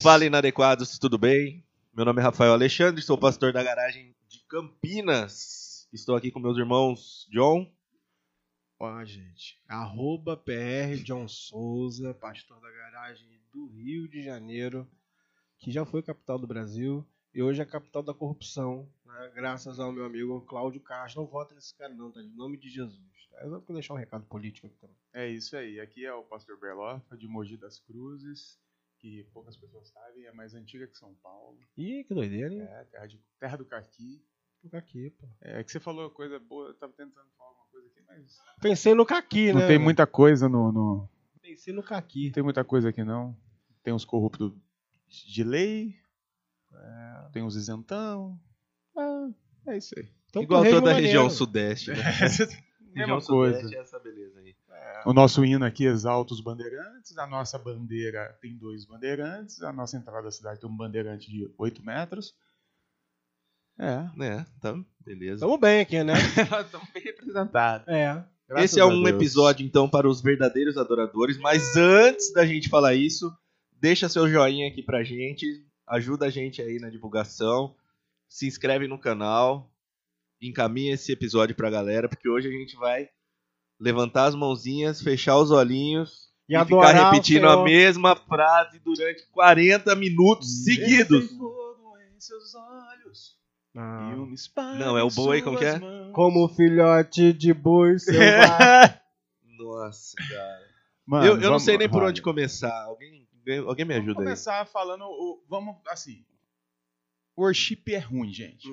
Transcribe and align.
Fala 0.00 0.24
inadequados, 0.24 0.96
tudo 0.96 1.18
bem? 1.18 1.66
Meu 1.92 2.04
nome 2.04 2.20
é 2.20 2.22
Rafael 2.22 2.52
Alexandre, 2.52 3.02
sou 3.02 3.18
pastor 3.18 3.52
da 3.52 3.64
garagem 3.64 4.14
de 4.28 4.44
Campinas. 4.44 5.88
Estou 5.92 6.14
aqui 6.14 6.30
com 6.30 6.38
meus 6.38 6.56
irmãos 6.56 7.26
John. 7.32 7.68
Ó, 8.78 9.04
gente, 9.04 9.60
arroba 9.66 10.36
PR 10.36 11.02
John 11.02 11.26
Souza, 11.26 12.14
pastor 12.14 12.60
da 12.60 12.70
garagem 12.70 13.28
do 13.52 13.66
Rio 13.66 14.08
de 14.08 14.22
Janeiro, 14.22 14.88
que 15.58 15.72
já 15.72 15.84
foi 15.84 16.00
capital 16.00 16.38
do 16.38 16.46
Brasil 16.46 17.04
e 17.34 17.42
hoje 17.42 17.58
é 17.58 17.64
a 17.64 17.66
capital 17.66 18.04
da 18.04 18.14
corrupção, 18.14 18.88
né? 19.04 19.32
graças 19.34 19.80
ao 19.80 19.90
meu 19.90 20.04
amigo 20.04 20.40
Cláudio 20.42 20.80
Castro. 20.80 21.22
Não 21.22 21.28
vota 21.28 21.56
nesse 21.56 21.76
cara 21.76 21.92
não, 21.92 22.12
tá? 22.12 22.22
Em 22.22 22.36
nome 22.36 22.56
de 22.56 22.68
Jesus. 22.68 23.28
Tá? 23.32 23.40
Eu 23.42 23.50
vou 23.50 23.74
deixar 23.74 23.94
um 23.94 23.98
recado 23.98 24.24
político 24.26 24.68
aqui 24.68 24.76
também. 24.78 24.96
É 25.12 25.28
isso 25.28 25.56
aí. 25.56 25.80
Aqui 25.80 26.06
é 26.06 26.14
o 26.14 26.22
pastor 26.22 26.56
Berlofa, 26.56 27.16
de 27.16 27.26
Mogi 27.26 27.56
das 27.56 27.80
Cruzes, 27.80 28.60
que 28.98 29.24
poucas 29.32 29.56
pessoas 29.56 29.88
sabem, 29.88 30.26
é 30.26 30.32
mais 30.32 30.54
antiga 30.54 30.86
que 30.86 30.96
São 30.96 31.14
Paulo. 31.22 31.58
Ih, 31.76 32.04
que 32.04 32.14
doideira, 32.14 32.52
hein? 32.52 32.62
É, 32.62 32.84
terra, 32.84 33.06
de, 33.06 33.20
terra 33.38 33.56
do 33.56 33.64
caqui. 33.64 34.22
Do 34.62 34.70
caqui, 34.70 35.10
pô. 35.10 35.28
É 35.40 35.62
que 35.62 35.70
você 35.70 35.78
falou 35.78 36.10
coisa 36.10 36.38
boa, 36.38 36.68
eu 36.68 36.74
tava 36.74 36.92
tentando 36.92 37.28
falar 37.36 37.50
alguma 37.50 37.66
coisa 37.70 37.86
aqui, 37.86 38.00
mas... 38.06 38.38
Pensei 38.60 38.94
no 38.94 39.06
caqui, 39.06 39.52
Não 39.52 39.60
né? 39.60 39.68
tem 39.68 39.78
muita 39.78 40.06
coisa 40.06 40.48
no... 40.48 40.72
no... 40.72 41.08
Pensei 41.40 41.72
no 41.72 41.82
caqui. 41.82 42.26
Não 42.26 42.32
tem 42.32 42.42
muita 42.42 42.64
coisa 42.64 42.90
aqui, 42.90 43.02
não. 43.04 43.36
Tem 43.82 43.94
uns 43.94 44.04
corruptos 44.04 44.52
de 45.08 45.42
lei, 45.42 45.96
é, 46.74 47.28
tem 47.32 47.42
uns 47.42 47.56
isentão. 47.56 48.38
É, 49.66 49.72
é 49.72 49.78
isso 49.78 49.94
aí. 49.98 50.08
Então, 50.28 50.42
Igual 50.42 50.64
toda 50.64 50.90
a 50.90 50.94
região 50.94 51.30
sudeste, 51.30 51.90
né? 51.90 52.02
Mesma 52.98 53.20
coisa. 53.20 53.56
sudeste 53.56 53.76
é 53.76 53.80
essa 53.80 53.98
beleza 53.98 54.40
aí. 54.40 54.54
O 55.04 55.12
nosso 55.12 55.44
hino 55.44 55.64
aqui 55.64 55.84
exalta 55.84 56.34
os 56.34 56.40
bandeirantes, 56.40 57.16
a 57.16 57.26
nossa 57.26 57.58
bandeira 57.58 58.36
tem 58.40 58.56
dois 58.56 58.84
bandeirantes, 58.84 59.62
a 59.62 59.72
nossa 59.72 59.96
entrada 59.96 60.22
da 60.22 60.30
cidade 60.30 60.60
tem 60.60 60.68
um 60.68 60.76
bandeirante 60.76 61.30
de 61.30 61.50
8 61.56 61.84
metros. 61.84 62.34
É. 63.78 64.10
É, 64.24 64.44
tá, 64.60 64.76
beleza. 65.04 65.40
Tamo 65.40 65.56
bem 65.56 65.80
aqui, 65.80 66.02
né? 66.02 66.14
Estamos 66.64 66.88
bem 66.92 67.02
representados. 67.02 67.86
É. 67.86 68.24
Esse 68.56 68.80
é 68.80 68.84
um 68.84 69.06
episódio, 69.06 69.64
então, 69.64 69.88
para 69.88 70.08
os 70.08 70.22
verdadeiros 70.22 70.76
adoradores. 70.76 71.38
Mas 71.38 71.76
antes 71.76 72.32
da 72.32 72.46
gente 72.46 72.68
falar 72.68 72.94
isso, 72.94 73.30
deixa 73.78 74.08
seu 74.08 74.28
joinha 74.28 74.66
aqui 74.66 74.82
pra 74.82 75.04
gente. 75.04 75.64
Ajuda 75.86 76.26
a 76.26 76.30
gente 76.30 76.60
aí 76.60 76.78
na 76.78 76.88
divulgação. 76.88 77.74
Se 78.26 78.46
inscreve 78.46 78.88
no 78.88 78.98
canal. 78.98 79.70
Encaminha 80.40 80.94
esse 80.94 81.10
episódio 81.12 81.54
pra 81.56 81.70
galera, 81.70 82.08
porque 82.08 82.28
hoje 82.28 82.48
a 82.48 82.52
gente 82.52 82.76
vai 82.76 83.08
levantar 83.80 84.26
as 84.26 84.34
mãozinhas, 84.34 85.00
fechar 85.02 85.36
os 85.38 85.50
olhinhos 85.50 86.28
E, 86.48 86.54
e, 86.56 86.64
ficar 86.64 86.92
repetindo 87.10 87.48
a 87.48 87.62
mesma 87.64 88.14
frase 88.16 88.78
durante 88.80 89.26
40 89.30 89.94
minutos 89.96 90.64
seguidos. 90.64 91.30
Ah. 93.76 94.12
e 94.12 94.78
Não, 94.78 94.98
é 94.98 95.02
o 95.04 95.10
boi, 95.10 95.40
como 95.42 95.58
que 95.58 95.64
é? 95.64 95.78
mãos. 95.78 96.12
Como 96.12 96.48
filhote 96.48 97.32
de 97.32 97.52
boi 97.54 97.98
selvagem. 98.00 98.98
Nossa, 99.58 100.16
cara. 100.28 100.68
Mano, 101.06 101.24
eu 101.26 101.30
eu 101.32 101.36
não 101.36 101.42
vamos- 101.50 101.62
sei 101.64 101.78
nem 101.78 101.88
por 101.88 101.98
olha, 102.02 102.08
onde 102.10 102.22
começar. 102.22 102.84
Alguém, 102.84 103.26
alguém 103.66 103.84
me 103.84 103.94
Vamos 103.94 104.08
ajuda 104.08 104.20
aí. 104.20 104.24
começar 104.26 104.64
falando, 104.66 105.04
o- 105.04 105.42
vamos 105.48 105.76
assim, 105.88 106.24
worship 107.36 107.82
é 107.88 107.98
ruim, 107.98 108.32
gente. 108.32 108.68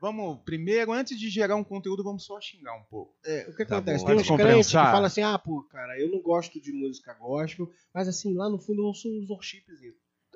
Vamos, 0.00 0.38
primeiro, 0.44 0.92
antes 0.92 1.18
de 1.18 1.28
gerar 1.28 1.56
um 1.56 1.64
conteúdo, 1.64 2.04
vamos 2.04 2.24
só 2.24 2.40
xingar 2.40 2.74
um 2.76 2.84
pouco. 2.84 3.16
É, 3.24 3.48
o 3.48 3.54
que 3.56 3.64
Tá 3.64 3.76
acontece? 3.78 4.04
bom. 4.04 4.06
Tem 4.10 4.16
uns 4.16 4.26
crentes 4.28 4.66
que 4.68 4.72
falam 4.72 5.04
assim, 5.04 5.22
ah, 5.22 5.38
pô, 5.38 5.62
cara, 5.64 5.98
eu 6.00 6.10
não 6.10 6.20
gosto 6.22 6.60
de 6.60 6.72
música 6.72 7.14
gospel, 7.14 7.70
mas 7.92 8.06
assim, 8.08 8.34
lá 8.34 8.48
no 8.48 8.58
fundo 8.58 8.82
eu 8.82 8.86
ouço 8.86 9.08
uns 9.08 9.28
worships. 9.28 9.78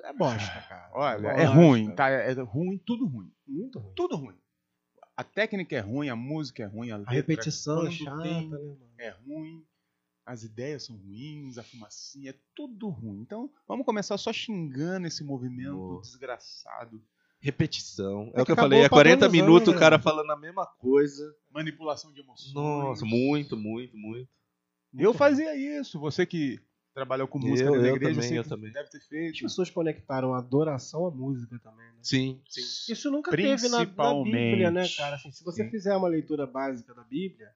É 0.03 0.11
bosta, 0.11 0.61
cara. 0.67 0.91
Olha, 0.93 1.21
Bosta. 1.21 1.41
é 1.41 1.45
ruim, 1.45 1.95
tá? 1.95 2.09
É 2.09 2.33
ruim, 2.33 2.77
tudo 2.77 3.05
ruim. 3.07 3.31
Muito 3.47 3.79
ruim. 3.79 3.93
Tudo 3.95 4.15
ruim. 4.17 4.35
A 5.15 5.23
técnica 5.23 5.75
é 5.75 5.79
ruim, 5.79 6.09
a 6.09 6.15
música 6.15 6.63
é 6.63 6.65
ruim, 6.65 6.91
a 6.91 6.95
A 6.95 6.97
letra 6.97 7.13
repetição 7.13 7.85
é 7.87 7.91
chata, 7.91 8.21
tem, 8.23 8.49
né, 8.49 8.57
mano? 8.57 8.77
é 8.97 9.09
ruim, 9.11 9.63
as 10.25 10.43
ideias 10.43 10.83
são 10.85 10.97
ruins, 10.97 11.57
a 11.57 11.63
fumacinha, 11.63 12.31
é 12.31 12.35
tudo 12.55 12.89
ruim. 12.89 13.21
Então, 13.21 13.49
vamos 13.67 13.85
começar 13.85 14.17
só 14.17 14.33
xingando 14.33 15.05
esse 15.07 15.23
movimento 15.23 15.71
Boa. 15.75 16.01
desgraçado. 16.01 17.01
Repetição. 17.43 18.31
É, 18.33 18.39
É 18.39 18.41
o 18.41 18.45
que 18.45 18.53
eu 18.53 18.55
falei, 18.55 18.79
é 18.79 18.85
acabou 18.85 18.95
40 19.03 19.19
padronizando, 19.25 19.31
minutos 19.51 19.67
o 19.67 19.73
né? 19.73 19.79
cara 19.79 19.99
falando 19.99 20.31
a 20.31 20.37
mesma 20.37 20.65
coisa. 20.65 21.35
Manipulação 21.51 22.13
de 22.13 22.21
emoções. 22.21 22.53
Nossa, 22.53 23.05
muito, 23.05 23.57
muito, 23.57 23.97
muito. 23.97 24.29
Eu 24.97 25.13
fazia 25.13 25.53
isso. 25.53 25.99
Você 25.99 26.25
que 26.25 26.57
trabalhou 26.93 27.27
com 27.27 27.37
música 27.37 27.69
Eu- 27.69 27.75
na 27.81 27.87
eu 27.89 27.95
igreja, 27.95 28.13
também, 28.15 28.29
você 28.29 28.39
eu 28.39 28.43
também. 28.47 28.71
deve 28.71 28.89
ter 28.89 28.97
As 28.99 29.05
feito. 29.07 29.41
pessoas 29.41 29.69
conectaram 29.69 30.33
a 30.33 30.37
adoração 30.37 31.05
à 31.05 31.11
música 31.11 31.59
também, 31.59 31.85
né? 31.85 31.99
Sim, 32.01 32.41
sim. 32.47 32.93
Isso 32.93 33.11
nunca 33.11 33.35
teve 33.35 33.67
na, 33.67 33.79
na 33.85 34.13
Bíblia, 34.23 34.71
né, 34.71 34.87
cara? 34.95 35.17
Assim, 35.17 35.29
se 35.31 35.43
você 35.43 35.65
Sim. 35.65 35.69
fizer 35.69 35.97
uma 35.97 36.07
leitura 36.07 36.47
básica 36.47 36.93
da 36.93 37.03
Bíblia, 37.03 37.51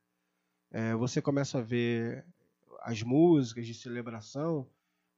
é, 0.69 0.93
você 0.95 1.21
começa 1.21 1.59
a 1.59 1.61
ver 1.61 2.25
as 2.81 3.01
músicas 3.03 3.65
de 3.65 3.73
celebração 3.73 4.67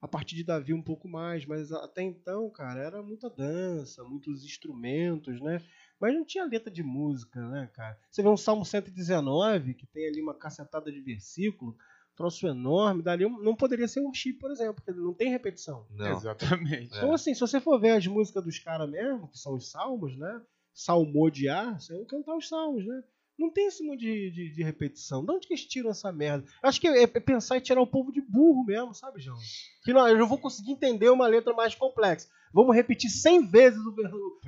a 0.01 0.07
partir 0.07 0.35
de 0.35 0.43
Davi 0.43 0.73
um 0.73 0.81
pouco 0.81 1.07
mais, 1.07 1.45
mas 1.45 1.71
até 1.71 2.01
então, 2.01 2.49
cara, 2.49 2.79
era 2.81 3.03
muita 3.03 3.29
dança, 3.29 4.03
muitos 4.03 4.43
instrumentos, 4.45 5.41
né? 5.41 5.61
Mas 5.99 6.13
não 6.13 6.23
tinha 6.25 6.45
letra 6.45 6.71
de 6.71 6.81
música, 6.81 7.45
né, 7.49 7.69
cara? 7.73 7.99
Você 8.09 8.21
vê 8.23 8.29
um 8.29 8.37
Salmo 8.37 8.63
119, 8.65 9.73
que 9.73 9.85
tem 9.87 10.07
ali 10.07 10.21
uma 10.21 10.33
cacetada 10.33 10.89
de 10.91 11.01
versículo, 11.01 11.75
troço 12.15 12.47
enorme, 12.47 13.01
dali 13.03 13.25
um- 13.25 13.41
não 13.41 13.55
poderia 13.55 13.87
ser 13.87 14.01
um 14.01 14.13
chip, 14.13 14.39
por 14.39 14.51
exemplo, 14.51 14.75
porque 14.75 14.91
não 14.91 15.13
tem 15.13 15.29
repetição. 15.29 15.85
Não. 15.89 16.11
Exatamente. 16.17 16.93
É. 16.93 16.97
Então, 16.97 17.13
assim, 17.13 17.33
se 17.33 17.39
você 17.41 17.59
for 17.59 17.79
ver 17.79 17.91
as 17.91 18.07
músicas 18.07 18.43
dos 18.43 18.59
caras 18.59 18.89
mesmo, 18.89 19.27
que 19.29 19.37
são 19.37 19.55
os 19.55 19.69
salmos, 19.69 20.17
né? 20.17 20.41
Salmodiar, 20.73 21.79
você 21.79 21.93
vai 21.95 22.05
cantar 22.05 22.35
os 22.35 22.47
salmos, 22.47 22.85
né? 22.85 23.03
Não 23.39 23.49
tem 23.49 23.67
esse 23.67 23.81
monte 23.83 24.01
de, 24.01 24.31
de, 24.31 24.49
de 24.53 24.63
repetição. 24.63 25.23
De 25.23 25.31
onde 25.31 25.47
que 25.47 25.53
eles 25.53 25.65
tiram 25.65 25.89
essa 25.89 26.11
merda? 26.11 26.45
Eu 26.61 26.69
acho 26.69 26.79
que 26.81 26.87
é, 26.87 27.03
é 27.03 27.07
pensar 27.07 27.57
em 27.57 27.61
tirar 27.61 27.81
o 27.81 27.87
povo 27.87 28.11
de 28.11 28.19
burro 28.21 28.63
mesmo, 28.65 28.93
sabe, 28.93 29.21
João? 29.21 29.37
Que 29.83 29.93
não, 29.93 30.07
eu 30.07 30.17
não 30.17 30.27
vou 30.27 30.37
conseguir 30.37 30.71
entender 30.71 31.09
uma 31.09 31.25
letra 31.27 31.53
mais 31.53 31.73
complexa. 31.73 32.27
Vamos 32.51 32.75
repetir 32.75 33.09
100 33.09 33.45
vezes 33.47 33.79
o, 33.79 33.89
o- 33.91 34.39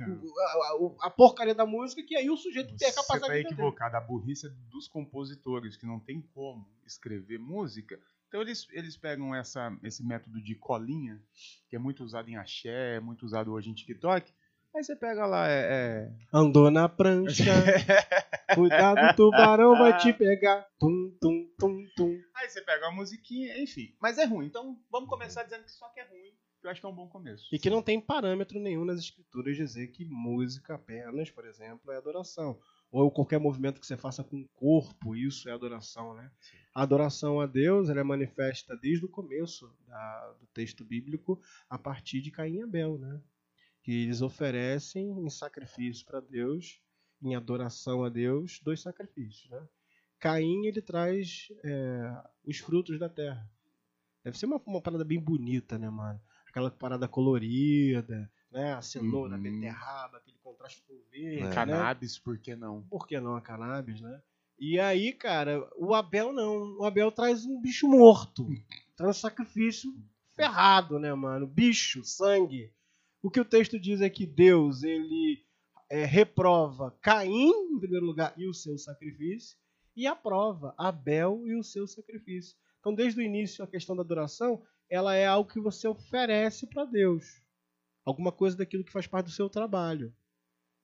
o- 0.86 0.96
a, 1.00 1.06
a- 1.06 1.10
porcaria 1.10 1.54
da 1.54 1.64
música, 1.64 2.02
que 2.02 2.16
aí 2.16 2.28
o 2.28 2.36
sujeito 2.36 2.76
tem 2.76 2.88
a 2.88 2.90
Você 2.90 2.96
capacidade 2.96 3.22
está 3.22 3.32
de 3.34 3.40
entender. 3.40 3.52
equivocado. 3.62 3.96
A 3.96 4.00
burrice 4.00 4.46
é 4.46 4.50
dos 4.70 4.88
compositores, 4.88 5.76
que 5.76 5.86
não 5.86 5.98
tem 6.00 6.20
como 6.34 6.66
escrever 6.84 7.38
música. 7.38 7.98
Então 8.28 8.40
eles, 8.42 8.66
eles 8.72 8.96
pegam 8.96 9.34
essa, 9.34 9.76
esse 9.82 10.04
método 10.04 10.40
de 10.42 10.54
colinha, 10.54 11.20
que 11.68 11.76
é 11.76 11.78
muito 11.78 12.02
usado 12.02 12.28
em 12.28 12.36
axé, 12.36 12.96
é 12.96 13.00
muito 13.00 13.24
usado 13.24 13.52
hoje 13.52 13.70
em 13.70 13.74
TikTok. 13.74 14.32
Aí 14.74 14.82
você 14.82 14.96
pega 14.96 15.26
lá, 15.26 15.46
é, 15.48 16.10
Andou 16.32 16.70
na 16.70 16.88
prancha, 16.88 17.44
cuidado, 18.54 19.12
o 19.12 19.14
tubarão 19.16 19.76
vai 19.76 19.96
te 19.98 20.12
pegar. 20.12 20.66
Tum, 20.78 21.14
tum, 21.20 21.46
tum, 21.58 21.86
tum. 21.94 22.18
Aí 22.34 22.48
você 22.48 22.62
pega 22.62 22.86
uma 22.88 22.96
musiquinha, 22.96 23.62
enfim. 23.62 23.94
Mas 24.00 24.16
é 24.18 24.24
ruim. 24.24 24.46
Então 24.46 24.78
vamos 24.90 25.08
começar 25.10 25.42
dizendo 25.42 25.64
que 25.64 25.70
só 25.72 25.88
que 25.90 26.00
é 26.00 26.04
ruim, 26.04 26.32
que 26.60 26.66
eu 26.66 26.70
acho 26.70 26.80
que 26.80 26.86
é 26.86 26.88
um 26.88 26.94
bom 26.94 27.06
começo. 27.06 27.54
E 27.54 27.58
que 27.58 27.68
não 27.68 27.82
tem 27.82 28.00
parâmetro 28.00 28.58
nenhum 28.58 28.84
nas 28.86 28.98
escrituras 29.00 29.56
dizer 29.56 29.88
que 29.88 30.06
música 30.06 30.74
apenas, 30.74 31.30
por 31.30 31.44
exemplo, 31.46 31.92
é 31.92 31.96
adoração. 31.98 32.58
Ou 32.90 33.10
qualquer 33.10 33.38
movimento 33.40 33.78
que 33.80 33.86
você 33.86 33.96
faça 33.96 34.24
com 34.24 34.36
o 34.40 34.48
corpo, 34.54 35.14
isso 35.16 35.48
é 35.48 35.52
adoração, 35.52 36.14
né? 36.14 36.30
A 36.74 36.82
adoração 36.82 37.40
a 37.40 37.46
Deus 37.46 37.88
ela 37.90 38.00
é 38.00 38.04
manifesta 38.04 38.74
desde 38.76 39.04
o 39.04 39.08
começo 39.08 39.70
da- 39.86 40.34
do 40.40 40.46
texto 40.48 40.82
bíblico 40.84 41.38
a 41.68 41.78
partir 41.78 42.20
de 42.22 42.30
Caim 42.30 42.56
e 42.56 42.62
Abel, 42.62 42.98
né? 42.98 43.20
Que 43.82 44.04
eles 44.04 44.22
oferecem 44.22 45.10
em 45.10 45.28
sacrifício 45.30 46.06
para 46.06 46.20
Deus, 46.20 46.80
em 47.22 47.34
adoração 47.34 48.04
a 48.04 48.08
Deus, 48.08 48.60
dois 48.62 48.80
sacrifícios, 48.80 49.50
né? 49.50 49.66
Caim 50.18 50.66
ele 50.66 50.80
traz 50.80 51.48
é, 51.64 52.14
os 52.44 52.58
frutos 52.58 52.98
da 52.98 53.08
terra. 53.08 53.48
Deve 54.24 54.38
ser 54.38 54.46
uma, 54.46 54.60
uma 54.64 54.80
parada 54.80 55.04
bem 55.04 55.18
bonita, 55.18 55.76
né, 55.78 55.90
mano? 55.90 56.20
Aquela 56.48 56.70
parada 56.70 57.08
colorida, 57.08 58.30
né? 58.52 58.74
A 58.74 58.82
cenoura, 58.82 59.34
a 59.34 59.36
Uhum. 59.36 59.42
beterraba, 59.42 60.18
aquele 60.18 60.36
contraste 60.42 60.82
com 60.86 60.92
o 60.94 61.02
verde, 61.10 61.38
É. 61.40 61.48
né? 61.48 61.54
Cannabis, 61.54 62.18
por 62.18 62.38
que 62.38 62.54
não? 62.54 62.82
Por 62.84 63.06
que 63.06 63.18
não 63.18 63.34
a 63.34 63.40
cannabis, 63.40 64.00
né? 64.00 64.22
E 64.58 64.78
aí, 64.78 65.12
cara, 65.12 65.68
o 65.76 65.92
Abel 65.92 66.32
não. 66.32 66.78
O 66.78 66.84
Abel 66.84 67.10
traz 67.10 67.44
um 67.44 67.60
bicho 67.60 67.88
morto. 67.88 68.46
Traz 68.94 69.16
um 69.16 69.20
sacrifício 69.20 69.92
ferrado, 70.36 71.00
né, 71.00 71.12
mano? 71.14 71.48
Bicho, 71.48 72.04
sangue. 72.04 72.72
O 73.22 73.30
que 73.30 73.40
o 73.40 73.44
texto 73.44 73.78
diz 73.78 74.00
é 74.00 74.10
que 74.10 74.26
Deus, 74.26 74.82
ele 74.82 75.44
é, 75.88 76.04
reprova 76.04 76.90
Caim, 77.00 77.50
em 77.70 77.78
primeiro 77.78 78.04
lugar, 78.04 78.34
e 78.36 78.48
o 78.48 78.54
seu 78.54 78.76
sacrifício, 78.76 79.56
e 79.94 80.06
aprova 80.06 80.74
Abel 80.76 81.42
e 81.46 81.54
o 81.54 81.62
seu 81.62 81.86
sacrifício. 81.86 82.56
Então, 82.80 82.92
desde 82.94 83.20
o 83.20 83.22
início, 83.22 83.62
a 83.62 83.68
questão 83.68 83.94
da 83.94 84.02
adoração, 84.02 84.60
ela 84.90 85.14
é 85.14 85.26
algo 85.26 85.50
que 85.50 85.60
você 85.60 85.86
oferece 85.86 86.66
para 86.66 86.84
Deus. 86.84 87.40
Alguma 88.04 88.32
coisa 88.32 88.56
daquilo 88.56 88.82
que 88.82 88.90
faz 88.90 89.06
parte 89.06 89.26
do 89.26 89.32
seu 89.32 89.48
trabalho. 89.48 90.12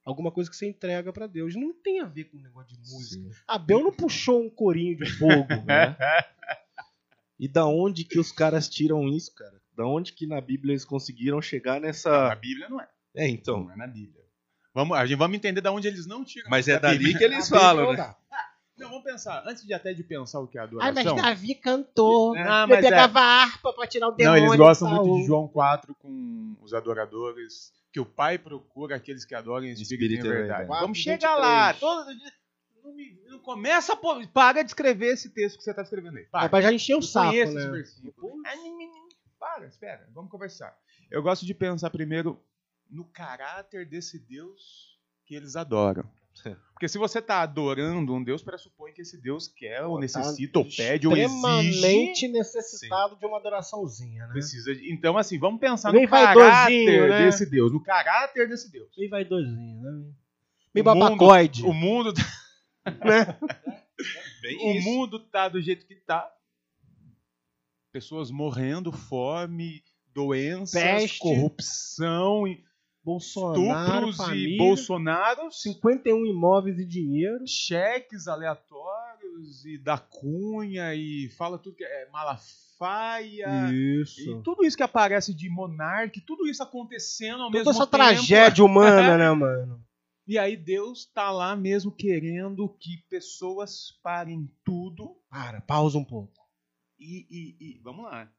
Alguma 0.04 0.30
coisa 0.30 0.48
que 0.48 0.56
você 0.56 0.68
entrega 0.68 1.12
para 1.12 1.26
Deus. 1.26 1.56
Não 1.56 1.74
tem 1.74 2.00
a 2.00 2.06
ver 2.06 2.24
com 2.24 2.36
o 2.36 2.40
negócio 2.40 2.76
de 2.76 2.78
música. 2.78 3.34
Sim. 3.34 3.40
Abel 3.46 3.80
não 3.80 3.92
puxou 3.92 4.40
um 4.40 4.48
corinho 4.48 4.96
de 4.96 5.10
fogo, 5.10 5.48
né? 5.66 5.96
E 7.40 7.46
da 7.46 7.64
onde 7.68 8.04
que 8.04 8.18
os 8.18 8.32
caras 8.32 8.68
tiram 8.68 9.08
isso, 9.08 9.32
cara? 9.32 9.62
Da 9.78 9.86
onde 9.86 10.12
que 10.12 10.26
na 10.26 10.40
Bíblia 10.40 10.72
eles 10.72 10.84
conseguiram 10.84 11.40
chegar 11.40 11.74
Na 11.80 11.86
nessa. 11.86 12.34
Bíblia 12.34 12.68
não 12.68 12.80
é. 12.80 12.88
É, 13.16 13.28
então. 13.28 13.60
Não 13.62 13.70
é 13.72 13.76
na 13.76 13.86
Bíblia. 13.86 14.24
Vamos, 14.74 14.98
a 14.98 15.06
gente 15.06 15.16
vamos 15.18 15.36
entender 15.36 15.60
de 15.60 15.68
onde 15.68 15.86
eles 15.86 16.04
não 16.04 16.24
tiram. 16.24 16.50
Mas 16.50 16.66
é 16.66 16.72
da 16.74 16.88
dali 16.88 16.98
Bíblia. 16.98 17.18
que 17.18 17.24
eles 17.24 17.52
A 17.52 17.58
falam, 17.60 17.84
não 17.84 17.92
né? 17.92 17.96
dá. 17.98 18.16
Não, 18.76 18.88
vamos 18.90 19.04
pensar. 19.04 19.42
Antes 19.46 19.64
de 19.64 19.72
até 19.72 19.92
de 19.94 20.02
pensar 20.02 20.40
o 20.40 20.46
que 20.48 20.58
é 20.58 20.60
adoração. 20.60 21.14
mas 21.14 21.22
Davi 21.22 21.54
cantou. 21.54 22.34
Ah, 22.36 22.64
ele 22.64 22.74
mas 22.74 22.84
é- 22.84 22.88
pegava 22.90 23.20
a 23.20 23.42
harpa 23.44 23.72
pra 23.72 23.86
tirar 23.86 24.08
o 24.08 24.10
Não, 24.10 24.16
demônio. 24.16 24.44
eles 24.46 24.56
gostam 24.56 24.88
muito 24.90 25.20
de 25.20 25.26
João 25.26 25.46
4 25.48 25.94
com 25.94 26.56
os 26.60 26.74
adoradores. 26.74 27.72
Que 27.92 28.00
o 28.00 28.04
Pai 28.04 28.36
procura 28.38 28.96
aqueles 28.96 29.24
que 29.24 29.34
adoram 29.34 29.64
em 29.64 29.70
espírito, 29.70 29.92
Espírito 29.94 30.26
e 30.26 30.28
em 30.28 30.30
e 30.30 30.32
verdade. 30.32 30.48
verdade. 30.48 30.68
Vamos 30.80 30.98
4, 30.98 31.02
chegar 31.02 31.34
23. 31.36 31.40
lá. 31.40 31.74
Todo 31.74 32.16
dia- 32.16 32.32
Não, 32.84 32.94
me- 32.94 33.20
não 33.28 33.38
começa 33.40 33.92
a 33.92 33.96
pôr- 33.96 34.26
Para 34.28 34.62
de 34.62 34.70
escrever 34.70 35.12
esse 35.14 35.30
texto 35.30 35.56
que 35.58 35.64
você 35.64 35.70
está 35.70 35.82
escrevendo 35.82 36.18
aí. 36.18 36.24
Para. 36.26 36.46
É 36.46 36.48
pra 36.48 36.60
já 36.60 36.72
encher 36.72 36.94
o 36.94 36.98
Eu 36.98 37.02
saco, 37.02 37.30
conheço 37.30 37.52
né? 37.54 37.60
esse 37.62 37.70
versículo. 37.70 38.42
Ah, 38.46 38.54
nem. 38.56 39.07
Para, 39.38 39.66
espera, 39.66 40.08
vamos 40.12 40.30
conversar. 40.30 40.76
Eu 41.10 41.22
gosto 41.22 41.46
de 41.46 41.54
pensar 41.54 41.90
primeiro 41.90 42.42
no 42.90 43.04
caráter 43.04 43.86
desse 43.86 44.18
Deus 44.18 44.98
que 45.24 45.34
eles 45.34 45.56
adoram. 45.56 46.04
Porque 46.72 46.88
se 46.88 46.98
você 46.98 47.18
está 47.18 47.42
adorando 47.42 48.14
um 48.14 48.22
Deus, 48.22 48.42
pressupõe 48.42 48.92
que 48.92 49.02
esse 49.02 49.20
Deus 49.20 49.48
quer, 49.48 49.82
ou 49.84 49.98
necessita, 49.98 50.60
ou 50.60 50.64
pede, 50.64 51.08
ou 51.08 51.16
exige. 51.16 51.34
Extremamente 51.34 52.28
necessitado 52.28 53.16
de 53.16 53.26
uma 53.26 53.38
adoraçãozinha, 53.38 54.26
né? 54.26 54.32
Precisa 54.32 54.74
de... 54.74 54.92
Então, 54.92 55.18
assim, 55.18 55.38
vamos 55.38 55.60
pensar 55.60 55.90
Bem 55.90 56.04
no 56.04 56.08
caráter 56.08 57.08
né? 57.08 57.24
desse 57.24 57.44
Deus. 57.44 57.72
No 57.72 57.82
caráter 57.82 58.48
desse 58.48 58.70
Deus. 58.70 58.88
Bem 58.96 59.08
vaidosinho, 59.08 59.82
né? 59.82 60.12
Bem 60.72 60.82
O 60.82 60.84
babacoide. 60.84 61.64
O 61.64 61.72
mundo, 61.72 62.12
Bem 64.42 64.56
o 64.60 64.78
isso. 64.78 64.88
mundo 64.88 65.18
tá 65.18 65.48
do 65.48 65.60
jeito 65.60 65.86
que 65.86 65.96
tá. 65.96 66.30
Pessoas 67.92 68.30
morrendo, 68.30 68.92
fome, 68.92 69.82
doenças, 70.14 70.80
Peste. 70.82 71.18
corrupção, 71.18 72.44
Bolsonaro, 73.02 74.10
estupros 74.10 74.16
família, 74.16 74.54
e 74.54 74.58
Bolsonaros, 74.58 75.62
51 75.62 76.26
imóveis 76.26 76.78
e 76.78 76.84
dinheiro. 76.84 77.44
cheques 77.46 78.28
aleatórios 78.28 79.64
e 79.64 79.78
da 79.78 79.96
cunha 79.98 80.94
e 80.94 81.30
fala 81.30 81.58
tudo 81.58 81.76
que 81.76 81.84
é 81.84 82.08
Malafaia. 82.10 83.72
Isso. 83.72 84.20
E 84.20 84.42
tudo 84.42 84.64
isso 84.64 84.76
que 84.76 84.82
aparece 84.82 85.32
de 85.32 85.48
monarca, 85.48 86.20
tudo 86.26 86.46
isso 86.46 86.62
acontecendo 86.62 87.42
ao 87.42 87.50
mesmo 87.50 87.64
Toda 87.64 87.76
essa 87.76 87.86
tempo. 87.86 87.96
tragédia 87.96 88.64
humana, 88.64 89.16
né, 89.16 89.30
mano? 89.32 89.82
E 90.26 90.36
aí 90.36 90.58
Deus 90.58 91.06
tá 91.06 91.30
lá 91.30 91.56
mesmo 91.56 91.90
querendo 91.90 92.68
que 92.78 92.98
pessoas 93.08 93.98
parem 94.02 94.46
tudo 94.62 95.16
Para, 95.30 95.62
pausa 95.62 95.96
um 95.96 96.04
pouco. 96.04 96.38
E, 96.98 97.26
e- 97.30 97.56
e- 97.60 97.78
vamos 97.82 98.04
lá. 98.04 98.30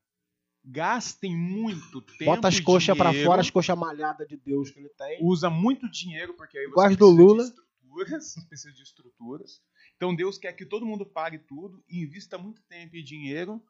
Gastem 0.63 1.35
muito 1.35 2.01
tempo. 2.01 2.25
Bota 2.25 2.47
as 2.49 2.59
coxas 2.59 2.95
dinheiro, 2.95 3.25
fora, 3.25 3.41
as 3.41 3.49
coxas 3.49 3.77
malhadas 3.77 4.27
de 4.27 4.35
Deus 4.37 4.69
que 4.69 4.79
ele 4.79 4.89
tem. 4.89 5.17
Usa 5.21 5.49
muito 5.49 5.89
dinheiro, 5.89 6.33
porque 6.35 6.57
aí 6.57 6.67
você 6.67 6.95
precisa 6.95 7.05
Lula. 7.05 7.43
de 7.43 7.49
estruturas. 7.49 7.65
Precisa 8.49 8.73
de 8.73 8.83
estruturas. 8.83 9.61
Então 9.95 10.15
Deus 10.15 10.37
quer 10.37 10.53
que 10.53 10.65
todo 10.65 10.85
mundo 10.85 11.05
pague 11.05 11.39
tudo 11.39 11.83
e 11.89 12.03
invista 12.03 12.37
muito 12.37 12.61
tempo 12.69 12.95
e 12.95 13.01
dinheiro 13.03 13.61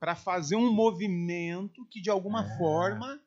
para 0.00 0.14
fazer 0.16 0.56
um 0.56 0.72
movimento 0.72 1.84
que 1.90 2.00
de 2.00 2.08
alguma 2.08 2.44
É. 2.44 2.56
forma 2.58 3.20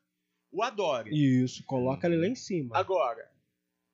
o 0.50 0.62
adore. 0.62 1.10
Isso, 1.12 1.62
coloca 1.64 2.06
ele 2.06 2.16
lá 2.16 2.26
em 2.26 2.34
cima. 2.34 2.76
Agora, 2.76 3.30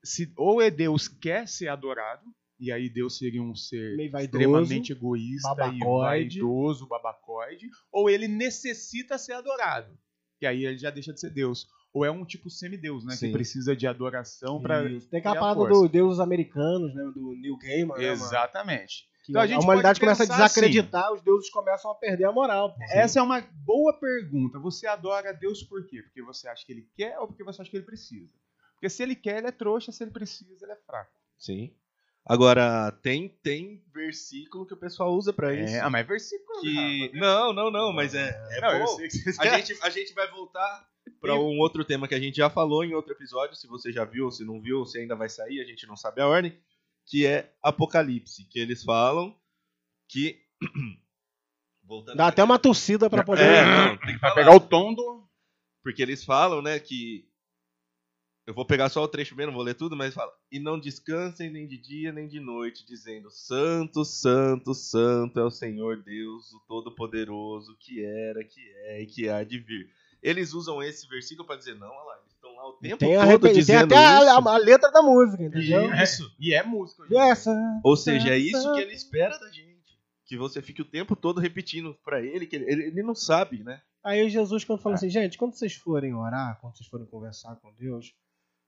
se 0.02 0.32
ou 0.36 0.62
é 0.62 0.70
Deus 0.70 1.06
quer 1.06 1.46
ser 1.46 1.68
adorado, 1.68 2.24
e 2.58 2.72
aí 2.72 2.88
Deus 2.88 3.16
seria 3.18 3.42
um 3.42 3.54
ser 3.54 3.96
vaidoso, 4.10 4.24
extremamente 4.24 4.92
egoísta 4.92 5.48
babacoide. 5.54 6.38
e 6.38 6.40
vaidoso, 6.42 6.86
babacoide, 6.86 7.68
ou 7.92 8.10
ele 8.10 8.26
necessita 8.28 9.16
ser 9.18 9.32
adorado, 9.34 9.96
que 10.38 10.46
aí 10.46 10.64
ele 10.64 10.78
já 10.78 10.90
deixa 10.90 11.12
de 11.12 11.20
ser 11.20 11.30
Deus. 11.30 11.66
Ou 11.92 12.04
é 12.04 12.10
um 12.10 12.24
tipo 12.24 12.50
semideus, 12.50 13.02
né? 13.04 13.16
Sim. 13.16 13.28
Que 13.28 13.32
precisa 13.32 13.74
de 13.74 13.86
adoração 13.86 14.60
para. 14.60 14.84
Tem 15.10 15.20
aquela 15.20 15.40
parada 15.40 15.88
deuses 15.88 16.20
americanos, 16.20 16.94
né? 16.94 17.02
Do 17.14 17.34
Neil 17.34 17.56
Gaiman, 17.56 17.96
né? 17.96 18.04
Exatamente. 18.12 19.08
Que 19.24 19.32
Então 19.32 19.40
a 19.40 19.44
a, 19.44 19.46
gente 19.46 19.64
humanidade 19.64 19.98
começa 19.98 20.22
a 20.22 20.26
assim. 20.26 20.34
desacreditar, 20.34 21.12
os 21.12 21.22
deuses 21.22 21.50
começam 21.50 21.90
a 21.90 21.94
perder 21.94 22.24
a 22.24 22.32
moral. 22.32 22.74
pô. 22.74 22.80
Essa 22.90 23.20
é 23.20 23.22
uma 23.22 23.40
boa 23.64 23.92
pergunta. 23.98 24.58
Você 24.58 24.86
adora 24.86 25.32
Deus 25.32 25.62
por 25.62 25.86
quê? 25.86 26.02
Porque 26.02 26.22
você 26.22 26.46
acha 26.46 26.64
que 26.64 26.72
ele 26.72 26.86
quer 26.94 27.18
ou 27.18 27.26
porque 27.26 27.42
você 27.42 27.62
acha 27.62 27.70
que 27.70 27.76
ele 27.78 27.86
precisa? 27.86 28.30
Porque 28.74 28.90
se 28.90 29.02
ele 29.02 29.16
quer, 29.16 29.38
ele 29.38 29.48
é 29.48 29.52
trouxa, 29.52 29.90
se 29.90 30.04
ele 30.04 30.10
precisa, 30.10 30.64
ele 30.64 30.72
é 30.72 30.76
fraco. 30.86 31.10
Sim. 31.38 31.74
Agora, 32.28 32.92
tem, 33.02 33.28
tem 33.42 33.82
versículo 33.92 34.66
que 34.66 34.74
o 34.74 34.76
pessoal 34.76 35.14
usa 35.14 35.32
pra 35.32 35.54
isso. 35.54 35.74
É, 35.74 35.80
ah, 35.80 35.88
mas 35.88 36.02
é 36.02 36.04
versículo. 36.04 36.60
que... 36.60 37.06
Rafa. 37.06 37.16
Não, 37.16 37.52
não, 37.54 37.70
não, 37.70 37.92
mas 37.92 38.14
é, 38.14 38.28
é 38.50 38.60
Não, 38.60 38.70
bom. 38.70 38.78
eu 38.80 38.86
sei 38.88 39.08
que 39.08 39.18
vocês 39.18 39.38
A 39.38 39.58
gente, 39.58 39.78
a 39.82 39.88
gente 39.88 40.12
vai 40.12 40.30
voltar 40.30 40.86
para 41.22 41.34
um 41.34 41.58
outro 41.58 41.82
tema 41.84 42.06
que 42.06 42.14
a 42.14 42.20
gente 42.20 42.36
já 42.36 42.50
falou 42.50 42.84
em 42.84 42.94
outro 42.94 43.12
episódio, 43.14 43.56
se 43.56 43.66
você 43.66 43.90
já 43.90 44.04
viu 44.04 44.26
ou 44.26 44.30
se 44.30 44.44
não 44.44 44.60
viu, 44.60 44.80
ou 44.80 44.86
se 44.86 44.98
ainda 44.98 45.16
vai 45.16 45.30
sair, 45.30 45.60
a 45.60 45.64
gente 45.64 45.86
não 45.86 45.96
sabe 45.96 46.20
a 46.20 46.26
ordem, 46.26 46.54
que 47.06 47.26
é 47.26 47.50
Apocalipse, 47.62 48.44
que 48.44 48.58
eles 48.60 48.84
falam 48.84 49.34
que 50.06 50.38
voltando 51.82 52.16
Dá 52.16 52.26
até 52.26 52.44
uma 52.44 52.58
torcida 52.58 53.08
pra 53.08 53.24
poder. 53.24 53.42
É, 53.42 53.64
não, 53.64 53.96
tem 54.04 54.14
que 54.14 54.20
falar. 54.20 54.34
pegar 54.34 54.54
o 54.54 54.60
tom 54.60 54.92
do. 54.92 55.26
Porque 55.82 56.02
eles 56.02 56.24
falam, 56.24 56.60
né, 56.60 56.78
que 56.78 57.26
eu 58.48 58.54
vou 58.54 58.64
pegar 58.64 58.88
só 58.88 59.02
o 59.02 59.08
trecho 59.08 59.36
mesmo, 59.36 59.52
vou 59.52 59.62
ler 59.62 59.74
tudo, 59.74 59.94
mas 59.94 60.14
fala: 60.14 60.32
"E 60.50 60.58
não 60.58 60.80
descansem 60.80 61.50
nem 61.50 61.66
de 61.68 61.76
dia 61.78 62.10
nem 62.12 62.26
de 62.26 62.40
noite, 62.40 62.84
dizendo: 62.86 63.30
Santo, 63.30 64.04
santo, 64.04 64.74
santo 64.74 65.38
é 65.38 65.44
o 65.44 65.50
Senhor 65.50 66.02
Deus, 66.02 66.52
o 66.54 66.60
todo-poderoso, 66.66 67.76
que 67.78 68.04
era, 68.04 68.42
que 68.44 68.60
é 68.86 69.02
e 69.02 69.06
que 69.06 69.28
há 69.28 69.44
de 69.44 69.58
vir." 69.58 69.88
Eles 70.22 70.52
usam 70.52 70.82
esse 70.82 71.06
versículo 71.06 71.46
para 71.46 71.56
dizer: 71.56 71.74
"Não, 71.76 71.86
olha 71.88 72.04
lá, 72.06 72.18
eles 72.20 72.32
estão 72.32 72.54
lá 72.56 72.68
o 72.68 72.72
tempo 72.72 72.96
Tem, 72.96 73.16
a, 73.16 73.26
todo 73.26 73.40
tem 73.42 73.52
dizendo 73.52 73.84
até 73.94 73.96
a, 74.04 74.18
isso." 74.22 74.48
a- 74.48 74.54
a 74.54 74.56
letra 74.58 74.90
da 74.90 75.02
música, 75.02 75.42
entendeu? 75.44 75.94
Isso. 75.94 76.34
E 76.40 76.52
é 76.54 76.62
música. 76.64 77.02
hoje 77.02 77.12
em 77.12 77.16
dia. 77.16 77.30
Essa. 77.30 77.80
Ou 77.84 77.96
seja, 77.96 78.30
é 78.30 78.38
isso 78.38 78.72
que 78.74 78.80
ele 78.80 78.94
espera 78.94 79.38
da 79.38 79.50
gente. 79.50 79.68
Que 80.26 80.36
você 80.36 80.60
fique 80.60 80.82
o 80.82 80.84
tempo 80.84 81.14
todo 81.16 81.40
repetindo 81.40 81.94
pra 82.04 82.20
ele, 82.20 82.46
que 82.46 82.56
ele, 82.56 82.70
ele- 82.70 82.82
ele 82.88 83.02
não 83.02 83.14
sabe, 83.14 83.62
né? 83.64 83.80
Aí 84.04 84.28
Jesus, 84.28 84.62
quando 84.64 84.78
É. 84.80 84.82
fala 84.82 84.94
assim, 84.94 85.08
gente, 85.08 85.38
quando 85.38 85.54
vocês 85.54 85.74
forem 85.74 86.14
orar, 86.14 86.58
quando 86.60 86.76
vocês 86.76 86.88
forem 86.88 87.06
conversar 87.06 87.56
com 87.56 87.72
Deus, 87.74 88.12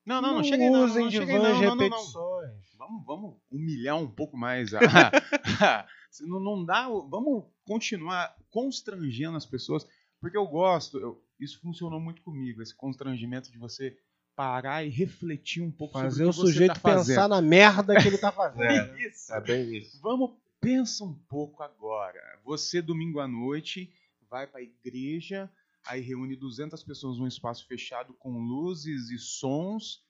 Não, 0.05 0.21
não, 0.21 0.37
não, 0.37 0.45
cheguei 0.45 0.71
não. 0.71 0.85
usem 0.85 1.03
não, 1.05 1.11
de 1.11 1.17
cheguei 1.19 1.39
vãs 1.39 1.43
não, 1.43 1.55
não, 1.55 1.61
não, 1.61 1.77
não. 1.77 1.85
repetições. 1.85 2.77
Vamos, 2.79 3.05
vamos 3.07 3.37
humilhar 3.51 3.97
um 3.97 4.09
pouco 4.09 4.37
mais. 4.37 4.73
A... 4.75 4.81
Se 6.11 6.27
não, 6.27 6.41
não 6.41 6.65
dá. 6.65 6.89
Vamos 6.89 7.45
continuar 7.65 8.35
constrangendo 8.51 9.37
as 9.37 9.47
pessoas. 9.47 9.87
Porque 10.21 10.37
eu 10.37 10.47
gosto, 10.47 10.99
eu- 10.99 11.23
isso 11.39 11.59
funcionou 11.61 11.99
muito 12.01 12.21
comigo, 12.23 12.61
esse 12.61 12.75
constrangimento 12.75 13.51
de 13.51 13.57
você 13.59 13.97
parar 14.37 14.85
e 14.85 14.89
refletir 14.91 15.63
um 15.63 15.71
pouco 15.71 15.95
Fazer 15.99 16.25
sobre 16.25 16.27
o 16.27 16.29
o 16.29 16.33
que 16.33 16.37
você 16.41 16.47
sujeito 16.47 16.81
tá 16.81 16.97
pensar 16.97 17.29
na 17.29 17.41
merda 17.41 18.01
que 18.01 18.09
ele 18.09 18.19
tá 18.19 18.31
fazendo. 18.33 18.93
né? 18.93 19.07
Isso. 19.07 19.33
É 19.33 19.41
bem 19.41 19.77
isso. 19.77 19.99
Vamos, 20.03 20.33
pensa 20.61 21.05
um 21.05 21.15
pouco 21.15 21.63
agora. 21.63 22.21
Você, 22.45 22.83
domingo 22.83 23.21
à 23.21 23.29
noite, 23.29 23.91
vai 24.31 24.47
para 24.47 24.61
a 24.61 24.63
igreja, 24.63 25.51
aí 25.87 26.01
reúne 26.01 26.37
200 26.37 26.83
pessoas 26.85 27.19
num 27.19 27.27
espaço 27.27 27.67
fechado 27.67 28.15
com 28.15 28.39
luzes 28.39 29.11
e 29.11 29.19
sons, 29.19 30.03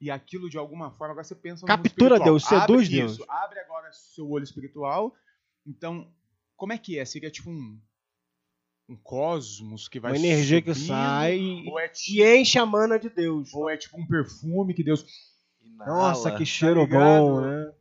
e 0.00 0.10
aquilo 0.10 0.50
de 0.50 0.58
alguma 0.58 0.90
forma, 0.90 1.12
agora 1.12 1.24
você 1.24 1.34
pensa 1.34 1.66
Captura. 1.66 2.18
Deus, 2.18 2.44
seduz 2.44 2.86
abre, 2.86 2.88
Deus. 2.88 3.12
Isso, 3.12 3.24
abre 3.28 3.60
agora 3.60 3.90
seu 3.92 4.28
olho 4.28 4.44
espiritual. 4.44 5.14
Então, 5.66 6.12
como 6.56 6.72
é 6.72 6.78
que 6.78 6.98
é? 6.98 7.04
Seria 7.04 7.30
tipo 7.30 7.48
um, 7.50 7.80
um 8.88 8.96
cosmos 8.96 9.88
que 9.88 9.98
vai 9.98 10.12
Uma 10.12 10.18
energia 10.18 10.60
que 10.60 10.74
subindo, 10.74 10.88
sai 10.88 11.38
e, 11.38 11.68
Ou 11.68 11.80
é, 11.80 11.86
e 11.86 11.88
tipo, 11.88 12.22
enche 12.26 12.58
a 12.58 12.66
mana 12.66 12.98
de 12.98 13.08
Deus. 13.08 13.54
ou 13.54 13.70
é 13.70 13.76
tipo 13.76 13.98
um 13.98 14.06
perfume 14.06 14.74
que 14.74 14.84
Deus... 14.84 15.06
Nossa, 15.78 16.28
Inala. 16.28 16.38
que 16.38 16.44
cheiro 16.46 16.86
Tá 16.86 16.98
bom, 16.98 17.40
né? 17.40 17.72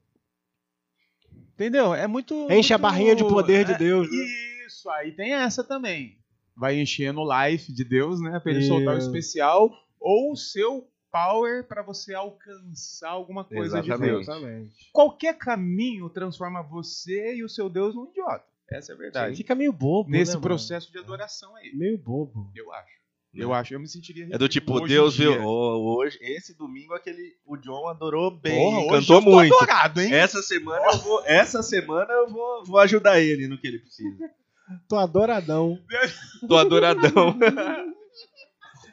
Entendeu? 1.53 1.93
É 1.93 2.07
muito... 2.07 2.47
Enche 2.49 2.73
a 2.73 2.77
muito- 2.77 2.89
barrinha 2.89 3.15
de 3.15 3.23
poder 3.23 3.65
de 3.65 3.73
é, 3.73 3.77
Deus, 3.77 4.09
né? 4.09 4.17
Isso, 4.65 4.89
aí 4.89 5.11
tem 5.11 5.33
essa 5.33 5.63
também. 5.63 6.22
Vai 6.55 6.79
enchendo 6.79 7.21
o 7.21 7.45
life 7.47 7.71
de 7.73 7.83
Deus, 7.83 8.19
né? 8.21 8.39
Pra 8.39 8.51
ele 8.51 8.63
soltar 8.63 8.95
o 8.95 8.99
especial. 8.99 9.71
Ou 9.99 10.31
o 10.33 10.35
seu 10.35 10.87
power 11.11 11.67
pra 11.67 11.81
você 11.83 12.13
alcançar 12.13 13.09
alguma 13.09 13.43
coisa 13.43 13.81
de 13.81 13.87
Exatamente. 13.89 14.11
Deus. 14.11 14.27
Exatamente. 14.27 14.89
Qualquer 14.91 15.37
caminho 15.37 16.09
transforma 16.09 16.61
você 16.63 17.35
e 17.35 17.43
o 17.43 17.49
seu 17.49 17.69
Deus 17.69 17.95
num 17.95 18.09
idiota. 18.09 18.43
Essa 18.69 18.93
é 18.93 18.95
a 18.95 18.97
verdade. 18.97 19.35
Fica 19.35 19.53
meio 19.53 19.71
bobo, 19.71 20.09
Nesse 20.09 20.35
né, 20.35 20.41
processo 20.41 20.91
de 20.91 20.97
adoração 20.97 21.55
aí. 21.55 21.67
mano? 21.67 21.79
Meio 21.79 21.97
bobo. 21.97 22.51
Eu 22.55 22.71
acho. 22.73 23.03
Eu 23.35 23.53
acho. 23.53 23.73
Eu 23.73 23.79
me 23.79 23.87
sentiria. 23.87 24.27
É 24.31 24.37
do 24.37 24.47
tipo, 24.47 24.79
Deus 24.87 25.17
viu. 25.17 25.41
ó, 25.43 25.77
hoje, 25.97 26.17
esse 26.21 26.55
domingo 26.55 26.93
aquele, 26.93 27.35
o 27.45 27.57
John 27.57 27.87
adorou 27.87 28.29
bem, 28.29 28.55
Porra, 28.63 28.77
hoje 28.79 28.89
cantou 28.89 29.17
eu 29.17 29.23
tô 29.23 29.29
muito. 29.31 29.55
adorado, 29.55 30.01
hein? 30.01 30.13
Essa 30.13 30.41
semana 30.43 30.85
eu 30.85 30.97
vou, 30.99 31.23
essa 31.25 31.63
semana 31.63 32.13
eu 32.13 32.29
vou, 32.29 32.63
vou 32.63 32.79
ajudar 32.79 33.19
ele 33.19 33.47
no 33.47 33.57
que 33.59 33.67
ele 33.67 33.79
precisa. 33.79 34.29
Tô 34.87 34.97
adoradão. 34.97 35.77
Tô 36.47 36.57
adoradão. 36.57 37.37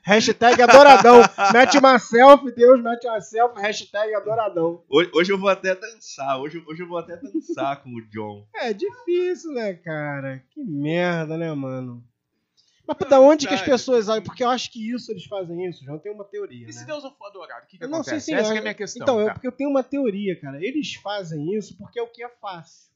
Hashtag 0.02 0.62
adoradão. 0.62 1.20
mete 1.52 1.76
uma 1.78 1.98
selfie, 1.98 2.52
Deus 2.52 2.82
mete 2.82 3.06
uma 3.06 3.20
selfie, 3.20 3.60
hashtag 3.60 4.14
adoradão. 4.14 4.82
Hoje, 4.88 5.10
hoje 5.14 5.32
eu 5.32 5.38
vou 5.38 5.50
até 5.50 5.74
dançar. 5.74 6.40
Hoje, 6.40 6.62
hoje 6.66 6.82
eu 6.82 6.88
vou 6.88 6.98
até 6.98 7.16
dançar 7.16 7.82
com 7.82 7.90
o 7.90 8.00
John. 8.08 8.46
É 8.54 8.72
difícil, 8.72 9.52
né, 9.52 9.74
cara? 9.74 10.42
Que 10.50 10.64
merda, 10.64 11.36
né, 11.36 11.52
mano? 11.52 12.02
Mas 12.86 13.08
da 13.08 13.20
onde 13.20 13.46
que 13.46 13.54
as 13.54 13.62
pessoas. 13.62 14.06
Porque 14.24 14.42
eu 14.42 14.48
acho 14.48 14.72
que 14.72 14.90
isso 14.90 15.12
eles 15.12 15.24
fazem 15.26 15.66
isso, 15.68 15.84
João. 15.84 15.98
Tem 15.98 16.12
uma 16.12 16.24
teoria. 16.24 16.66
E 16.68 16.72
se 16.72 16.80
né? 16.80 16.86
Deus 16.86 17.04
não 17.04 17.14
for 17.14 17.26
adorado, 17.26 17.64
o 17.64 17.68
que, 17.68 17.78
que 17.78 17.84
Eu 17.84 17.88
não 17.88 18.02
sei 18.02 18.14
acontece? 18.14 18.26
se 18.26 18.34
Essa 18.34 18.48
é- 18.48 18.52
que 18.52 18.56
é 18.56 18.58
a 18.58 18.62
minha 18.62 18.74
questão. 18.74 19.02
Então, 19.02 19.20
eu, 19.20 19.26
tá? 19.26 19.32
porque 19.34 19.46
eu 19.46 19.52
tenho 19.52 19.70
uma 19.70 19.82
teoria, 19.84 20.40
cara. 20.40 20.64
Eles 20.64 20.94
fazem 20.94 21.54
isso 21.54 21.76
porque 21.76 22.00
é 22.00 22.02
o 22.02 22.08
que 22.08 22.24
é 22.24 22.28
fácil. 22.40 22.89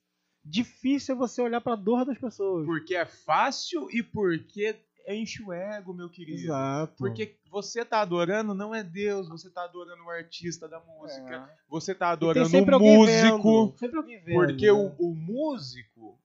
Difícil 0.45 1.15
é 1.15 1.19
você 1.19 1.41
olhar 1.41 1.61
pra 1.61 1.75
dor 1.77 2.05
das 2.05 2.19
pessoas. 2.19 2.67
Porque 2.67 2.95
é 2.95 3.07
fácil 3.07 3.89
e 3.91 4.03
porque 4.03 4.77
enche 5.09 5.43
o 5.43 5.53
ego, 5.53 5.93
meu 5.95 6.09
querido. 6.11 6.39
Exato. 6.43 6.95
Porque 6.97 7.37
você 7.51 7.85
tá 7.85 8.01
adorando 8.01 8.55
não 8.55 8.75
é 8.75 8.83
Deus, 8.83 9.29
você 9.29 9.51
tá 9.51 9.65
adorando 9.65 10.03
o 10.05 10.11
artista 10.11 10.67
da 10.69 10.81
música, 10.81 11.49
É. 11.51 11.57
você 11.69 11.95
tá 11.95 12.11
adorando 12.11 12.49
sempre 12.49 12.75
o 12.75 12.79
músico. 12.81 13.67
vendo, 13.67 13.79
sempre 13.79 13.97
alguém 13.99 14.21
vendo, 14.23 14.35
Porque 14.37 14.67
né? 14.67 14.73
o, 14.73 14.95
o 14.99 15.15
músico, 15.15 16.19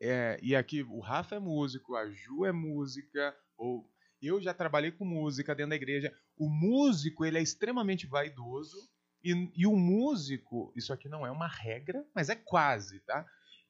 é, 0.00 0.38
e 0.42 0.54
aqui 0.56 0.82
o 0.82 0.98
Rafa 1.00 1.36
é 1.36 1.38
músico, 1.38 1.94
a 1.96 2.08
Ju 2.10 2.44
é 2.44 2.52
música, 2.52 3.34
ou 3.56 3.88
eu 4.20 4.40
já 4.40 4.52
trabalhei 4.52 4.90
com 4.90 5.04
música 5.04 5.54
dentro 5.54 5.70
da 5.70 5.76
igreja. 5.76 6.12
O 6.36 6.48
músico, 6.48 7.24
ele 7.24 7.38
é 7.38 7.42
extremamente 7.42 8.06
vaidoso, 8.06 8.76
e, 9.22 9.50
e 9.56 9.66
o 9.66 9.76
músico, 9.76 10.72
isso 10.76 10.92
aqui 10.92 11.08
não 11.08 11.24
é 11.26 11.30
uma 11.30 11.46
regra, 11.48 12.04
mas 12.14 12.28
é 12.28 12.34
quase, 12.34 13.00
tá? 13.00 13.24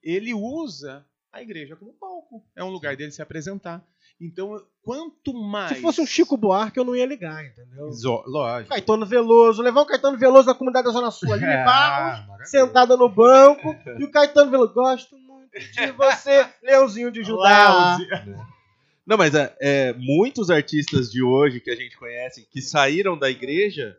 Ele 0.04 0.34
usa 0.34 1.04
a 1.32 1.42
igreja 1.42 1.74
como 1.74 1.92
palco. 1.94 2.44
É 2.54 2.62
um 2.62 2.70
lugar 2.70 2.94
dele 2.96 3.10
se 3.10 3.22
apresentar. 3.22 3.82
Então, 4.20 4.62
quanto 4.82 5.34
mais. 5.34 5.74
Se 5.76 5.82
fosse 5.82 6.00
um 6.00 6.06
Chico 6.06 6.36
Buarque, 6.36 6.78
eu 6.78 6.84
não 6.84 6.94
ia 6.94 7.04
ligar, 7.06 7.44
entendeu? 7.44 7.90
Zo- 7.90 8.22
Lógico. 8.26 8.68
Caetano 8.70 9.04
Veloso, 9.04 9.60
levar 9.62 9.80
o 9.80 9.86
Caetano 9.86 10.16
Veloso 10.16 10.46
da 10.46 10.54
comunidade 10.54 10.86
da 10.86 10.92
Zona 10.92 11.10
Sul 11.10 11.32
ali, 11.32 11.42
É, 11.44 11.64
Barros, 11.64 12.26
maravilha. 12.28 12.46
sentada 12.46 12.96
no 12.96 13.08
banco, 13.08 13.74
e 13.98 14.04
o 14.04 14.10
Caetano 14.10 14.50
Veloso, 14.52 14.72
gosto 14.74 15.16
muito 15.18 15.58
de 15.58 15.90
você, 15.98 16.46
Leãozinho 16.62 17.10
de 17.10 17.24
Judá. 17.24 17.98
Não, 19.04 19.16
mas 19.18 19.34
é, 19.34 19.54
é, 19.60 19.92
muitos 19.94 20.48
artistas 20.50 21.10
de 21.10 21.22
hoje 21.22 21.60
que 21.60 21.70
a 21.70 21.76
gente 21.76 21.96
conhece 21.96 22.46
que 22.50 22.62
saíram 22.62 23.18
da 23.18 23.28
igreja 23.28 23.98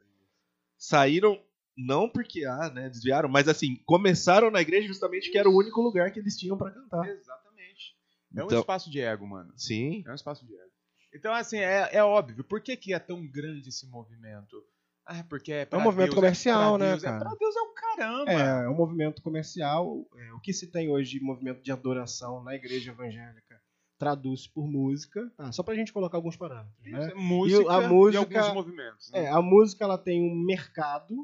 saíram 0.78 1.40
não 1.78 2.10
porque 2.10 2.46
ah, 2.46 2.70
né, 2.74 2.90
desviaram, 2.90 3.28
mas 3.30 3.48
assim, 3.48 3.76
começaram 3.86 4.50
na 4.52 4.62
igreja 4.62 4.88
justamente 4.88 5.30
que 5.32 5.38
era 5.38 5.50
o 5.50 5.58
único 5.58 5.82
lugar 5.82 6.12
que 6.12 6.20
eles 6.20 6.38
tinham 6.38 6.58
pra 6.58 6.72
cantar. 6.72 7.08
Exatamente. 7.08 7.96
É 8.36 8.42
um 8.42 8.46
Então- 8.46 8.60
espaço 8.60 8.90
de 8.90 9.00
ego, 9.02 9.26
mano. 9.28 9.54
Sim. 9.58 10.04
É 10.06 10.12
um 10.12 10.16
espaço 10.16 10.46
de 10.46 10.54
ego. 10.54 10.72
Então, 11.14 11.34
assim, 11.34 11.58
é, 11.58 11.90
é 11.94 12.04
óbvio. 12.04 12.44
Por 12.44 12.60
que, 12.62 12.76
que 12.76 12.94
é 12.94 13.00
tão 13.00 13.26
grande 13.26 13.70
esse 13.70 13.88
movimento? 13.90 14.62
Ah, 15.06 15.24
porque 15.30 15.54
é 15.54 15.68
É 15.72 15.78
um 15.78 15.82
movimento 15.82 16.08
Deus, 16.08 16.16
comercial, 16.16 16.78
pra 16.78 16.86
né, 16.86 16.92
Deus, 16.92 17.04
é 17.04 17.08
cara? 17.08 17.20
pra 17.20 17.36
Deus 17.40 17.56
é 17.56 17.60
o 17.62 17.74
caramba. 17.74 18.32
É, 18.32 18.66
é 18.66 18.70
um 18.70 18.76
movimento 18.76 19.22
comercial. 19.22 20.06
É, 20.18 20.34
o 20.34 20.40
que 20.42 20.52
se 20.52 20.68
tem 20.72 20.90
hoje 20.90 21.12
de 21.20 21.24
movimento 21.24 21.62
de 21.64 21.72
adoração 21.72 22.44
na 22.44 22.56
igreja 22.56 22.92
evangélica 22.92 23.62
traduz 23.98 24.46
por 24.46 24.68
música, 24.68 25.32
tá? 25.38 25.52
só 25.54 25.64
pra 25.64 25.74
gente 25.76 25.94
colocar 25.94 26.18
alguns 26.18 26.36
parâmetros. 26.36 26.86
Isso, 26.86 26.98
Né? 26.98 27.12
é 27.12 27.14
música 27.16 27.64
E 27.64 27.70
a 27.70 27.84
e 27.84 27.88
música- 27.88 28.40
alguns 28.42 28.54
movimentos. 28.54 29.12
né? 29.12 29.24
É, 29.24 29.30
a 29.30 29.42
música 29.42 29.86
ela 29.86 29.98
tem 29.98 30.22
um 30.22 30.44
mercado 30.46 31.16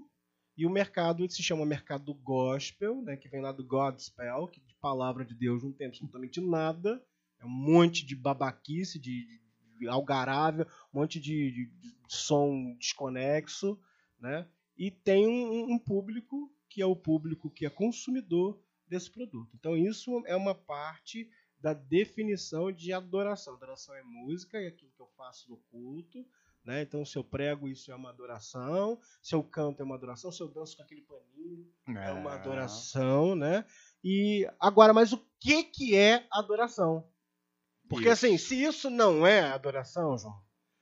e 0.61 0.65
o 0.65 0.69
mercado 0.69 1.27
se 1.29 1.41
chama 1.41 1.65
mercado 1.65 2.13
gospel, 2.13 3.01
né, 3.01 3.17
que 3.17 3.27
vem 3.27 3.41
lá 3.41 3.51
do 3.51 3.63
Godspell, 3.65 4.47
que 4.47 4.59
de 4.59 4.75
palavra 4.75 5.25
de 5.25 5.33
Deus 5.33 5.63
não 5.63 5.71
tem 5.71 5.87
absolutamente 5.87 6.39
nada, 6.39 7.03
é 7.39 7.45
um 7.45 7.49
monte 7.49 8.05
de 8.05 8.15
babaquice, 8.15 8.99
de, 8.99 9.25
de 9.79 9.87
algarável, 9.87 10.65
um 10.93 10.99
monte 10.99 11.19
de, 11.19 11.51
de- 11.51 11.65
de 11.65 11.95
som 12.07 12.75
desconexo, 12.79 13.79
né? 14.19 14.47
E 14.77 14.91
tem 14.91 15.27
um, 15.27 15.73
um 15.73 15.79
público 15.79 16.53
que 16.69 16.81
é 16.81 16.85
o 16.85 16.95
público 16.95 17.49
que 17.49 17.65
é 17.65 17.69
consumidor 17.69 18.61
desse 18.87 19.09
produto. 19.09 19.49
Então 19.55 19.75
isso 19.75 20.21
é 20.27 20.35
uma 20.35 20.53
parte 20.53 21.27
da 21.59 21.73
definição 21.73 22.71
de 22.71 22.93
adoração. 22.93 23.55
Adoração 23.55 23.95
é 23.95 24.03
música, 24.03 24.59
é 24.59 24.67
aquilo 24.67 24.91
que 24.95 25.01
eu 25.01 25.09
faço 25.17 25.49
no 25.49 25.57
culto, 25.71 26.25
né? 26.63 26.81
Então, 26.81 27.05
se 27.05 27.17
eu 27.17 27.23
prego, 27.23 27.67
isso 27.67 27.91
é 27.91 27.95
uma 27.95 28.09
adoração. 28.09 28.99
Se 29.21 29.33
eu 29.33 29.43
canto, 29.43 29.81
é 29.81 29.83
uma 29.83 29.95
adoração. 29.95 30.31
Se 30.31 30.41
eu 30.41 30.47
danço 30.47 30.77
com 30.77 30.83
aquele 30.83 31.01
paninho, 31.01 31.67
é 31.87 32.11
uma 32.11 32.33
adoração, 32.33 33.35
né? 33.35 33.65
E 34.03 34.47
agora, 34.59 34.93
mas 34.93 35.11
o 35.13 35.25
que 35.39 35.63
que 35.63 35.95
é 35.95 36.25
adoração? 36.31 37.07
Porque 37.89 38.09
Isso. 38.09 38.25
assim, 38.25 38.37
se 38.37 38.63
isso 38.63 38.89
não 38.89 39.27
é 39.27 39.41
adoração, 39.41 40.17
João, 40.17 40.41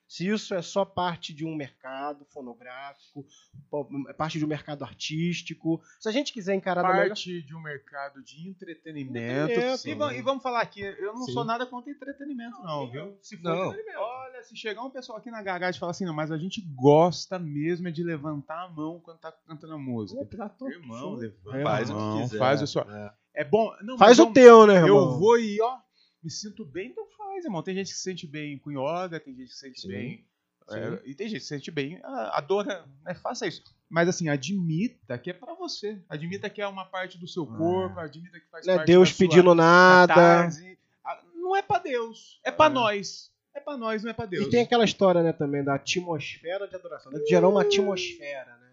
se 0.09 0.27
isso 0.27 0.55
é 0.55 0.61
só 0.63 0.83
parte 0.83 1.31
de 1.35 1.45
um 1.45 1.55
mercado 1.55 2.25
fonográfico, 2.33 3.23
po- 3.69 3.87
parte 4.17 4.39
de 4.39 4.43
um 4.43 4.47
mercado 4.47 4.83
artístico, 4.83 5.79
se 5.99 6.09
a 6.09 6.11
gente 6.11 6.33
quiser 6.33 6.55
encarar 6.55 6.81
da 6.81 6.89
melhor- 6.89 7.07
Parte 7.09 7.43
de 7.43 7.55
um 7.55 7.61
mercado 7.61 8.23
de 8.23 8.49
entretenimento. 8.49 9.51
Entretenimento, 9.53 10.13
E, 10.13 10.17
e 10.17 10.21
vamos 10.23 10.41
falar 10.41 10.61
aqui, 10.61 10.81
eu 10.81 11.13
não 11.13 11.25
Sim. 11.25 11.33
sou 11.33 11.45
nada 11.45 11.65
contra 11.67 11.91
entretenimento, 11.91 12.59
não, 12.63 12.89
viu? 12.91 13.17
Se 13.21 13.37
for 13.37 13.43
Não. 13.43 13.65
entretenimento. 13.67 13.99
Olha, 14.01 14.43
se 14.43 14.55
chegar 14.57 14.83
um 14.83 14.89
pessoal 14.89 15.19
aqui 15.19 15.29
na 15.29 15.43
garagem 15.43 15.77
e 15.77 15.79
falar 15.79 15.91
assim, 15.91 16.05
não, 16.05 16.13
mas 16.13 16.31
a 16.31 16.37
gente 16.37 16.59
gosta 16.75 17.37
mesmo 17.37 17.87
é 17.87 17.91
de 17.91 18.03
levantar 18.03 18.65
a 18.65 18.69
mão 18.69 18.99
quando 18.99 19.19
tá 19.19 19.31
cantando 19.47 19.73
a 19.73 19.77
música. 19.77 20.25
Tá 20.25 20.49
todo 20.49 20.71
Irmão, 20.71 21.13
levanta 21.15 21.57
É, 21.57 21.63
Faz 21.63 21.89
o 21.91 21.93
que 21.95 22.21
quiser. 22.23 22.37
faz 22.39 22.61
o 22.63 22.67
seu. 22.67 22.81
É. 22.81 23.13
É 23.35 23.43
bom. 23.45 23.71
Não, 23.83 23.97
Faz 23.97 24.17
o 24.19 24.33
teu, 24.33 24.65
né, 24.65 24.73
irmão? 24.75 24.87
Eu 24.87 25.19
vou 25.19 25.37
e, 25.39 25.61
ó, 25.61 25.77
me 26.23 26.29
sinto 26.31 26.65
bem, 26.65 26.89
então 26.89 27.05
faz, 27.17 27.45
irmão. 27.45 27.61
Tem 27.63 27.75
gente 27.75 27.88
que 27.91 27.97
se 27.97 28.03
sente 28.03 28.27
bem 28.27 28.57
com 28.57 28.71
yoga, 28.71 29.19
tem 29.19 29.33
gente 29.35 29.47
que 29.49 29.53
se 29.53 29.59
sente 29.59 29.81
Sim, 29.81 29.88
bem. 29.88 30.25
é, 30.71 31.01
e 31.05 31.15
tem 31.15 31.27
gente 31.27 31.39
que 31.39 31.43
se 31.43 31.49
sente 31.49 31.71
bem, 31.71 31.99
ah, 32.03 32.38
adora, 32.38 32.85
né, 33.03 33.13
faça 33.15 33.47
isso. 33.47 33.63
Mas 33.89 34.07
assim, 34.07 34.29
admita 34.29 35.17
que 35.17 35.29
é 35.31 35.33
pra 35.33 35.53
você. 35.55 35.99
Admita 36.07 36.49
que 36.49 36.61
é 36.61 36.67
uma 36.67 36.85
parte 36.85 37.17
do 37.17 37.27
seu 37.27 37.45
corpo, 37.45 37.99
admita 37.99 38.39
que 38.39 38.45
faz 38.51 38.65
Não 38.67 38.73
é 38.75 38.77
parte 38.77 38.88
Deus 38.88 39.09
da 39.09 39.15
sua 39.15 39.27
pedindo 39.27 39.55
nada. 39.55 40.13
catarse. 40.13 40.77
Ah, 41.03 41.23
Não 41.35 41.55
é 41.55 41.61
pra 41.61 41.79
Deus, 41.79 42.39
é 42.43 42.51
pra 42.51 42.67
É. 42.67 42.69
nós. 42.69 43.31
É 43.55 43.59
pra 43.59 43.75
nós, 43.75 44.03
não 44.03 44.11
é 44.11 44.13
pra 44.13 44.25
Deus. 44.27 44.45
E 44.45 44.49
tem 44.51 44.61
aquela 44.61 44.85
história, 44.85 45.23
né, 45.23 45.33
também, 45.33 45.63
da 45.63 45.73
atmosfera 45.73 46.67
de 46.67 46.75
adoração. 46.75 47.11
Né? 47.11 47.19
Gerar 47.27 47.49
uma 47.49 47.61
atmosfera, 47.63 48.55
né? 48.57 48.68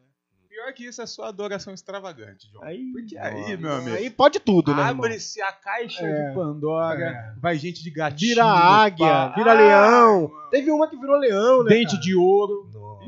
Pior 0.56 0.72
que 0.72 0.86
isso 0.86 1.02
é 1.02 1.06
só 1.06 1.24
adoração 1.24 1.74
extravagante, 1.74 2.50
John. 2.50 2.64
Aí, 2.64 2.90
Porque 2.90 3.18
ó, 3.18 3.22
aí, 3.22 3.56
meu 3.58 3.72
amigo, 3.74 3.94
Aí 3.96 4.08
pode 4.08 4.40
tudo, 4.40 4.74
né, 4.74 4.84
abre-se 4.84 5.42
a 5.42 5.52
caixa 5.52 6.02
É. 6.02 6.28
de 6.30 6.34
Pandora, 6.34 7.04
É. 7.04 7.34
vai 7.38 7.58
gente 7.58 7.82
de 7.82 7.90
gatinho. 7.90 8.30
Vira 8.30 8.44
águia, 8.46 9.06
pá. 9.06 9.34
vira 9.36 9.50
Ah, 9.50 9.54
leão. 9.54 10.22
irmão. 10.24 10.50
Teve 10.50 10.70
uma 10.70 10.88
que 10.88 10.96
virou 10.96 11.18
leão, 11.18 11.62
né? 11.62 11.68
Dente 11.68 11.90
cara? 11.90 12.00
de 12.02 12.14
ouro. 12.14 12.70
Nossa. 12.72 13.06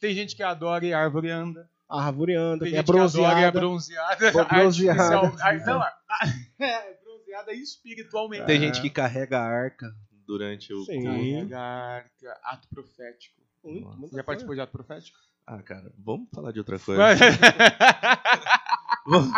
Tem 0.00 0.14
gente 0.14 0.36
que 0.36 0.42
adora 0.44 0.86
e 0.86 0.92
a 0.92 1.00
árvore 1.00 1.30
anda. 1.30 1.68
A 1.90 2.06
árvore 2.06 2.36
anda, 2.36 2.64
Tem 2.64 2.74
é 2.74 2.76
gente 2.76 2.84
que 2.86 2.90
adora 2.98 3.40
e 3.40 3.44
é 3.44 3.50
bronzeada. 3.50 3.60
bronzeada. 3.60 4.30
Bro- 4.32 4.44
bronzeada. 4.46 5.02
artificial- 5.02 5.82
a- 5.82 6.26
é 6.64 6.98
bronzeada 7.02 7.52
espiritualmente. 7.54 8.46
Tem 8.46 8.60
gente 8.60 8.80
que 8.80 8.88
carrega 8.88 9.38
a 9.40 9.44
arca 9.44 9.90
durante 10.26 10.72
o 10.72 10.84
Sim. 10.84 11.02
Carrega 11.02 11.58
arca, 11.58 12.40
ato 12.44 12.68
profético. 12.68 13.42
Muito, 13.64 14.14
Já 14.14 14.22
participou 14.22 14.54
de 14.54 14.60
ato 14.60 14.70
profético? 14.72 15.18
Ah, 15.46 15.62
cara, 15.62 15.92
vamos 15.98 16.28
falar 16.32 16.52
de 16.52 16.58
outra 16.58 16.78
coisa. 16.78 17.02
vamos, 19.06 19.30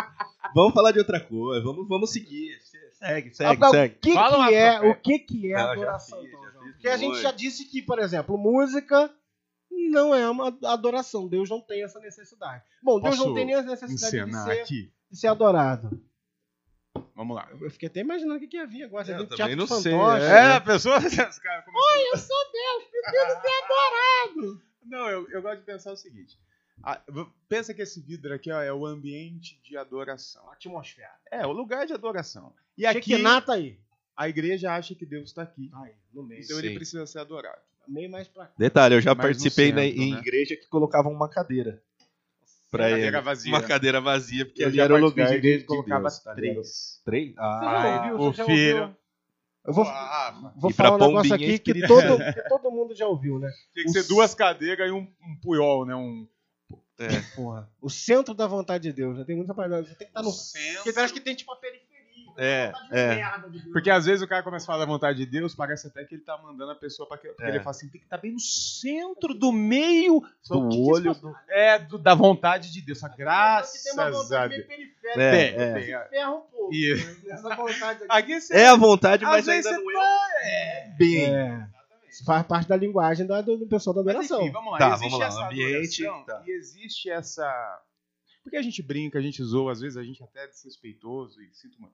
vamos 0.55 0.73
falar 0.73 0.91
de 0.91 0.99
outra 0.99 1.19
coisa. 1.19 1.63
Vamos, 1.65 1.87
vamos 1.87 2.11
seguir. 2.11 2.57
Segue, 2.93 3.33
segue, 3.33 3.51
Agora, 3.51 3.71
segue. 3.71 3.95
O 3.95 3.99
que, 3.99 4.13
Fala 4.13 4.47
que 4.47 4.55
é, 4.55 4.79
o 4.79 4.95
que, 4.95 5.19
que 5.19 5.53
é 5.53 5.57
Não, 5.57 5.63
já 5.63 5.71
adoração, 5.73 6.21
fiz, 6.21 6.29
então, 6.29 6.41
Porque 6.71 6.87
a 6.87 6.97
gente 6.97 7.21
já 7.21 7.31
disse 7.31 7.65
que, 7.65 7.81
por 7.81 7.99
exemplo, 7.99 8.37
música 8.37 9.13
não 9.69 10.15
é 10.15 10.27
uma 10.29 10.57
adoração. 10.63 11.27
Deus 11.27 11.49
não 11.49 11.59
tem 11.61 11.83
essa 11.83 11.99
necessidade. 11.99 12.63
Bom, 12.81 12.99
Deus 13.01 13.17
Posso 13.17 13.27
não 13.27 13.35
tem 13.35 13.45
nem 13.45 13.55
a 13.55 13.61
necessidade 13.61 14.25
de 14.25 14.43
ser, 14.43 14.51
aqui. 14.51 14.91
de 15.11 15.19
ser 15.19 15.27
adorado. 15.27 16.01
Vamos 17.13 17.35
lá. 17.35 17.49
Eu 17.59 17.69
fiquei 17.69 17.89
até 17.89 17.99
imaginando 17.99 18.37
o 18.37 18.39
que, 18.39 18.47
que 18.47 18.57
ia 18.57 18.65
vir 18.65 18.83
agora. 18.83 19.03
Você 19.03 19.11
É, 19.11 19.15
eu 19.15 19.27
também 19.27 19.35
teatro 19.35 19.55
não 19.57 19.67
sei, 19.67 19.91
fantoche, 19.91 20.23
é. 20.23 20.27
É, 20.27 20.31
né? 20.31 20.53
a 20.53 20.61
pessoa. 20.61 20.97
Os 20.97 21.03
Oi, 21.03 22.13
eu 22.13 22.17
sou 22.17 22.37
Deus, 22.51 22.83
preciso 22.89 23.41
ser 23.41 23.63
adorado. 23.63 24.66
Não, 24.89 25.09
eu, 25.09 25.27
eu 25.29 25.41
gosto 25.41 25.59
de 25.59 25.65
pensar 25.65 25.91
o 25.91 25.97
seguinte. 25.97 26.37
Ah, 26.83 27.01
v- 27.09 27.25
pensa 27.49 27.73
que 27.73 27.81
esse 27.81 27.99
vidro 28.01 28.33
aqui 28.33 28.51
ó, 28.51 28.61
é 28.61 28.71
o 28.71 28.85
ambiente 28.85 29.59
de 29.63 29.75
adoração. 29.77 30.47
Atmosfera. 30.51 31.09
É, 31.31 31.45
o 31.45 31.51
lugar 31.51 31.85
de 31.87 31.93
adoração. 31.93 32.53
E 32.77 32.85
aqui 32.85 33.09
Shekinah 33.11 33.41
tá 33.41 33.53
aí. 33.53 33.79
a 34.15 34.29
igreja 34.29 34.71
acha 34.73 34.93
que 34.93 35.05
Deus 35.05 35.29
está 35.29 35.41
aqui. 35.43 35.71
Aí, 35.73 35.93
no 36.13 36.23
meio. 36.23 36.41
Então 36.43 36.57
Sim. 36.59 36.65
ele 36.67 36.75
precisa 36.75 37.05
ser 37.07 37.19
adorado. 37.19 37.59
Meio 37.87 38.11
mais 38.11 38.27
pra 38.27 38.45
cá. 38.45 38.53
Detalhe, 38.57 38.95
eu 38.95 39.01
já 39.01 39.15
Mais 39.15 39.27
participei 39.37 39.71
na- 39.71 39.81
centro, 39.81 40.01
em 40.01 40.11
né? 40.13 40.19
igreja 40.19 40.55
que 40.55 40.67
colocavam 40.67 41.11
uma 41.11 41.29
cadeira. 41.29 41.81
Pra 42.69 42.83
Uma 42.83 42.89
ele. 42.89 42.95
cadeira 42.97 43.21
vazia. 43.21 43.51
Uma 43.53 43.63
cadeira 43.63 44.01
vazia, 44.01 44.45
porque 44.45 44.61
Eu 44.63 44.67
ali 44.67 44.79
era 44.81 44.93
o 44.93 44.97
lugar 44.97 45.27
de 45.29 45.35
igreja 45.35 45.57
de, 45.59 45.61
que 45.63 45.67
colocava 45.67 46.01
Deus, 46.01 46.19
tá 46.19 46.33
ligado? 46.33 46.53
três. 46.53 47.01
Três? 47.05 47.29
Você 47.29 47.35
já 47.35 47.41
Ah, 47.43 47.97
ouviu? 47.97 48.15
o 48.15 48.17
Você 48.33 48.37
já 48.37 48.45
filho. 48.45 48.81
ouviu? 48.81 48.97
Eu 49.67 49.73
vou, 49.73 49.83
Ah, 49.85 50.53
vou 50.55 50.71
E 50.71 50.73
pra 50.73 50.87
falar 50.87 51.05
um 51.05 51.09
negócio 51.09 51.35
aqui 51.35 51.59
que 51.59 51.85
todo, 51.85 52.17
que 52.33 52.49
todo 52.49 52.71
mundo 52.71 52.95
já 52.95 53.05
ouviu, 53.05 53.37
né? 53.37 53.51
Tinha 53.73 53.85
que 53.85 53.91
ser 53.91 54.03
duas 54.07 54.33
cadeiras 54.33 54.87
e 54.87 54.91
um, 54.91 54.99
um 55.21 55.39
puyol, 55.41 55.85
né? 55.85 55.93
Um 55.93 56.25
Porra. 57.35 57.69
O 57.79 57.89
centro 57.89 58.33
da 58.33 58.47
vontade 58.47 58.83
de 58.83 58.93
Deus, 58.93 59.17
né? 59.17 59.23
Tem 59.23 59.35
muita 59.35 59.53
parada. 59.53 59.83
Você 59.83 59.93
tem 59.93 60.07
que 60.07 60.11
estar 60.11 60.23
no. 60.23 60.31
centro. 60.31 60.75
Porque 60.77 60.93
parece 60.93 61.13
que 61.13 61.19
tem 61.19 61.35
tipo 61.35 61.51
uma 61.51 61.59
periferia. 61.59 61.86
É, 62.37 62.67
vontade 62.67 62.89
de 62.89 62.95
é. 62.97 63.15
merda 63.15 63.49
de 63.49 63.59
Deus. 63.59 63.71
Porque 63.73 63.89
às 63.89 64.05
vezes 64.05 64.21
o 64.21 64.27
cara 64.27 64.43
começa 64.43 64.65
a 64.65 64.67
falar 64.67 64.79
da 64.79 64.85
vontade 64.91 65.17
de 65.17 65.25
Deus, 65.25 65.55
parece 65.55 65.87
até 65.87 66.03
que 66.05 66.15
ele 66.15 66.21
tá 66.23 66.37
mandando 66.37 66.71
a 66.71 66.75
pessoa 66.75 67.07
pra 67.07 67.17
que. 67.17 67.27
Porque 67.29 67.43
É. 67.43 67.49
ele 67.49 67.59
fala 67.59 67.71
assim: 67.71 67.89
tem 67.89 67.99
que 67.99 68.05
estar 68.05 68.17
bem 68.17 68.31
no 68.33 68.39
centro 68.39 69.33
do 69.33 69.51
meio 69.51 70.21
Só 70.41 70.55
Do 70.55 70.65
o 70.65 70.69
que 70.69 70.75
que 70.75 70.81
olho 70.91 71.11
esse 71.11 71.21
passo- 71.21 71.35
É, 71.49 71.79
do- 71.79 71.97
da 71.97 72.13
vontade 72.15 72.71
de 72.71 72.81
Deus. 72.81 72.99
Só 72.99 73.07
Tem 73.09 73.25
uma 73.93 74.11
vontade 74.11 74.35
a 74.35 74.47
meio 74.49 74.67
periférica. 74.67 75.21
É, 75.21 75.31
Tem, 75.31 75.61
é. 75.93 76.07
ferra 76.09 76.31
um 76.31 76.41
pouco. 76.41 76.71
Né? 76.71 78.05
Aqui. 78.09 78.41
Você. 78.41 78.53
É 78.55 78.67
a 78.67 78.75
vontade, 78.75 79.25
às 79.25 79.31
mas 79.31 79.45
vezes 79.45 79.65
ainda 79.65 79.79
você 79.79 79.85
não 79.85 79.93
tá- 79.99 80.27
é 80.43 80.89
bem. 80.97 81.25
É. 81.35 81.67
Isso 82.09 82.23
faz 82.25 82.45
parte 82.47 82.67
da 82.67 82.75
linguagem 82.75 83.25
da- 83.27 83.41
do, 83.41 83.57
do 83.57 83.67
pessoal 83.67 83.93
da 83.95 84.03
Mas 84.03 84.15
adoração. 84.15 84.41
enfim, 84.41 84.51
vamos 84.51 84.71
lá. 84.71 84.77
Tá, 84.79 84.87
existe 84.93 85.03
vamos 85.03 85.19
lá, 85.19 85.27
essa 85.27 85.45
ambiente, 85.45 86.03
tá. 86.25 86.43
e 86.45 86.51
existe 86.51 87.09
essa. 87.09 87.81
Porque 88.43 88.57
a 88.57 88.61
gente 88.61 88.81
brinca, 88.81 89.19
a 89.19 89.21
gente 89.21 89.43
zoa, 89.43 89.73
às 89.73 89.81
vezes 89.81 89.97
a 89.97 90.03
gente 90.03 90.23
até 90.23 90.45
é 90.45 90.47
desrespeitoso 90.47 91.41
e 91.41 91.53
sinto 91.53 91.79
muito. 91.81 91.93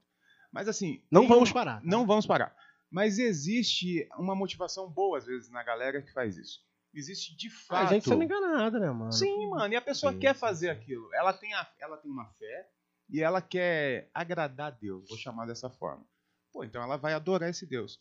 Mas 0.53 0.67
assim. 0.69 1.03
Não 1.11 1.27
vamos 1.27 1.49
uma- 1.49 1.53
parar. 1.55 1.75
tá? 1.81 1.81
Não 1.83 2.05
vamos 2.05 2.25
parar. 2.25 2.55
Mas 2.89 3.17
existe 3.17 4.07
uma 4.17 4.35
motivação 4.35 4.87
boa, 4.89 5.17
às 5.17 5.25
vezes, 5.25 5.49
na 5.49 5.63
galera 5.63 6.01
que 6.01 6.13
faz 6.13 6.37
isso. 6.37 6.63
Existe 6.93 7.35
de 7.35 7.49
fato. 7.49 7.87
A 7.87 7.93
gente 7.93 8.07
sendo 8.07 8.23
enganado, 8.23 8.79
né, 8.79 8.91
mano? 8.91 9.11
Sim, 9.11 9.49
mano. 9.49 9.73
E 9.73 9.75
a 9.75 9.81
pessoa 9.81 10.13
Sim, 10.13 10.19
quer 10.19 10.35
fazer 10.35 10.69
aquilo. 10.69 11.11
Ela 11.15 11.33
tem, 11.33 11.51
a, 11.55 11.67
ela 11.79 11.97
tem 11.97 12.11
uma 12.11 12.27
fé 12.33 12.69
e 13.09 13.19
ela 13.19 13.41
quer 13.41 14.11
agradar 14.13 14.67
a 14.67 14.75
Deus. 14.75 15.09
Vou 15.09 15.17
chamar 15.17 15.47
dessa 15.47 15.71
forma. 15.71 16.05
Pô, 16.51 16.63
então 16.63 16.83
ela 16.83 16.95
vai 16.95 17.13
adorar 17.13 17.49
esse 17.49 17.65
Deus. 17.65 17.99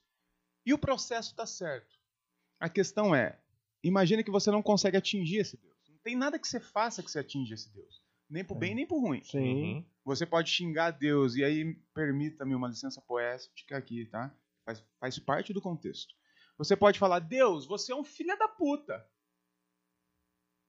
E 0.66 0.74
o 0.74 0.78
processo 0.78 1.34
tá 1.34 1.46
certo. 1.46 1.88
A 2.60 2.68
questão 2.68 3.14
é: 3.14 3.40
imagine 3.82 4.22
que 4.22 4.30
você 4.30 4.50
não 4.50 4.62
consegue 4.62 4.98
atingir 4.98 5.38
esse 5.38 5.56
Deus. 5.56 5.72
Não 5.88 5.96
tem 6.04 6.14
nada 6.14 6.38
que 6.38 6.46
você 6.46 6.60
faça 6.60 7.02
que 7.02 7.10
você 7.10 7.20
atinja 7.20 7.54
esse 7.54 7.72
Deus. 7.72 8.01
Nem 8.32 8.42
pro 8.42 8.54
bem, 8.54 8.74
nem 8.74 8.86
pro 8.86 8.98
ruim. 8.98 9.22
Sim. 9.22 9.74
Uhum. 9.74 9.84
Você 10.06 10.24
pode 10.24 10.48
xingar 10.50 10.90
Deus, 10.90 11.36
e 11.36 11.44
aí 11.44 11.74
permita-me 11.94 12.54
uma 12.54 12.66
licença 12.66 13.00
poética 13.02 13.76
aqui, 13.76 14.06
tá? 14.06 14.34
Faz, 14.64 14.82
faz 14.98 15.18
parte 15.18 15.52
do 15.52 15.60
contexto. 15.60 16.14
Você 16.56 16.74
pode 16.74 16.98
falar, 16.98 17.18
Deus, 17.18 17.66
você 17.66 17.92
é 17.92 17.94
um 17.94 18.02
filho 18.02 18.36
da 18.38 18.48
puta. 18.48 19.04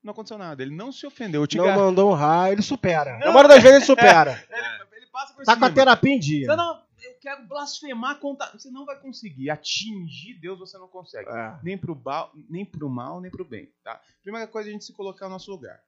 Não 0.03 0.12
aconteceu 0.12 0.38
nada, 0.38 0.62
ele 0.62 0.75
não 0.75 0.91
se 0.91 1.05
ofendeu. 1.08 1.41
Eu 1.41 1.48
te 1.48 1.58
Não 1.58 1.65
gar- 1.65 1.77
mandou 1.77 2.12
um 2.12 2.13
raio, 2.13 2.53
ele 2.53 2.62
supera. 2.62 3.13
Não. 3.13 3.27
Na 3.27 3.32
maioria 3.32 3.55
das 3.55 3.63
vezes 3.63 3.77
ele 3.77 3.86
supera. 3.86 4.32
ele, 4.50 4.84
ele 4.98 5.05
passa 5.08 5.34
por 5.34 5.46
Tá 5.46 5.55
com 5.55 5.63
a 5.63 5.72
terapia 5.72 6.13
em 6.13 6.20
dia. 6.20 6.48
Não, 6.48 6.58
não, 6.58 6.84
eu 7.01 7.13
quero 7.22 7.48
blasfemar 7.48 8.20
contra. 8.20 8.51
Você 8.51 8.70
não 8.70 8.86
vai 8.86 9.00
conseguir. 9.00 9.50
Atingir 9.50 10.34
Deus 10.34 10.60
você 10.60 10.77
não 10.77 10.89
consegue. 10.89 11.29
É. 11.29 11.58
Nem 11.63 11.77
pro, 11.77 11.96
ba... 11.96 12.29
nem 12.50 12.65
pro 12.65 12.89
mal, 12.89 13.22
nem 13.22 13.32
pro 13.32 13.46
bem. 13.46 13.72
Tá? 13.82 14.01
Primeira 14.22 14.48
coisa 14.48 14.67
é 14.67 14.72
a 14.72 14.74
gente 14.74 14.84
se 14.84 14.91
colocar 14.91 15.27
no 15.27 15.32
nosso 15.32 15.50
lugar. 15.50 15.82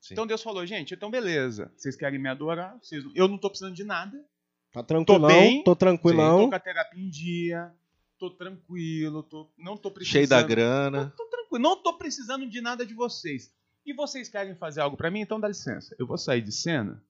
Sim. 0.00 0.14
Então 0.14 0.26
Deus 0.26 0.42
falou, 0.42 0.64
gente, 0.66 0.94
então 0.94 1.10
beleza. 1.10 1.72
Vocês 1.76 1.96
querem 1.96 2.18
me 2.18 2.28
adorar? 2.28 2.78
Vocês... 2.80 3.04
Eu 3.14 3.28
não 3.28 3.38
tô 3.38 3.48
precisando 3.48 3.74
de 3.74 3.84
nada. 3.84 4.24
Tá 4.72 4.82
tranquilão, 4.82 5.28
bem. 5.28 5.64
tô 5.64 5.72
Sim, 5.72 5.78
tranquilão. 5.78 6.44
tô 6.44 6.48
com 6.50 6.54
a 6.54 6.60
terapia 6.60 7.02
em 7.02 7.08
dia. 7.08 7.74
Tô 8.18 8.30
tranquilo. 8.30 9.22
Tô... 9.22 9.50
Não 9.56 9.76
tô 9.76 9.90
precisando. 9.90 10.12
Cheio 10.12 10.28
da 10.28 10.42
grana. 10.42 11.12
Tô, 11.16 11.24
tô 11.24 11.30
tranquilo. 11.30 11.62
Não 11.62 11.82
tô 11.82 11.96
precisando 11.96 12.48
de 12.48 12.60
nada 12.60 12.84
de 12.84 12.94
vocês. 12.94 13.54
E 13.84 13.92
vocês 13.92 14.28
querem 14.28 14.54
fazer 14.54 14.80
algo 14.80 14.96
pra 14.96 15.10
mim? 15.10 15.20
Então 15.20 15.40
dá 15.40 15.48
licença. 15.48 15.94
Eu 15.98 16.06
vou 16.06 16.18
sair 16.18 16.42
de 16.42 16.52
cena 16.52 17.02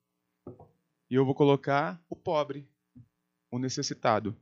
e 1.10 1.14
eu 1.14 1.24
vou 1.24 1.34
colocar 1.34 2.00
o 2.08 2.16
pobre, 2.16 2.68
o 3.50 3.58
necessitado. 3.58 4.36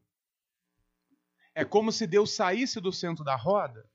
É 1.54 1.64
como 1.64 1.92
se 1.92 2.06
Deus 2.06 2.32
saísse 2.32 2.80
do 2.80 2.92
centro 2.92 3.24
da 3.24 3.36
roda 3.36 3.88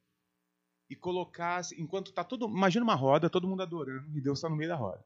e 0.90 0.96
colocasse, 0.96 1.80
enquanto 1.80 2.12
tá 2.12 2.24
todo, 2.24 2.48
imagina 2.48 2.84
uma 2.84 2.96
roda, 2.96 3.30
todo 3.30 3.48
mundo 3.48 3.62
adorando 3.62 4.18
e 4.18 4.22
Deus 4.22 4.42
tá 4.42 4.50
no 4.50 4.56
meio 4.56 4.70
da 4.70 4.76
roda. 4.76 5.06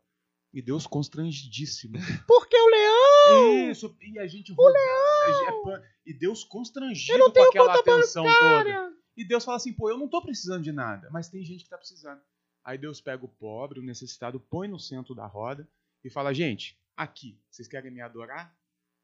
E 0.54 0.62
Deus 0.62 0.86
constrangidíssimo. 0.86 1.96
Porque 2.28 2.56
o 2.56 2.68
leão. 2.68 3.72
Isso, 3.72 3.96
e 4.02 4.20
a 4.20 4.28
gente 4.28 4.54
rodando, 4.54 4.78
gente- 4.78 5.48
é 5.50 5.64
pan- 5.64 5.84
e 6.06 6.14
Deus 6.14 6.44
constrangido 6.44 7.18
com 7.34 7.42
aquela 7.42 7.74
atenção 7.80 8.24
toda. 8.24 8.94
E 9.18 9.26
Deus 9.26 9.44
fala 9.44 9.58
assim, 9.58 9.74
pô, 9.74 9.90
eu 9.90 9.98
não 9.98 10.08
tô 10.08 10.22
precisando 10.22 10.64
de 10.64 10.72
nada, 10.72 11.10
mas 11.12 11.28
tem 11.30 11.44
gente 11.44 11.64
que 11.64 11.70
tá 11.70 11.78
precisando. 11.78 12.22
Aí 12.64 12.78
Deus 12.78 13.02
pega 13.02 13.26
o 13.26 13.28
pobre, 13.28 13.80
o 13.80 13.84
necessitado, 13.84 14.40
põe 14.40 14.68
no 14.68 14.80
centro 14.80 15.14
da 15.14 15.26
roda 15.26 15.68
e 16.04 16.10
fala, 16.10 16.34
gente, 16.34 16.80
aqui, 16.96 17.40
vocês 17.50 17.68
querem 17.68 17.92
me 17.92 18.00
adorar? 18.02 18.56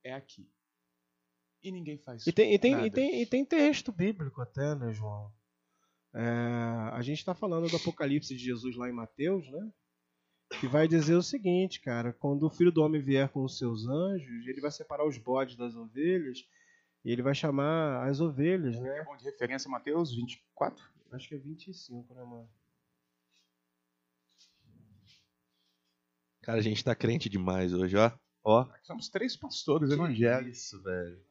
É 0.03 0.13
aqui. 0.13 0.49
E 1.61 1.71
ninguém 1.71 1.97
faz 1.97 2.25
E 2.25 2.31
tem, 2.31 2.53
e, 2.53 2.59
tem, 2.59 2.85
e, 2.85 2.91
tem, 2.91 3.21
e 3.21 3.25
tem 3.25 3.43
texto 3.43 3.91
bíblico 3.91 4.41
até, 4.41 4.75
né, 4.75 4.93
João? 4.93 5.31
É, 6.13 6.21
a 6.91 7.01
gente 7.01 7.19
está 7.19 7.35
falando 7.35 7.69
do 7.69 7.75
Apocalipse 7.75 8.35
de 8.35 8.43
Jesus 8.43 8.75
lá 8.75 8.89
em 8.89 8.93
Mateus, 8.93 9.49
né? 9.51 9.71
Que 10.59 10.67
vai 10.67 10.87
dizer 10.87 11.15
o 11.15 11.21
seguinte, 11.21 11.79
cara: 11.79 12.11
quando 12.11 12.43
o 12.43 12.49
filho 12.49 12.71
do 12.71 12.81
homem 12.81 13.01
vier 13.01 13.29
com 13.29 13.43
os 13.43 13.57
seus 13.57 13.87
anjos, 13.87 14.47
ele 14.47 14.61
vai 14.61 14.71
separar 14.71 15.07
os 15.07 15.17
bodes 15.17 15.55
das 15.55 15.75
ovelhas 15.75 16.39
e 17.05 17.11
ele 17.11 17.21
vai 17.21 17.35
chamar 17.35 18.07
as 18.07 18.19
ovelhas, 18.19 18.79
né? 18.79 18.97
É 18.97 19.03
bom 19.03 19.15
de 19.15 19.23
referência, 19.25 19.69
Mateus 19.69 20.13
24. 20.13 20.83
Acho 21.11 21.27
que 21.27 21.35
é 21.35 21.37
25, 21.37 22.13
né, 22.13 22.23
mano? 22.23 22.49
Cara, 26.41 26.57
a 26.57 26.61
gente 26.61 26.83
tá 26.83 26.95
crente 26.95 27.29
demais 27.29 27.73
hoje, 27.73 27.95
ó. 27.95 28.11
Ó. 28.43 28.67
Somos 28.83 29.09
três 29.09 29.35
pastores 29.35 29.91
evangélicos. 29.91 30.71
Velho. 30.83 31.28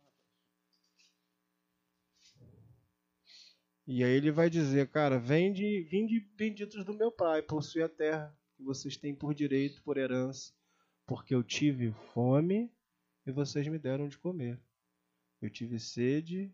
E 3.90 4.04
aí 4.04 4.10
ele 4.10 4.30
vai 4.30 4.50
dizer, 4.50 4.86
cara, 4.88 5.18
vende, 5.18 5.80
vinde 5.84 6.20
benditos 6.36 6.84
do 6.84 6.92
meu 6.92 7.10
pai, 7.10 7.40
possui 7.40 7.82
a 7.82 7.88
terra 7.88 8.36
que 8.54 8.62
vocês 8.62 8.98
têm 8.98 9.14
por 9.14 9.32
direito, 9.32 9.82
por 9.82 9.96
herança, 9.96 10.52
porque 11.06 11.34
eu 11.34 11.42
tive 11.42 11.90
fome 12.12 12.70
e 13.24 13.32
vocês 13.32 13.66
me 13.66 13.78
deram 13.78 14.06
de 14.06 14.18
comer. 14.18 14.60
Eu 15.40 15.48
tive 15.48 15.80
sede 15.80 16.52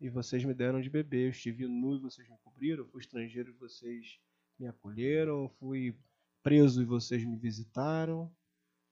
e 0.00 0.08
vocês 0.08 0.44
me 0.44 0.54
deram 0.54 0.80
de 0.80 0.88
beber. 0.88 1.24
Eu 1.24 1.30
estive 1.30 1.66
nu 1.66 1.96
e 1.96 1.98
vocês 1.98 2.28
me 2.28 2.38
cobriram. 2.38 2.84
Eu 2.84 2.88
fui 2.88 3.00
estrangeiro 3.00 3.48
e 3.50 3.58
vocês 3.58 4.20
me 4.56 4.68
acolheram. 4.68 5.42
Eu 5.42 5.48
fui 5.58 5.98
preso 6.40 6.82
e 6.82 6.84
vocês 6.84 7.24
me 7.24 7.36
visitaram. 7.36 8.32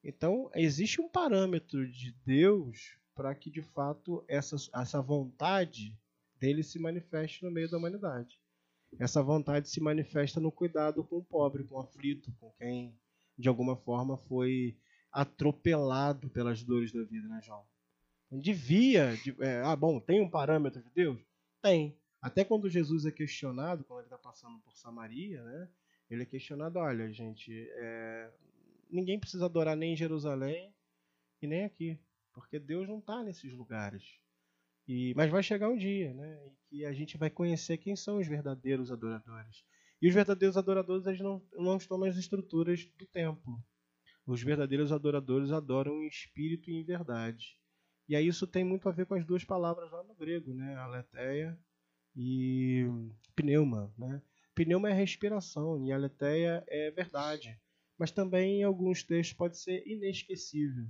Então, 0.03 0.51
existe 0.53 1.01
um 1.01 1.09
parâmetro 1.09 1.89
de 1.89 2.11
Deus 2.27 2.99
para 3.15 3.33
que, 3.37 3.53
de 3.53 3.63
fato, 3.63 4.25
essa, 4.27 4.57
essa 4.75 5.01
vontade 5.01 5.97
dele 6.45 6.63
se 6.63 6.79
manifeste 6.79 7.43
no 7.43 7.51
meio 7.51 7.71
da 7.71 7.79
humanidade. 7.79 8.39
Essa 9.01 9.23
vontade 9.23 9.67
se 9.71 9.81
manifesta 9.81 10.39
no 10.39 10.53
cuidado 10.53 11.03
com 11.03 11.17
o 11.17 11.25
pobre, 11.25 11.65
com 11.65 11.77
o 11.77 11.81
aflito, 11.81 12.31
com 12.39 12.53
quem 12.59 12.95
de 13.37 13.49
alguma 13.49 13.77
forma 13.77 14.19
foi 14.19 14.77
atropelado 15.11 16.29
pelas 16.29 16.63
dores 16.63 16.93
da 16.93 17.03
vida, 17.03 17.27
né, 17.29 17.41
João? 17.43 17.65
Devia, 18.31 19.17
de- 19.17 19.35
é, 19.41 19.63
ah, 19.63 19.75
bom, 19.75 19.99
tem 19.99 20.21
um 20.21 20.29
parâmetro 20.29 20.83
de 20.83 20.91
Deus? 20.91 21.19
Tem. 21.63 21.97
Até 22.21 22.45
quando 22.45 22.69
Jesus 22.69 23.07
é 23.07 23.11
questionado, 23.11 23.83
quando 23.85 24.01
ele 24.01 24.07
está 24.07 24.19
passando 24.19 24.59
por 24.61 24.77
Samaria, 24.77 25.43
né? 25.43 25.69
Ele 26.11 26.23
é 26.25 26.27
questionado, 26.27 26.79
olha, 26.79 27.11
gente, 27.11 27.51
é, 27.77 28.31
ninguém 28.91 29.19
precisa 29.19 29.47
adorar 29.47 29.77
nem 29.77 29.95
em 29.95 29.97
Jerusalém 29.97 30.75
e 31.41 31.47
nem 31.47 31.65
aqui, 31.65 31.99
porque 32.35 32.59
Deus 32.59 32.87
não 32.87 32.99
está 32.99 33.23
nesses 33.23 33.53
lugares. 33.53 34.05
E, 34.87 35.15
mas 35.15 35.31
vai 35.31 35.43
chegar 35.43 35.69
um 35.69 35.77
dia, 35.77 36.13
né, 36.13 36.47
em 36.47 36.55
que 36.69 36.85
a 36.85 36.93
gente 36.93 37.17
vai 37.17 37.31
conhecer 37.31 37.79
quem 37.79 37.97
são 37.97 38.19
os 38.19 38.27
verdadeiros 38.27 38.91
adoradores. 38.93 39.65
E 40.01 40.09
os 40.09 40.15
verdadeiros 40.15 40.57
adoradores 40.57 41.07
eles 41.07 41.21
não, 41.21 41.43
não 41.55 41.77
estão 41.77 41.97
nas 41.97 42.17
estruturas 42.17 42.85
do 42.99 43.07
templo. 43.07 43.63
Os 44.27 44.43
verdadeiros 44.43 44.93
adoradores 44.93 45.51
adoram 45.51 46.03
em 46.03 46.09
espírito 46.09 46.71
e 46.71 46.75
em 46.75 46.85
verdade. 46.85 47.59
E 48.09 48.15
aí 48.15 48.27
isso 48.27 48.47
tem 48.47 48.65
muito 48.65 48.89
a 48.89 48.93
ver 48.93 49.07
com 49.07 49.15
as 49.15 49.25
duas 49.25 49.45
palavras 49.45 49.91
lá 49.91 50.03
no 50.03 50.15
grego, 50.15 50.53
né, 50.53 50.77
aletheia 50.77 51.59
e 52.15 52.85
pneuma, 53.35 53.93
né? 53.99 54.23
Pneuma 54.55 54.91
é 54.91 54.93
respiração 54.93 55.85
e 55.85 55.93
aletheia 55.93 56.63
é 56.69 56.91
verdade. 56.91 57.59
Mas 57.99 58.11
também 58.11 58.61
em 58.61 58.65
alguns 58.65 59.03
textos 59.03 59.37
pode 59.37 59.59
ser 59.59 59.87
inesquecível. 59.87 60.87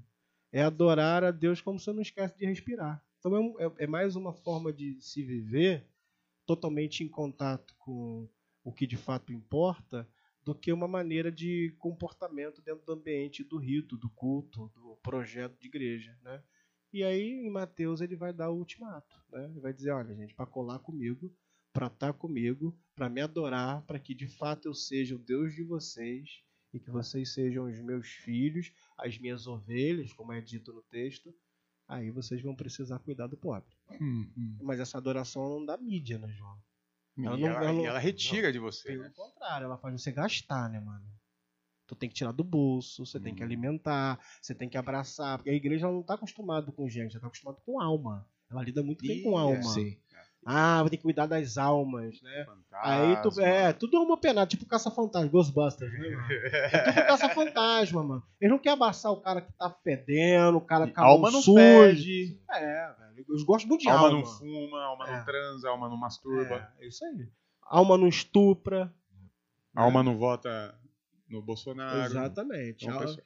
É 0.52 0.62
adorar 0.62 1.24
a 1.24 1.30
Deus 1.30 1.60
como 1.60 1.78
você 1.78 1.92
não 1.92 2.02
esquece 2.02 2.36
de 2.36 2.46
respirar. 2.46 3.02
Então 3.24 3.56
é, 3.58 3.64
é- 3.64 3.84
é 3.84 3.86
mais 3.86 4.16
uma 4.16 4.34
forma 4.34 4.70
de 4.70 5.00
se 5.00 5.22
viver 5.22 5.88
totalmente 6.46 7.02
em 7.02 7.08
contato 7.08 7.74
com 7.78 8.28
o 8.62 8.70
que 8.72 8.86
de 8.86 8.98
fato 8.98 9.32
importa 9.32 10.06
do 10.44 10.54
que 10.54 10.70
uma 10.70 10.86
maneira 10.86 11.32
de 11.32 11.74
comportamento 11.78 12.60
dentro 12.60 12.84
do 12.84 12.92
ambiente 12.92 13.42
do 13.42 13.56
rito, 13.56 13.96
do 13.96 14.10
culto, 14.10 14.70
do 14.74 14.96
projeto 15.02 15.58
de 15.58 15.68
igreja, 15.68 16.18
né? 16.22 16.42
E 16.92 17.02
aí 17.02 17.30
em 17.46 17.50
Mateus 17.50 18.02
ele 18.02 18.14
vai 18.14 18.30
dar 18.32 18.50
o 18.50 18.58
ultimato, 18.58 19.16
né? 19.32 19.46
Ele 19.50 19.60
vai 19.60 19.72
dizer, 19.72 19.90
olha 19.92 20.14
gente, 20.14 20.34
para 20.34 20.44
colar 20.46 20.78
comigo, 20.80 21.34
para 21.72 21.86
estar 21.86 22.12
comigo, 22.12 22.78
para 22.94 23.08
me 23.08 23.22
adorar, 23.22 23.82
para 23.86 23.98
que 23.98 24.14
de 24.14 24.28
fato 24.28 24.68
eu 24.68 24.74
seja 24.74 25.16
o 25.16 25.18
Deus 25.18 25.54
de 25.54 25.64
vocês 25.64 26.42
e 26.74 26.78
que 26.78 26.90
vocês 26.90 27.32
sejam 27.32 27.64
os 27.70 27.80
meus 27.80 28.08
filhos, 28.08 28.70
as 28.98 29.18
minhas 29.18 29.46
ovelhas, 29.46 30.12
como 30.12 30.32
é 30.32 30.42
dito 30.42 30.74
no 30.74 30.82
texto, 30.82 31.34
aí 31.88 32.10
vocês 32.10 32.40
vão 32.42 32.54
precisar 32.54 32.98
cuidar 32.98 33.26
do 33.26 33.36
pobre. 33.36 33.74
Hum, 34.00 34.26
hum. 34.36 34.58
Mas 34.62 34.80
essa 34.80 34.98
adoração 34.98 35.48
não 35.48 35.64
dá 35.66 35.76
mídia, 35.76 36.18
né, 36.18 36.28
João? 36.32 36.58
Ela 37.16 37.26
ela, 37.26 37.38
não- 37.38 37.48
ela 37.48 37.72
não- 37.72 37.82
e 37.82 37.86
ela 37.86 37.98
retira 37.98 38.52
de 38.52 38.58
você. 38.58 38.88
Pelo 38.88 39.04
né? 39.04 39.12
contrário, 39.14 39.66
ela 39.66 39.78
faz 39.78 40.00
você 40.02 40.10
gastar, 40.10 40.68
né, 40.68 40.80
mano? 40.80 41.04
Tu 41.86 41.94
tem 41.94 42.08
que 42.08 42.14
tirar 42.14 42.32
do 42.32 42.42
bolso, 42.42 43.04
você 43.04 43.20
tem 43.20 43.34
que 43.34 43.42
Hum. 43.42 43.46
alimentar, 43.46 44.18
você 44.40 44.54
tem 44.54 44.68
que 44.68 44.76
abraçar. 44.78 45.38
Porque 45.38 45.50
a 45.50 45.54
igreja 45.54 45.86
ela 45.86 45.94
não 45.94 46.02
tá 46.02 46.14
acostumada 46.14 46.72
com 46.72 46.88
gente, 46.88 47.12
ela 47.12 47.20
tá 47.20 47.26
acostumada 47.26 47.60
com 47.64 47.80
alma. 47.80 48.26
Ela 48.50 48.62
lida 48.62 48.82
muito 48.82 49.06
bem 49.06 49.22
com 49.22 49.36
alma. 49.36 49.62
Sim. 49.62 49.98
Ah, 50.46 50.80
vai 50.82 50.90
ter 50.90 50.96
que 50.98 51.02
cuidar 51.02 51.26
das 51.26 51.56
almas, 51.56 52.20
né? 52.22 52.44
Fantasma. 52.44 52.80
Aí 52.82 53.22
tu. 53.22 53.40
É, 53.40 53.72
tudo 53.72 53.96
é 53.96 54.00
uma 54.00 54.16
penada, 54.16 54.46
tipo 54.46 54.66
caça-fantasma, 54.66 55.28
Ghostbusters, 55.28 55.92
né, 55.92 56.08
mano? 56.10 56.32
É 56.32 56.92
tudo 56.92 57.06
caça-fantasma, 57.06 58.02
mano. 58.02 58.22
Eles 58.40 58.50
não 58.52 58.58
querem 58.58 58.74
abraçar 58.76 59.10
o 59.12 59.20
cara 59.20 59.40
que 59.40 59.52
tá 59.52 59.70
fedendo, 59.82 60.58
o 60.58 60.60
cara 60.60 60.86
que 60.86 60.98
alma 61.00 61.30
não 61.30 61.40
sujo. 61.40 61.56
fede, 61.58 62.40
É, 62.50 62.92
velho. 62.92 63.24
Eles 63.28 63.42
gostam 63.44 63.68
muito 63.68 63.82
de 63.82 63.88
alma 63.88 64.06
alma. 64.08 64.18
não 64.18 64.26
fuma, 64.26 64.82
alma 64.82 65.08
É. 65.08 65.16
não 65.18 65.24
transa, 65.24 65.68
alma 65.68 65.88
não 65.88 65.96
masturba, 65.96 66.70
É, 66.80 66.84
é 66.84 66.88
isso 66.88 67.04
aí. 67.04 67.28
Alma 67.62 67.96
não 67.96 68.08
estupra. 68.08 68.92
alma 69.74 70.02
não 70.02 70.18
vota 70.18 70.74
no 71.28 71.40
Bolsonaro. 71.40 72.04
Exatamente. 72.04 72.84
Então, 72.86 73.00
Al- 73.00 73.16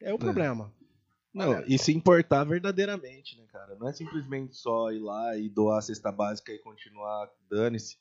É 0.00 0.12
o 0.14 0.18
problema. 0.18 0.72
Não, 1.36 1.62
e 1.66 1.78
se 1.78 1.92
importar 1.92 2.44
verdadeiramente, 2.44 3.36
né, 3.38 3.44
cara? 3.52 3.76
Não 3.78 3.88
é 3.88 3.92
simplesmente 3.92 4.56
só 4.56 4.90
ir 4.90 5.00
lá 5.00 5.36
e 5.36 5.48
doar 5.48 5.78
a 5.78 5.82
cesta 5.82 6.10
básica 6.10 6.52
e 6.52 6.58
continuar, 6.58 7.28
dane-se. 7.50 7.96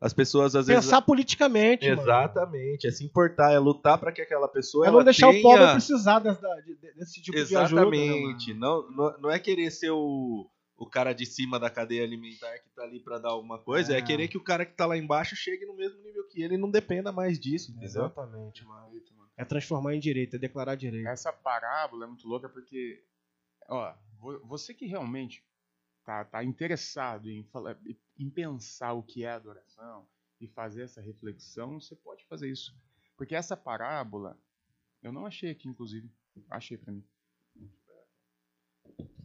As 0.00 0.14
pessoas 0.14 0.56
às 0.56 0.66
vezes. 0.66 0.84
Pensar 0.86 1.02
politicamente, 1.02 1.86
mano. 1.88 2.00
Exatamente, 2.00 2.86
é 2.86 2.90
se 2.90 3.04
importar, 3.04 3.52
é 3.52 3.58
lutar 3.58 3.98
para 3.98 4.10
que 4.10 4.22
aquela 4.22 4.48
pessoa. 4.48 4.86
É 4.86 4.88
ela 4.88 4.96
não 4.98 5.04
deixar 5.04 5.28
tenha... 5.28 5.38
o 5.40 5.42
pobre 5.42 5.72
precisar 5.72 6.18
dessa- 6.20 6.48
de- 6.64 6.74
de- 6.74 6.94
desse 6.94 7.20
tipo 7.22 7.36
de 7.44 7.54
ajuda. 7.56 7.82
né, 7.84 7.86
mano? 7.90 8.02
Exatamente. 8.02 8.54
não, 8.54 8.90
não, 8.90 9.18
não 9.20 9.30
é 9.30 9.38
querer 9.38 9.70
ser 9.70 9.90
o, 9.90 10.48
o 10.78 10.86
cara 10.86 11.12
de 11.12 11.26
cima 11.26 11.60
da 11.60 11.68
cadeia 11.68 12.02
alimentar 12.02 12.50
que 12.60 12.70
tá 12.74 12.82
ali 12.82 12.98
pra 12.98 13.18
dar 13.18 13.28
alguma 13.28 13.58
coisa, 13.58 13.92
é. 13.94 13.98
É. 13.98 14.02
querer 14.02 14.28
que 14.28 14.38
o 14.38 14.42
cara 14.42 14.64
que 14.64 14.74
tá 14.74 14.86
lá 14.86 14.96
embaixo 14.96 15.36
chegue 15.36 15.66
no 15.66 15.76
mesmo 15.76 16.02
nível 16.02 16.26
que 16.28 16.42
ele 16.42 16.54
e 16.54 16.58
não 16.58 16.70
dependa 16.70 17.12
mais 17.12 17.38
disso, 17.38 17.70
entendeu? 17.70 17.86
Exatamente, 18.06 18.64
mano. 18.64 18.88
É 19.40 19.44
transformar 19.46 19.94
em 19.94 20.00
direito, 20.00 20.36
é 20.36 20.38
declarar 20.38 20.74
direito. 20.74 21.08
Essa 21.08 21.32
parábola 21.32 22.04
é 22.04 22.08
muito 22.08 22.28
louca 22.28 22.46
porque, 22.46 23.02
ó, 23.66 23.94
vo- 24.18 24.38
você 24.40 24.74
que 24.74 24.84
realmente 24.84 25.42
tá, 26.04 26.26
tá 26.26 26.44
interessado 26.44 27.30
em, 27.30 27.42
falar, 27.44 27.78
em 28.18 28.28
pensar 28.28 28.92
o 28.92 29.02
que 29.02 29.24
é 29.24 29.30
adoração 29.30 30.06
e 30.38 30.46
fazer 30.46 30.82
essa 30.82 31.00
reflexão, 31.00 31.80
você 31.80 31.96
pode 31.96 32.22
fazer 32.26 32.50
isso. 32.50 32.76
Porque 33.16 33.34
essa 33.34 33.56
parábola, 33.56 34.38
eu 35.02 35.10
não 35.10 35.24
achei 35.24 35.50
aqui, 35.50 35.68
inclusive, 35.70 36.10
achei 36.50 36.76
pra 36.76 36.92
mim. 36.92 37.02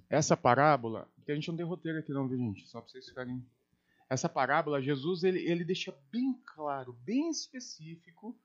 Essa 0.10 0.38
parábola, 0.38 1.10
porque 1.17 1.34
a 1.34 1.36
gente 1.36 1.49
não 1.49 1.58
tem 1.58 1.65
roteiro 1.65 1.99
aqui 1.99 2.13
não, 2.13 2.25
viu 2.25 2.38
gente? 2.38 2.65
Só 2.69 2.80
pra 2.80 2.89
vocês 2.89 3.06
ficarem... 3.10 3.45
Essa 4.10 4.30
parábola, 4.30 4.82
Jesus, 4.82 5.25
ele, 5.25 5.39
ele 5.39 5.65
deixa 5.65 5.93
bem 6.10 6.39
claro, 6.45 6.93
bem 6.93 7.30
específico, 7.30 8.39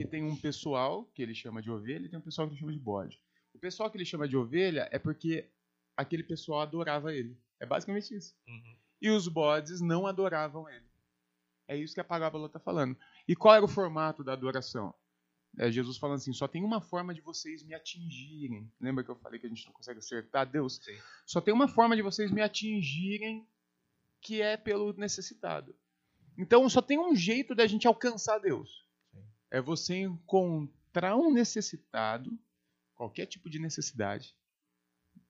que 0.00 0.06
tem 0.06 0.24
um 0.24 0.34
pessoal 0.34 1.04
que 1.14 1.20
ele 1.20 1.34
chama 1.34 1.60
de 1.60 1.70
ovelha 1.70 2.06
e 2.06 2.08
tem 2.08 2.18
um 2.18 2.22
pessoal 2.22 2.48
que 2.48 2.54
ele 2.54 2.60
chama 2.60 2.72
de 2.72 2.78
bode. 2.78 3.20
O 3.52 3.58
pessoal 3.58 3.90
que 3.90 3.98
ele 3.98 4.04
chama 4.06 4.26
de 4.26 4.34
ovelha 4.34 4.88
é 4.90 4.98
porque 4.98 5.50
aquele 5.94 6.22
pessoal 6.22 6.62
adorava 6.62 7.14
ele. 7.14 7.38
É 7.60 7.66
basicamente 7.66 8.16
isso. 8.16 8.34
Uhum. 8.48 8.76
E 8.98 9.10
os 9.10 9.28
bodes 9.28 9.82
não 9.82 10.06
adoravam 10.06 10.66
ele. 10.70 10.86
É 11.68 11.76
isso 11.76 11.92
que 11.92 12.00
a 12.00 12.04
parábola 12.04 12.46
está 12.46 12.58
falando. 12.58 12.96
E 13.28 13.36
qual 13.36 13.54
era 13.54 13.64
o 13.64 13.68
formato 13.68 14.24
da 14.24 14.32
adoração? 14.32 14.94
É 15.58 15.70
Jesus 15.70 15.98
falando 15.98 16.16
assim: 16.16 16.32
só 16.32 16.48
tem 16.48 16.64
uma 16.64 16.80
forma 16.80 17.12
de 17.12 17.20
vocês 17.20 17.62
me 17.62 17.74
atingirem. 17.74 18.72
Lembra 18.80 19.04
que 19.04 19.10
eu 19.10 19.16
falei 19.16 19.38
que 19.38 19.44
a 19.44 19.50
gente 19.50 19.66
não 19.66 19.72
consegue 19.74 19.98
acertar 19.98 20.50
Deus? 20.50 20.76
Sim. 20.82 20.96
Só 21.26 21.42
tem 21.42 21.52
uma 21.52 21.68
forma 21.68 21.94
de 21.94 22.00
vocês 22.00 22.30
me 22.30 22.40
atingirem, 22.40 23.46
que 24.22 24.40
é 24.40 24.56
pelo 24.56 24.94
necessitado. 24.94 25.76
Então 26.38 26.66
só 26.70 26.80
tem 26.80 26.98
um 26.98 27.14
jeito 27.14 27.54
da 27.54 27.66
gente 27.66 27.86
alcançar 27.86 28.38
Deus. 28.38 28.88
É 29.50 29.60
você 29.60 29.96
encontrar 29.96 31.16
um 31.16 31.32
necessitado, 31.32 32.30
qualquer 32.94 33.26
tipo 33.26 33.48
de 33.50 33.58
necessidade. 33.58 34.34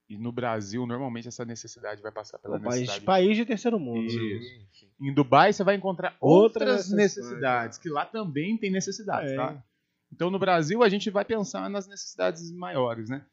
E 0.08 0.16
no 0.18 0.32
Brasil, 0.32 0.84
normalmente, 0.86 1.28
essa 1.28 1.44
necessidade 1.44 2.02
vai 2.02 2.10
passar 2.10 2.38
pela 2.38 2.56
Um 2.56 2.60
país, 2.60 2.80
necessidade. 2.80 3.04
país 3.04 3.36
de 3.36 3.44
terceiro 3.46 3.78
mundo. 3.78 4.06
Isso. 4.06 4.68
Sim. 4.72 4.90
Em 5.00 5.14
Dubai 5.14 5.52
você 5.52 5.62
vai 5.62 5.76
encontrar 5.76 6.16
Outra 6.20 6.64
outras 6.64 6.90
necessidade, 6.90 6.96
necessidades, 6.96 7.78
que 7.78 7.88
lá 7.88 8.04
também 8.04 8.56
tem 8.58 8.70
necessidades, 8.72 9.32
É. 9.32 9.36
tá? 9.36 9.64
Então 10.12 10.28
no 10.28 10.38
Brasil 10.38 10.82
a 10.82 10.88
gente 10.88 11.08
vai 11.10 11.24
pensar 11.24 11.70
nas 11.70 11.86
necessidades 11.86 12.50
maiores, 12.50 13.08
né? 13.08 13.24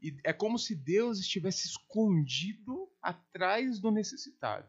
E 0.00 0.16
é 0.24 0.32
como 0.32 0.58
se 0.58 0.76
Deus 0.76 1.18
estivesse 1.18 1.66
escondido 1.66 2.88
atrás 3.02 3.80
do 3.80 3.90
necessitado. 3.90 4.66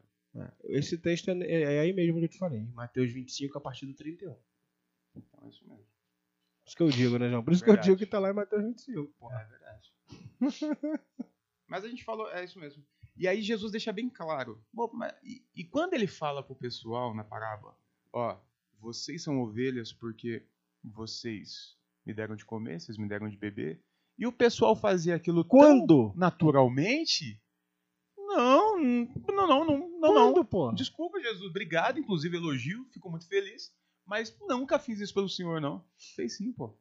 Esse 0.64 0.98
texto 0.98 1.30
é, 1.30 1.62
é 1.76 1.80
aí 1.82 1.94
mesmo 1.94 2.18
que 2.18 2.26
eu 2.26 2.30
te 2.30 2.38
falei. 2.40 2.64
Mateus 2.74 3.12
25, 3.12 3.56
a 3.58 3.62
partir 3.62 3.86
do 3.86 3.94
31. 3.94 4.36
É 5.44 5.48
isso 5.50 5.64
mesmo. 5.68 5.84
Por 6.64 6.68
isso 6.70 6.78
que 6.78 6.84
eu 6.84 6.90
digo, 6.90 7.18
né, 7.20 7.30
João? 7.30 7.44
Por 7.44 7.54
isso 7.54 7.62
que 7.64 7.70
Verdade. 7.70 7.90
eu 7.90 7.96
digo 7.96 8.06
que 8.06 8.10
tá 8.12 8.20
lá 8.20 8.30
em 8.30 8.34
Mateus 8.34 8.64
25. 8.64 9.08
Porra. 9.20 9.42
É 9.42 9.46
verdade. 9.46 9.94
Mas 11.68 11.84
a 11.84 11.90
gente 11.90 12.04
falou, 12.04 12.30
é 12.32 12.44
isso 12.44 12.60
mesmo. 12.60 12.84
E 13.16 13.28
aí 13.28 13.42
Jesus 13.42 13.72
deixa 13.72 13.92
bem 13.92 14.10
claro. 14.10 14.64
Bom, 14.72 14.90
mas- 14.94 15.14
e, 15.24 15.46
e 15.56 15.64
quando 15.64 15.94
ele 15.94 16.08
fala 16.08 16.42
pro 16.42 16.56
pessoal 16.56 17.14
na 17.14 17.24
parábola, 17.24 17.78
ó, 18.12 18.38
vocês 18.80 19.22
são 19.24 19.40
ovelhas 19.42 19.92
porque 19.94 20.46
vocês 20.84 21.78
me 22.06 22.14
deram 22.14 22.36
de 22.36 22.44
comer, 22.46 22.80
vocês 22.82 22.98
me 22.98 23.08
deram 23.08 23.30
de 23.30 23.38
beber, 23.38 23.82
e 24.18 24.26
o 24.26 24.32
pessoal 24.32 24.76
fazia 24.76 25.16
aquilo 25.16 25.44
tão 25.44 25.50
Quando? 25.60 26.12
naturalmente? 26.16 27.40
Não, 28.18 28.80
não, 28.80 29.16
não, 29.28 29.48
não, 29.48 29.66
não, 29.66 30.00
não. 30.00 30.34
Quando, 30.34 30.46
pô? 30.46 30.72
Desculpa, 30.74 31.20
Jesus, 31.22 31.50
obrigado, 31.50 32.00
inclusive 32.00 32.36
elogio, 32.36 32.86
fico 32.92 33.10
muito 33.12 33.28
feliz, 33.28 33.72
mas 34.06 34.36
nunca 34.48 34.78
fiz 34.80 35.00
isso 35.00 35.14
pelo 35.14 35.30
Senhor, 35.30 35.60
não. 35.62 35.84
Fez 36.16 36.38
sim, 36.38 36.52
pô. 36.52 36.78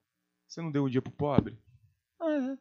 Você 0.47 0.61
não 0.61 0.71
deu 0.71 0.85
um 0.85 0.89
dia 0.91 1.01
pro 1.03 1.13
pobre? 1.13 1.59
Ah, 2.21 2.31
é. 2.31 2.59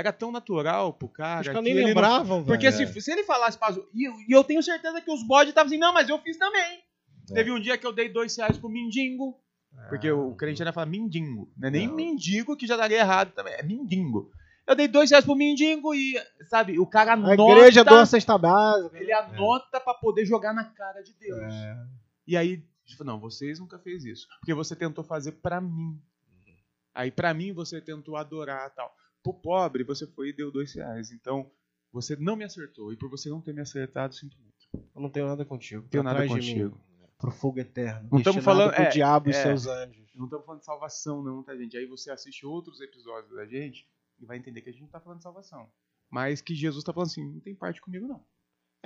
Era 0.00 0.12
tão 0.12 0.32
natural 0.32 0.92
pro 0.92 1.08
cara. 1.08 1.40
Os 1.42 1.46
caras 1.46 1.62
que 1.62 1.72
nem 1.72 1.82
ele 1.84 1.94
não-. 1.94 2.44
Porque 2.44 2.72
se, 2.72 3.00
se 3.00 3.12
ele 3.12 3.22
falasse 3.22 3.56
pra... 3.56 3.70
E, 3.94 4.08
eu- 4.08 4.14
e 4.28 4.32
eu 4.32 4.42
tenho 4.42 4.62
certeza 4.62 5.00
que 5.00 5.10
os 5.10 5.22
bodes 5.26 5.50
estavam 5.50 5.68
assim, 5.68 5.78
não, 5.78 5.92
mas 5.92 6.08
eu 6.08 6.18
fiz 6.18 6.36
também. 6.36 6.82
É. 7.30 7.34
Teve 7.34 7.52
um 7.52 7.60
dia 7.60 7.78
que 7.78 7.86
eu 7.86 7.92
dei 7.92 8.08
dois 8.08 8.36
reais 8.36 8.58
pro 8.58 8.68
mendigo. 8.68 9.40
Porque 9.88 10.08
Ah. 10.08 10.14
o 10.16 10.34
crente 10.34 10.60
ainda 10.62 10.72
fala 10.72 10.86
mendigo. 10.86 11.52
Não 11.56 11.68
é 11.68 11.70
nem 11.70 11.86
Não. 11.86 11.94
mendigo 11.94 12.56
que 12.56 12.66
já 12.66 12.76
daria 12.76 12.98
errado 12.98 13.32
também. 13.32 13.54
É 13.54 13.62
mendigo. 13.62 14.30
Eu 14.66 14.74
dei 14.74 14.88
dois 14.88 15.10
reais 15.10 15.24
pro 15.24 15.34
mendigo 15.36 15.94
e, 15.94 16.14
sabe, 16.48 16.78
o 16.78 16.86
cara 16.86 17.12
A 17.12 17.14
anota. 17.14 17.34
igreja 17.42 17.84
doa 17.84 18.02
a 18.02 18.06
cesta 18.06 18.36
básica. 18.38 18.98
Ele 18.98 19.12
anota 19.12 19.78
pra 19.80 19.94
poder 19.94 20.24
jogar 20.26 20.52
na 20.54 20.64
cara 20.64 21.02
de 21.02 21.12
Deus. 21.14 21.52
É. 21.52 21.76
E 22.26 22.36
aí, 22.36 22.64
tipo, 22.84 23.04
não, 23.04 23.18
vocês 23.18 23.58
nunca 23.58 23.78
fez 23.78 24.04
isso. 24.04 24.26
Porque 24.40 24.54
você 24.54 24.74
tentou 24.76 25.04
fazer 25.04 25.32
pra 25.32 25.60
mim. 25.60 26.00
Aí 26.94 27.10
pra 27.10 27.34
mim 27.34 27.52
você 27.52 27.80
tentou 27.80 28.16
adorar 28.16 28.70
tal. 28.74 28.94
Pro 29.22 29.34
pobre 29.34 29.82
você 29.84 30.06
foi 30.06 30.28
e 30.28 30.32
deu 30.32 30.50
dois 30.50 30.72
reais. 30.74 31.10
Então 31.10 31.50
você 31.92 32.16
não 32.16 32.36
me 32.36 32.44
acertou. 32.44 32.92
E 32.92 32.96
por 32.96 33.08
você 33.08 33.28
não 33.28 33.40
ter 33.40 33.52
me 33.54 33.60
acertado, 33.60 34.14
sinto 34.14 34.36
muito. 34.38 34.54
Eu 34.94 35.00
não 35.00 35.10
tenho 35.10 35.26
nada 35.26 35.44
contigo. 35.44 35.82
Não 35.82 35.88
tenho 35.88 36.04
Tá 36.04 36.12
nada 36.12 36.26
contigo. 36.26 36.80
Pro 37.18 37.30
fogo 37.30 37.58
eterno. 37.60 38.02
Não 38.02 38.22
tamo 38.22 38.22
destinado 38.22 38.44
falando- 38.44 38.74
pro 38.74 38.82
é, 38.82 38.88
diabo 38.90 39.28
e 39.28 39.30
é. 39.30 39.42
seus 39.42 39.66
anjos. 39.66 40.10
Não 40.14 40.26
estamos 40.26 40.44
falando 40.44 40.60
de 40.60 40.66
salvação, 40.66 41.22
não, 41.22 41.42
tá, 41.42 41.56
gente? 41.56 41.76
Aí 41.76 41.86
você 41.86 42.10
assiste 42.10 42.44
outros 42.46 42.80
episódios 42.80 43.34
da 43.34 43.46
gente 43.46 43.88
e 44.20 44.26
vai 44.26 44.36
entender 44.36 44.60
que 44.60 44.68
a 44.68 44.72
gente 44.72 44.82
não 44.82 44.88
tá 44.88 45.00
falando 45.00 45.18
de 45.18 45.24
salvação. 45.24 45.68
Mas 46.10 46.40
que 46.40 46.54
Jesus 46.54 46.84
tá 46.84 46.92
falando 46.92 47.08
assim, 47.08 47.24
não 47.24 47.40
tem 47.40 47.54
parte 47.54 47.80
comigo, 47.80 48.06
não. 48.06 48.24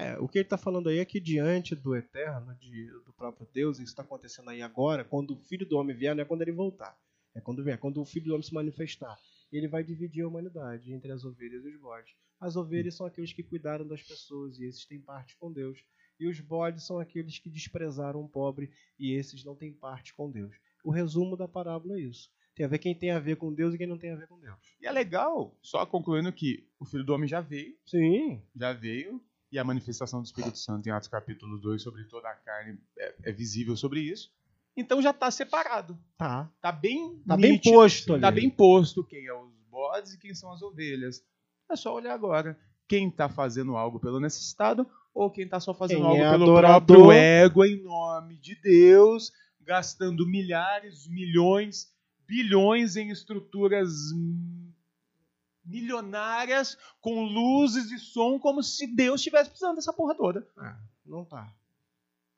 É, 0.01 0.17
o 0.21 0.29
que 0.29 0.39
ele 0.39 0.45
está 0.47 0.57
falando 0.57 0.89
aí 0.89 0.99
é 0.99 1.05
que 1.05 1.19
diante 1.19 1.75
do 1.75 1.97
eterno, 1.97 2.55
de- 2.55 2.87
do 3.05 3.13
próprio 3.13 3.49
Deus, 3.53 3.79
isso 3.79 3.89
está 3.91 4.03
acontecendo 4.03 4.49
aí 4.51 4.63
agora, 4.63 5.05
quando 5.05 5.33
o 5.35 5.37
Filho 5.37 5.67
do 5.67 5.77
Homem 5.77 5.97
vier, 5.97 6.15
não 6.15 6.23
é 6.23 6.25
quando 6.25 6.43
ele 6.43 6.53
voltar. 6.53 6.97
É 7.35 7.41
quando 7.41 7.65
vier, 7.65 7.79
quando 7.79 8.01
o 8.01 8.05
Filho 8.05 8.27
do 8.27 8.33
Homem 8.35 8.45
se 8.47 8.55
manifestar. 8.55 9.19
Ele 9.51 9.67
vai 9.67 9.83
dividir 9.83 10.23
a 10.23 10.29
humanidade 10.29 10.93
entre 10.93 11.11
as 11.11 11.25
ovelhas 11.25 11.65
e 11.65 11.69
os 11.69 11.81
bodes. 11.81 12.13
As 12.39 12.55
ovelhas 12.55 12.95
são 12.95 13.07
aqueles 13.07 13.33
que 13.33 13.43
cuidaram 13.43 13.87
das 13.87 14.03
pessoas 14.03 14.59
e 14.59 14.65
esses 14.67 14.85
têm 14.87 15.01
parte 15.01 15.37
com 15.37 15.53
Deus. 15.53 15.83
E 16.21 16.29
os 16.29 16.39
bodes 16.41 16.85
são 16.87 16.99
aqueles 17.01 17.39
que 17.41 17.51
desprezaram 17.51 18.23
o 18.23 18.29
pobre 18.29 18.71
e 18.99 19.15
esses 19.15 19.45
não 19.45 19.57
têm 19.57 19.73
parte 19.73 20.15
com 20.15 20.31
Deus. 20.31 20.55
O 20.85 20.91
resumo 20.93 21.37
da 21.37 21.49
parábola 21.49 21.97
é 21.97 22.01
isso. 22.03 22.31
Tem 22.55 22.65
a 22.67 22.69
ver 22.69 22.79
quem 22.79 22.95
tem 22.95 23.11
a 23.11 23.19
ver 23.21 23.37
com 23.37 23.53
Deus 23.53 23.75
e 23.75 23.79
quem 23.79 23.87
não 23.87 23.99
tem 23.99 24.11
a 24.13 24.17
ver 24.17 24.27
com 24.29 24.39
Deus. 24.39 24.57
E 24.81 24.87
é 24.87 24.93
legal, 24.93 25.57
só 25.63 25.85
concluindo 25.87 26.33
que 26.33 26.69
o 26.79 26.85
Filho 26.85 27.05
do 27.05 27.13
Homem 27.15 27.29
já 27.29 27.41
veio, 27.41 27.77
Sim. 27.87 28.43
já 28.55 28.73
veio, 28.73 29.21
e 29.51 29.59
a 29.59 29.65
manifestação 29.65 30.21
do 30.21 30.27
Espírito 30.27 30.59
Santo 30.59 30.87
em 30.89 30.93
Atos 30.93 31.09
capítulo 31.09 31.59
2 31.59 31.81
sobre 31.83 32.05
toda 32.05 32.29
a 32.29 32.35
carne 32.35 32.79
é, 32.99 33.15
é 33.25 33.33
visível 33.33 33.77
sobre 33.77 34.01
isso. 34.01 34.31
Então 34.77 35.03
já 35.03 35.13
tá 35.13 35.31
separado. 35.31 35.99
Tá. 36.17 36.51
Tá 36.61 36.71
bem 36.71 37.19
Tá 37.27 37.37
bem 37.37 37.53
nítido, 37.53 37.75
posto 37.75 38.13
assim, 38.13 38.21
Tá 38.21 38.29
ali. 38.29 38.41
bem 38.43 38.51
posto 38.51 39.03
quem 39.05 39.27
é 39.27 39.33
os 39.33 39.51
bodes 39.71 40.13
e 40.15 40.19
quem 40.19 40.35
são 40.35 40.53
as 40.53 40.63
ovelhas. 40.63 41.23
É 41.71 41.77
só 41.77 41.95
olhar 41.95 42.15
agora. 42.15 42.59
Quem 42.87 43.11
tá 43.11 43.29
fazendo 43.29 43.77
algo 43.77 43.99
pelo 43.99 44.21
necessitado 44.21 44.87
ou 45.15 45.31
quem 45.31 45.49
tá 45.49 45.59
só 45.61 45.75
fazendo 45.75 45.99
Quem 46.03 46.07
algo 46.11 46.23
é 46.23 46.31
pelo 46.31 46.43
adorador. 46.45 46.87
próprio 46.87 47.13
ego 47.13 47.65
em 47.65 47.83
nome 47.83 48.37
de 48.39 48.55
Deus, 48.63 49.33
gastando 49.61 50.27
milhares, 50.27 51.07
milhões, 51.09 51.93
bilhões 52.27 52.97
em 52.97 53.11
estruturas 53.11 53.91
milionárias 55.69 56.77
com 57.01 57.25
luzes 57.25 57.91
e 57.93 57.99
som 57.99 58.39
como 58.39 58.63
se 58.63 58.87
Deus 58.87 59.21
estivesse 59.21 59.51
precisando 59.51 59.77
dessa 59.77 59.93
porra 59.93 60.15
toda. 60.15 60.47
Não 61.05 61.25
tá. 61.25 61.53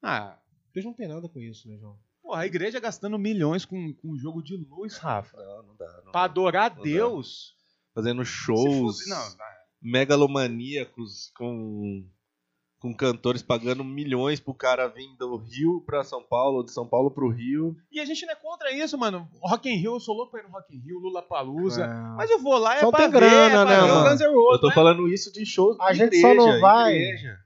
Ah, 0.03 0.39
Deus 0.75 0.85
não 0.87 0.93
tem 0.95 1.09
nada 1.09 1.29
com 1.29 1.41
isso, 1.41 1.69
né, 1.69 1.77
João? 1.79 1.99
porra, 2.23 2.43
a 2.43 2.47
igreja 2.47 2.79
gastando 2.79 3.19
milhões 3.19 3.65
com, 3.65 3.93
com 3.95 4.09
um 4.13 4.17
jogo 4.19 4.43
de 4.43 4.57
luz, 4.57 4.97
Rafa. 4.99 5.37
Não, 5.37 5.63
não 5.65 5.77
dá. 5.77 6.03
Não. 6.05 6.13
Pra 6.13 6.25
adorar 6.25 6.71
Não 6.71 6.77
dá. 6.79 6.83
Deus. 6.85 7.57
Fazendo 7.95 8.25
se 8.25 8.31
shows 8.31 8.79
fosse- 8.79 9.09
Não, 9.11 9.31
não. 9.31 9.37
megalomaníacos 9.83 11.31
com, 11.37 12.05
com 12.81 12.95
cantores 12.95 13.43
pagando 13.43 13.85
milhões 13.85 14.41
pro 14.41 14.55
cara 14.55 14.89
vir 14.89 15.15
do 15.19 15.37
Rio 15.37 15.83
pra 15.85 16.03
São 16.03 16.23
Paulo, 16.23 16.57
ou 16.57 16.65
de 16.65 16.73
São 16.73 16.87
Paulo 16.87 17.11
pro 17.11 17.29
Rio. 17.29 17.77
E 17.93 18.01
a 18.01 18.05
gente 18.07 18.25
não 18.25 18.33
é 18.33 18.37
contra 18.37 18.73
isso, 18.73 18.97
mano. 18.97 19.29
Rock 19.43 19.69
in 19.69 19.77
Rio, 19.77 19.97
eu 19.97 20.01
sou 20.01 20.17
louco 20.17 20.33
pra 20.33 20.41
ir 20.41 20.45
no 20.45 20.49
Rock 20.51 20.75
in 20.75 20.81
Rio, 20.81 20.99
Lula 20.99 21.21
Palusa. 21.23 21.85
É. 21.85 22.17
Mas 22.17 22.31
eu 22.31 22.39
vou 22.41 22.57
lá 22.59 22.77
é 22.77 22.81
Só 22.81 22.91
pra 22.91 23.01
tem 23.01 23.11
ver, 23.11 23.19
grana, 23.21 23.47
é 23.47 23.51
pra 23.51 23.65
né, 23.67 23.81
ver 24.17 24.29
mano? 24.29 24.53
Eu 24.55 24.59
tô 24.59 24.69
né? 24.69 24.75
falando 24.75 25.09
isso 25.09 25.31
de 25.33 25.45
shows 25.45 25.77
A 25.79 25.93
de 25.93 25.99
gente 25.99 26.21
só 26.21 26.29
igreja, 26.31 26.51
não 26.53 26.61
vai- 26.61 26.95
igreja. 26.97 27.39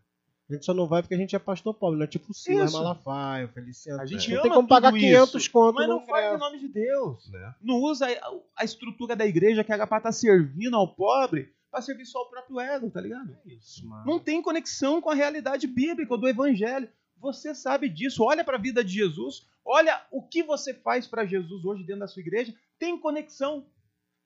A 0.49 0.53
gente 0.53 0.67
só 0.67 0.75
não 0.75 0.87
vai 0.87 1.01
porque 1.03 1.15
a 1.15 1.19
gente 1.19 1.35
é 1.35 1.39
pastor 1.39 1.73
pobre, 1.75 1.97
não 1.99 2.05
é 2.05 2.07
tipo 2.07 2.31
o 2.31 2.35
Silas. 2.35 2.73
Malafaia, 2.73 3.47
o 3.47 3.49
Feliciano. 3.49 4.03
A 4.03 4.07
gente 4.07 4.29
não 4.29 4.35
ama 4.37 4.43
tem 4.43 4.53
como 4.53 4.69
pagar 4.69 4.91
tudo 4.91 5.01
500 5.01 5.35
isso, 5.43 5.51
conto 5.51 5.75
Mas 5.77 5.89
no 5.89 5.95
não 5.95 6.07
faz 6.07 6.23
em 6.23 6.29
ingresso. 6.29 6.45
nome 6.45 6.59
de 6.61 6.69
Deus. 6.69 7.31
Né? 7.33 7.55
Não 7.63 7.77
usa 7.77 8.07
a, 8.07 8.33
a 8.59 8.65
estrutura 8.65 9.17
da 9.17 9.25
igreja 9.27 9.65
que 9.65 9.73
era 9.73 9.87
pra 9.87 9.97
estar 9.97 10.13
servindo 10.13 10.77
ao 10.77 10.87
pobre 10.87 11.49
pra 11.75 11.83
servir 11.83 12.07
só 12.07 12.23
o 12.23 12.31
próprio 12.31 12.61
ego, 12.61 12.89
tá 12.89 13.01
ligado? 13.01 13.37
Isso, 13.45 13.85
mano. 13.85 14.05
Não 14.07 14.21
tem 14.21 14.41
conexão 14.41 15.01
com 15.01 15.11
a 15.11 15.15
realidade 15.15 15.67
bíblica 15.67 16.17
do 16.17 16.29
evangelho. 16.29 16.89
Você 17.17 17.53
sabe 17.53 17.89
disso. 17.89 18.23
Olha 18.23 18.45
para 18.45 18.57
a 18.57 18.61
vida 18.61 18.85
de 18.85 18.95
Jesus. 18.95 19.45
Olha 19.65 20.07
o 20.13 20.23
que 20.23 20.45
você 20.45 20.73
faz 20.73 21.09
para 21.09 21.27
Jesus 21.27 21.65
hoje 21.65 21.83
dentro 21.83 22.01
da 22.01 22.07
sua 22.07 22.21
igreja. 22.21 22.55
Tem 22.79 22.97
conexão. 22.97 23.69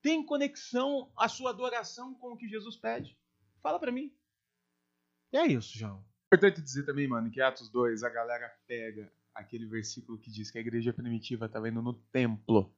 Tem 0.02 0.22
conexão 0.22 1.10
a 1.16 1.26
sua 1.26 1.48
adoração 1.48 2.12
com 2.14 2.32
o 2.32 2.36
que 2.36 2.46
Jesus 2.46 2.76
pede. 2.76 3.16
Fala 3.62 3.78
para 3.78 3.90
mim. 3.90 4.12
E 5.32 5.38
é 5.38 5.46
isso, 5.46 5.78
João. 5.78 6.04
Importante 6.26 6.60
dizer 6.60 6.84
também, 6.84 7.08
mano, 7.08 7.30
que 7.30 7.40
Atos 7.40 7.70
2, 7.70 8.02
a 8.02 8.10
galera 8.10 8.54
pega 8.66 9.10
aquele 9.34 9.64
versículo 9.64 10.18
que 10.18 10.30
diz 10.30 10.50
que 10.50 10.58
a 10.58 10.60
igreja 10.60 10.92
primitiva 10.92 11.46
estava 11.46 11.66
indo 11.66 11.80
no 11.80 11.94
templo. 11.94 12.70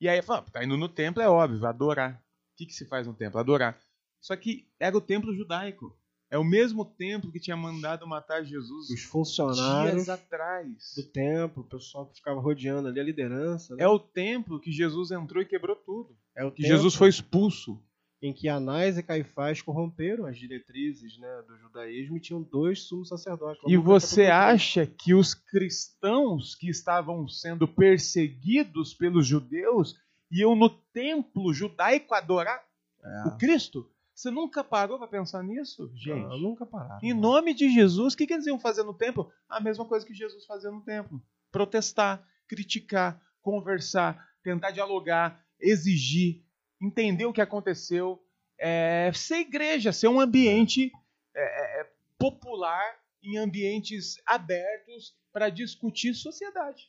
E 0.00 0.08
aí 0.08 0.22
fala, 0.22 0.42
tá 0.42 0.64
indo 0.64 0.76
no 0.76 0.88
templo, 0.88 1.20
é 1.22 1.28
óbvio, 1.28 1.58
vai 1.58 1.70
adorar. 1.70 2.22
O 2.58 2.60
que, 2.60 2.66
que 2.66 2.74
se 2.74 2.86
faz 2.86 3.06
no 3.06 3.14
templo? 3.14 3.38
Adorar. 3.38 3.78
Só 4.20 4.34
que 4.34 4.66
era 4.80 4.96
o 4.96 5.00
templo 5.00 5.32
judaico. 5.32 5.96
É 6.28 6.36
o 6.36 6.42
mesmo 6.44 6.84
templo 6.84 7.30
que 7.30 7.38
tinha 7.40 7.56
mandado 7.56 8.04
matar 8.06 8.44
Jesus 8.44 8.90
Os 8.90 9.02
funcionários 9.04 9.94
dias 10.04 10.08
atrás. 10.08 10.92
do 10.96 11.04
templo, 11.04 11.62
o 11.62 11.66
pessoal 11.66 12.04
que 12.06 12.16
ficava 12.16 12.40
rodeando 12.40 12.88
ali 12.88 12.98
a 13.00 13.04
liderança. 13.04 13.76
né? 13.76 13.84
É 13.84 13.88
o 13.88 13.98
templo 13.98 14.60
que 14.60 14.72
Jesus 14.72 15.10
entrou 15.12 15.40
e 15.42 15.46
quebrou 15.46 15.76
tudo. 15.76 16.14
É 16.36 16.44
o 16.44 16.50
Que 16.50 16.64
Jesus 16.64 16.94
foi 16.96 17.08
expulso. 17.08 17.80
em 18.20 18.32
que 18.32 18.48
Anás 18.48 18.98
e 18.98 19.02
Caifás 19.04 19.62
corromperam 19.62 20.26
as 20.26 20.36
diretrizes 20.36 21.16
né, 21.18 21.42
do 21.46 21.56
judaísmo 21.58 22.16
e 22.16 22.20
tinham 22.20 22.42
dois 22.42 22.82
sumos 22.82 23.08
sacerdotes. 23.08 23.62
E 23.68 23.76
você 23.76 24.24
três. 24.24 24.30
acha 24.30 24.84
que 24.86 25.14
os 25.14 25.32
cristãos 25.34 26.56
que 26.56 26.68
estavam 26.68 27.28
sendo 27.28 27.68
perseguidos 27.68 28.92
pelos 28.92 29.24
judeus 29.26 29.94
iam 30.30 30.54
no 30.54 30.68
templo 30.68 31.52
judaico 31.52 32.14
adorar 32.14 32.62
É. 33.02 33.28
o 33.28 33.36
Cristo? 33.36 33.90
Você 34.14 34.30
nunca 34.32 34.64
parou 34.64 34.98
para 34.98 35.06
pensar 35.06 35.42
nisso, 35.44 35.90
gente? 35.94 36.24
Ah, 36.26 36.36
nunca 36.36 36.66
pararam. 36.66 36.98
Em 37.02 37.14
nome 37.14 37.54
de 37.54 37.70
Jesus, 37.72 38.14
o 38.14 38.16
que, 38.16 38.26
que 38.26 38.32
eles 38.34 38.46
iam 38.46 38.58
fazer 38.58 38.82
no 38.82 38.92
templo? 38.92 39.32
A 39.48 39.60
mesma 39.60 39.84
coisa 39.84 40.04
que 40.04 40.12
Jesus 40.12 40.44
fazia 40.44 40.70
no 40.72 40.80
templo: 40.82 41.22
protestar, 41.52 42.26
criticar, 42.48 43.22
conversar, 43.40 44.28
tentar 44.42 44.72
dialogar, 44.72 45.40
exigir, 45.60 46.42
entender 46.82 47.26
o 47.26 47.32
que 47.32 47.40
aconteceu, 47.40 48.20
é, 48.58 49.12
ser 49.14 49.36
igreja, 49.38 49.92
ser 49.92 50.08
um 50.08 50.18
ambiente 50.20 50.90
é, 51.34 51.80
é, 51.80 51.90
popular, 52.18 52.98
em 53.22 53.36
ambientes 53.36 54.20
abertos 54.26 55.14
para 55.32 55.48
discutir 55.48 56.14
sociedade. 56.14 56.88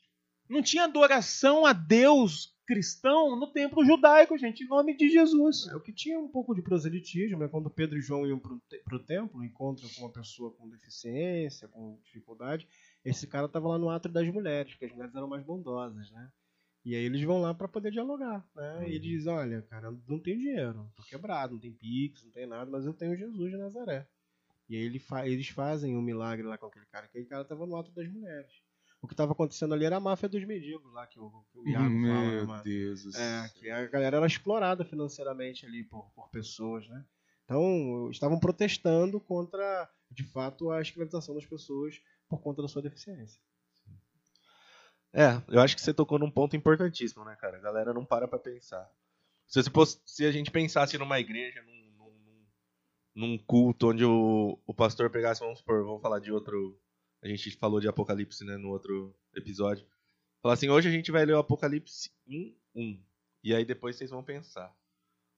Não 0.50 0.64
tinha 0.64 0.86
adoração 0.86 1.64
a 1.66 1.74
Deus 1.74 2.56
cristão 2.70 3.36
no 3.36 3.48
templo 3.52 3.84
judaico, 3.84 4.38
gente, 4.38 4.64
em 4.64 4.68
nome 4.68 4.96
de 4.96 5.10
Jesus. 5.10 5.68
É, 5.70 5.76
o 5.76 5.82
que 5.82 5.92
tinha 5.92 6.20
um 6.20 6.28
pouco 6.28 6.54
de 6.54 6.62
proselitismo, 6.62 7.40
né? 7.40 7.48
Quando 7.48 7.68
Pedro 7.68 7.98
e 7.98 8.02
João 8.02 8.28
iam 8.28 8.40
te- 8.70 8.78
pro 8.86 9.00
templo, 9.04 9.44
encontram 9.44 9.90
com 9.90 10.02
uma 10.04 10.12
pessoa 10.12 10.52
com 10.52 10.70
deficiência, 10.70 11.68
com 11.68 11.98
dificuldade, 12.04 12.68
esse 13.04 13.26
cara 13.26 13.50
tava 13.50 13.70
lá 13.70 13.80
no 13.80 13.90
átrio 13.90 14.14
das 14.14 14.28
mulheres, 14.32 14.72
porque 14.74 14.86
as 14.86 14.92
mulheres 14.92 15.16
eram 15.16 15.28
mais 15.28 15.44
bondosas, 15.44 16.12
né? 16.12 16.30
E 16.86 16.96
aí 16.96 17.04
eles 17.06 17.24
vão 17.24 17.42
lá 17.42 17.56
para 17.56 17.68
poder 17.68 17.92
dialogar, 17.92 18.48
né? 18.56 18.84
E 18.88 18.92
ele 18.92 19.00
diz, 19.00 19.26
olha, 19.26 19.64
cara, 19.64 19.88
eu 19.88 20.00
não 20.08 20.20
tenho 20.20 20.38
dinheiro, 20.38 20.88
tô 20.96 21.02
quebrado, 21.02 21.54
não 21.54 21.60
tem 21.60 21.74
pix, 21.74 22.24
não 22.24 22.32
tem 22.32 22.46
nada, 22.46 22.70
mas 22.70 22.86
eu 22.86 22.94
tenho 22.94 23.18
Jesus 23.18 23.50
de 23.52 23.58
Nazaré. 23.58 24.08
E 24.70 24.76
aí 24.76 24.84
ele 24.84 25.00
fa- 25.00 25.28
eles 25.28 25.48
fazem 25.50 25.98
um 25.98 26.02
milagre 26.04 26.46
lá 26.46 26.56
com 26.56 26.68
aquele 26.68 26.86
cara, 26.86 27.08
aquele 27.08 27.26
cara 27.26 27.44
tava 27.44 27.66
no 27.66 27.76
átrio 27.76 27.96
das 27.96 28.08
mulheres. 28.08 28.62
O 29.02 29.08
que 29.08 29.16
tava 29.16 29.32
acontecendo 29.32 29.74
ali 29.74 29.86
era 29.86 29.96
a 29.98 30.00
máfia 30.02 30.28
dos 30.28 30.44
mendigos 30.46 30.92
lá, 30.94 31.08
que 31.08 31.20
o, 31.20 31.30
que 31.52 31.58
o 31.60 31.68
Iago 31.68 32.02
fala, 32.02 32.32
né, 32.32 32.44
mano? 32.44 32.64
Deus 32.64 33.04
do 33.04 33.18
É, 33.18 33.50
que 33.56 33.70
a 33.70 33.86
galera 33.88 34.18
era 34.18 34.28
explorada 34.28 34.84
financeiramente 34.84 35.66
ali 35.66 35.84
por, 35.84 36.12
por 36.12 36.30
pessoas, 36.30 36.88
né? 36.90 37.06
Então, 37.46 38.10
estavam 38.12 38.40
protestando 38.40 39.20
contra, 39.20 39.90
de 40.12 40.24
fato, 40.24 40.70
a 40.70 40.82
escravização 40.82 41.34
das 41.34 41.46
pessoas 41.46 42.02
por 42.28 42.42
conta 42.42 42.62
da 42.62 42.68
sua 42.68 42.82
deficiência. 42.82 43.40
É, 45.12 45.42
eu 45.48 45.60
acho 45.62 45.76
que 45.76 45.82
você 45.82 45.94
tocou 45.94 46.20
num 46.20 46.30
ponto 46.30 46.56
importantíssimo, 46.56 47.24
né, 47.26 47.36
cara? 47.36 47.58
A 47.58 47.62
galera 47.62 47.94
não 47.94 48.06
para 48.06 48.28
pra 48.28 48.38
pensar. 48.38 48.88
Se, 49.48 49.64
se, 49.64 49.70
fosse- 49.72 50.00
se 50.06 50.26
a 50.26 50.32
gente 50.32 50.52
pensasse 50.52 50.98
numa 50.98 51.20
igreja, 51.20 51.64
num, 51.64 51.92
num- 51.98 52.20
num- 52.20 52.46
num 53.16 53.38
culto 53.40 53.90
onde 53.90 54.06
o, 54.06 54.60
o 54.68 54.74
pastor 54.74 55.10
pegasse, 55.10 55.42
vamos 55.42 55.60
supor, 55.60 55.84
vamos 55.84 56.02
falar 56.02 56.20
de 56.20 56.32
outro. 56.32 56.80
A 57.22 57.28
gente 57.28 57.52
falou 57.58 57.80
de 57.80 57.88
Apocalipse, 57.88 58.46
né, 58.46 58.58
no 58.58 58.70
outro 58.70 59.14
episódio. 59.36 59.86
Falar 60.42 60.54
assim, 60.54 60.70
hoje 60.70 60.88
a 60.88 60.92
gente 60.92 61.12
vai 61.12 61.26
ler 61.26 61.34
o 61.34 61.40
Apocalipse 61.40 62.12
1, 62.28 62.56
1. 62.76 63.04
E 63.44 63.54
aí 63.54 63.66
depois 63.66 63.96
vocês 63.96 64.10
vão 64.10 64.24
pensar. 64.24 64.74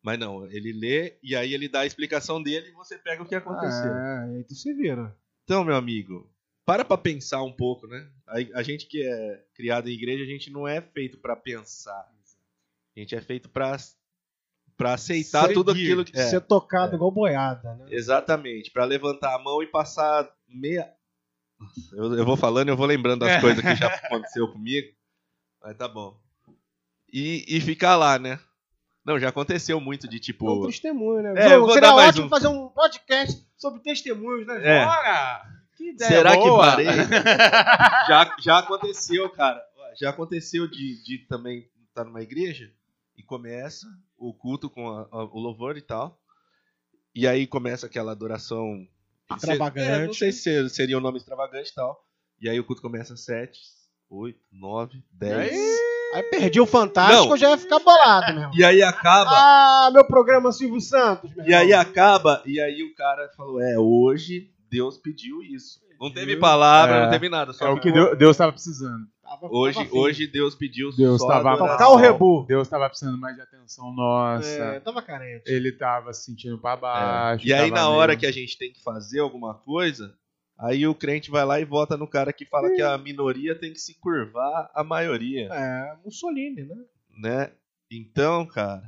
Mas 0.03 0.17
não, 0.19 0.45
ele 0.47 0.71
lê 0.73 1.17
e 1.21 1.35
aí 1.35 1.53
ele 1.53 1.67
dá 1.67 1.81
a 1.81 1.85
explicação 1.85 2.41
dele 2.41 2.69
e 2.69 2.73
você 2.73 2.97
pega 2.97 3.21
o 3.21 3.25
que 3.25 3.35
aconteceu. 3.35 3.91
É, 3.91 4.35
aí 4.37 4.43
tu 4.43 4.55
se 4.55 4.73
vira. 4.73 5.15
Então, 5.43 5.63
meu 5.63 5.75
amigo, 5.75 6.31
para 6.65 6.83
pra 6.85 6.97
pensar 6.97 7.43
um 7.43 7.51
pouco, 7.51 7.87
né? 7.87 8.09
A, 8.27 8.59
a 8.59 8.63
gente 8.63 8.87
que 8.87 9.03
é 9.03 9.45
criado 9.53 9.89
em 9.89 9.93
igreja, 9.93 10.23
a 10.23 10.27
gente 10.27 10.49
não 10.51 10.67
é 10.67 10.81
feito 10.81 11.19
pra 11.19 11.35
pensar. 11.35 12.11
A 12.95 12.99
gente 12.99 13.15
é 13.15 13.21
feito 13.21 13.49
pra 13.49 13.77
para 14.77 14.93
aceitar 14.93 15.43
Seguir. 15.43 15.53
tudo 15.53 15.71
aquilo 15.71 16.03
que 16.03 16.17
é, 16.17 16.27
Ser 16.27 16.41
tocado 16.41 16.95
igual 16.95 17.11
boiada, 17.11 17.75
né? 17.75 17.85
exatamente, 17.91 18.71
Pra 18.71 18.83
levantar 18.83 19.35
a 19.35 19.39
mão 19.39 19.61
e 19.61 19.67
passar 19.67 20.27
meia 20.47 20.91
eu, 21.93 22.13
eu 22.15 22.25
vou 22.25 22.35
falando, 22.37 22.69
eu 22.69 22.77
vou 22.77 22.85
lembrando 22.85 23.21
das 23.25 23.39
coisas 23.41 23.63
que 23.63 23.75
já 23.75 23.87
aconteceu 23.87 24.47
comigo. 24.51 24.87
Mas 25.61 25.77
tá 25.77 25.87
bom. 25.87 26.17
E, 27.11 27.45
e 27.47 27.61
ficar 27.61 27.95
lá, 27.95 28.17
né? 28.17 28.39
Não, 29.05 29.19
já 29.19 29.29
aconteceu 29.29 29.79
muito 29.81 30.07
de 30.07 30.15
É 30.15 30.19
um 30.19 30.21
tipo. 30.21 30.65
testemunho, 30.67 31.21
né? 31.23 31.33
É, 31.35 31.41
João, 31.43 31.53
eu 31.53 31.61
vou 31.61 31.73
seria 31.73 31.89
dar 31.89 31.95
mais 31.95 32.09
ótimo 32.09 32.25
um. 32.25 32.29
fazer 32.29 32.47
um 32.47 32.67
podcast 32.69 33.47
sobre 33.57 33.81
testemunhos, 33.81 34.45
né? 34.47 34.61
É. 34.63 34.85
Bora! 34.85 35.41
Que 35.75 35.89
ideia 35.89 36.09
Será 36.09 36.31
que 36.37 36.37
boa! 36.47 36.65
parei? 36.65 36.85
já, 38.07 38.35
já 38.39 38.59
aconteceu, 38.59 39.29
cara. 39.31 39.61
Já 39.99 40.09
aconteceu 40.11 40.67
de, 40.67 41.03
de 41.03 41.17
também 41.27 41.67
estar 41.89 42.03
numa 42.05 42.21
igreja 42.21 42.71
e 43.17 43.23
começa 43.23 43.85
o 44.17 44.33
culto 44.33 44.69
com 44.69 44.87
a- 44.89 45.07
a- 45.11 45.23
o 45.25 45.39
louvor 45.39 45.77
e 45.77 45.81
tal. 45.81 46.17
E 47.13 47.27
aí 47.27 47.45
começa 47.45 47.87
aquela 47.87 48.11
adoração. 48.13 48.87
Extravagante. 49.35 49.89
É, 50.03 50.05
não 50.07 50.13
sei 50.13 50.31
se 50.31 50.69
seria 50.69 50.97
o 50.97 51.01
nome 51.01 51.17
extravagante 51.17 51.69
e 51.71 51.73
tal. 51.73 51.99
E 52.39 52.49
aí 52.49 52.59
o 52.59 52.63
culto 52.63 52.81
começa 52.81 53.13
às 53.13 53.23
7, 53.23 53.59
8, 54.09 54.39
9, 54.51 55.03
10. 55.13 55.51
Aí 56.13 56.23
perdi 56.23 56.59
o 56.59 56.65
Fantástico, 56.65 57.23
Não. 57.25 57.31
eu 57.31 57.37
já 57.37 57.49
ia 57.51 57.57
ficar 57.57 57.79
bolado, 57.79 58.33
meu. 58.33 58.49
E 58.53 58.63
aí 58.65 58.81
acaba. 58.83 59.29
Ah, 59.31 59.89
meu 59.93 60.03
programa 60.05 60.51
Silvio 60.51 60.81
Santos, 60.81 61.33
meu 61.33 61.45
E 61.45 61.53
aí 61.53 61.71
acaba. 61.71 62.41
E 62.45 62.59
aí 62.59 62.83
o 62.83 62.93
cara 62.95 63.29
falou: 63.37 63.61
É, 63.61 63.77
hoje 63.79 64.49
Deus 64.69 64.97
pediu 64.97 65.41
isso. 65.41 65.79
Não 65.99 66.11
teve 66.11 66.35
palavra, 66.37 66.95
É. 66.95 67.03
não 67.03 67.11
teve 67.11 67.29
nada. 67.29 67.53
Só 67.53 67.67
É 67.67 67.69
o 67.69 67.79
que 67.79 67.91
Deus, 67.91 68.17
Deus 68.17 68.35
tava 68.35 68.51
precisando. 68.51 69.05
Tava- 69.31 69.47
Hoje, 69.49 69.77
tava 69.85 69.95
hoje 69.97 70.27
Deus 70.27 70.55
pediu 70.55 70.91
Deus 70.95 71.21
só 71.21 71.27
tava-. 71.27 71.57
Tocar 71.57 71.89
o 71.89 71.95
rebu. 71.95 72.45
Deus 72.47 72.67
tava 72.67 72.89
precisando 72.89 73.17
mais 73.17 73.35
de 73.35 73.41
atenção 73.41 73.93
nossa. 73.93 74.45
É, 74.47 74.79
tava 74.81 75.01
carente. 75.01 75.43
Ele 75.49 75.71
tava 75.71 76.11
se 76.13 76.25
sentindo 76.25 76.57
pra 76.57 76.75
baixo. 76.75 77.45
É. 77.45 77.47
E 77.47 77.53
aí, 77.53 77.71
na 77.71 77.87
hora 77.89 78.15
que 78.17 78.25
a 78.25 78.31
gente 78.31 78.57
tem 78.57 78.71
que 78.73 78.83
fazer 78.83 79.19
alguma 79.19 79.53
coisa, 79.53 80.13
aí 80.59 80.85
o 80.85 80.93
crente 80.93 81.31
vai 81.31 81.45
lá 81.45 81.59
e 81.61 81.65
vota 81.65 81.95
no 81.95 82.07
cara 82.07 82.33
que 82.33 82.45
fala 82.45 82.69
que 82.75 82.81
a 82.81 82.97
minoria 82.97 83.55
tem 83.55 83.71
que 83.71 83.79
se 83.79 83.97
curvar 83.99 84.69
à 84.75 84.83
maioria, 84.83 85.47
É, 85.51 85.95
Mussolini, 86.03 86.63
né? 86.63 86.75
né? 87.17 87.51
Então, 87.89 88.45
cara, 88.45 88.83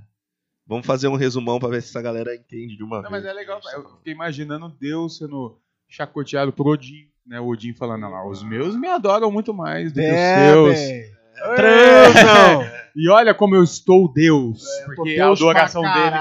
vamos 0.67 0.85
fazer 0.85 1.07
um 1.07 1.15
resumão 1.15 1.57
pra 1.59 1.69
ver 1.69 1.81
se 1.81 1.89
essa 1.89 2.01
galera 2.01 2.35
entende 2.35 2.75
de 2.75 2.83
uma 2.83 2.97
Não, 3.01 3.09
vez. 3.09 3.11
mas 3.11 3.25
é 3.25 3.33
legal. 3.33 3.61
Eu 3.73 3.89
fiquei 3.97 4.11
imaginando 4.13 4.67
Deus 4.69 5.17
sendo 5.17 5.57
chacoteado 5.87 6.51
por 6.51 6.67
Odin. 6.67 7.07
Né? 7.25 7.39
O 7.39 7.47
Odin 7.47 7.73
falando, 7.73 8.01
"Não, 8.01 8.09
lá, 8.11 8.27
os 8.27 8.43
meus 8.43 8.75
me 8.75 8.87
adoram 8.87 9.31
muito 9.31 9.53
mais 9.53 9.91
do 9.91 9.99
que 9.99 10.07
os 10.07 10.13
seus. 10.15 10.75
bem. 10.79 11.13
É. 11.57 12.83
E 12.95 13.09
olha 13.09 13.33
como 13.33 13.55
eu 13.55 13.63
estou 13.63 14.11
Deus. 14.13 14.63
porque 14.85 15.19
a 15.19 15.25
Deus 15.25 15.39
pra 15.39 15.49
adoração 15.49 15.81
dele. 15.81 16.15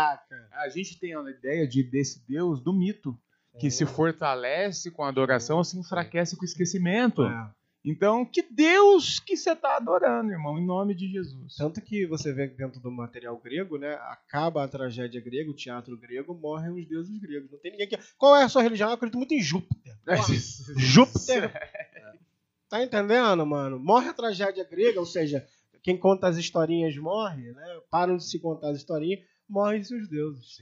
A 0.55 0.69
gente 0.71 0.99
tem 0.99 1.15
a 1.15 1.21
ideia 1.29 1.69
de, 1.69 1.83
desse 1.83 2.27
Deus 2.27 2.63
do 2.63 2.73
mito. 2.73 3.15
Que 3.61 3.71
se 3.71 3.85
fortalece 3.85 4.91
com 4.91 5.05
a 5.05 5.09
adoração, 5.11 5.63
se 5.63 5.79
enfraquece 5.79 6.35
com 6.35 6.43
o 6.43 6.47
esquecimento. 6.47 7.23
É. 7.25 7.51
Então, 7.85 8.25
que 8.25 8.43
Deus 8.43 9.19
que 9.19 9.37
você 9.37 9.53
está 9.53 9.77
adorando, 9.77 10.31
irmão, 10.31 10.57
em 10.57 10.65
nome 10.65 10.95
de 10.95 11.11
Jesus. 11.11 11.57
Tanto 11.57 11.81
que 11.81 12.07
você 12.07 12.33
vê 12.33 12.47
dentro 12.47 12.81
do 12.81 12.91
material 12.93 13.37
grego, 13.39 13.77
né? 13.77 13.95
Acaba 13.95 14.63
a 14.63 14.69
tragédia 14.69 15.21
grega, 15.21 15.51
o 15.51 15.55
teatro 15.55 15.97
grego, 15.97 16.33
morrem 16.33 16.71
os 16.71 16.87
deuses 16.87 17.19
gregos. 17.19 17.51
Não 17.51 17.59
tem 17.59 17.73
ninguém 17.73 17.89
que. 17.89 17.99
Qual 18.17 18.37
é 18.37 18.45
a 18.45 18.49
sua 18.49 18.63
religião? 18.63 18.89
Eu 18.89 18.95
acredito 18.95 19.19
muito 19.19 19.35
em 19.35 19.41
Júpiter. 19.41 19.97
Porra, 20.05 20.35
Júpiter. 20.77 21.53
Tá 22.73 22.83
entendendo, 22.83 23.45
mano? 23.45 23.79
Morre 23.79 24.09
a 24.09 24.15
tragédia 24.15 24.65
grega, 24.65 24.99
ou 24.99 25.05
seja, 25.05 25.47
quem 25.83 25.95
conta 25.95 26.27
as 26.27 26.39
historinhas 26.39 26.97
morre, 26.97 27.53
né? 27.53 27.81
Param 27.91 28.17
de 28.17 28.25
se 28.25 28.39
contar 28.39 28.71
as 28.71 28.79
historinhas, 28.79 29.21
morrem 29.47 29.85
seus 29.85 30.09
deuses. 30.09 30.57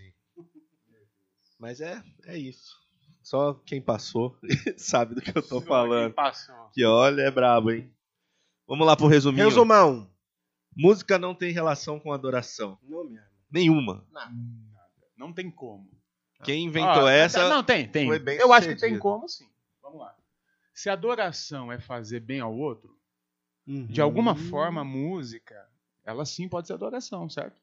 Mas 1.56 1.80
é, 1.80 2.02
é 2.24 2.36
isso. 2.36 2.80
Só 3.30 3.54
quem 3.64 3.80
passou 3.80 4.36
sabe 4.76 5.14
do 5.14 5.20
que 5.22 5.30
eu 5.30 5.40
tô 5.40 5.60
Quem 5.60 5.68
falando. 5.68 6.12
passou? 6.14 6.68
Que 6.74 6.84
olha, 6.84 7.22
é 7.22 7.30
brabo, 7.30 7.70
hein? 7.70 7.88
Vamos 8.66 8.84
lá 8.84 8.96
pro 8.96 9.06
resuminho. 9.06 9.44
Resumão. 9.44 10.10
Música 10.76 11.16
não 11.16 11.32
tem 11.32 11.52
relação 11.52 12.00
com 12.00 12.12
adoração. 12.12 12.76
Não 12.82 13.04
mesmo. 13.04 13.28
Nenhuma. 13.48 14.04
Nada. 14.10 14.32
Não 15.16 15.32
tem 15.32 15.48
como. 15.48 15.88
Quem 16.42 16.64
inventou 16.64 17.06
Ah, 17.06 17.12
essa. 17.12 17.48
Não, 17.48 17.62
tem, 17.62 17.86
tem. 17.86 18.08
foi 18.08 18.18
bem 18.18 18.36
Eu 18.36 18.52
acho 18.52 18.66
que 18.66 18.74
tem 18.74 18.98
como 18.98 19.28
sim. 19.28 19.48
Vamos 19.80 20.00
lá. 20.00 20.12
Se 20.74 20.90
adoração 20.90 21.70
é 21.70 21.78
fazer 21.78 22.18
bem 22.18 22.40
ao 22.40 22.52
outro, 22.52 22.98
de 23.64 24.00
Uhum. 24.00 24.06
alguma 24.06 24.34
forma 24.34 24.80
a 24.80 24.84
música, 24.84 25.54
ela 26.04 26.24
sim 26.24 26.48
pode 26.48 26.66
ser 26.66 26.72
adoração, 26.72 27.28
certo? 27.30 27.60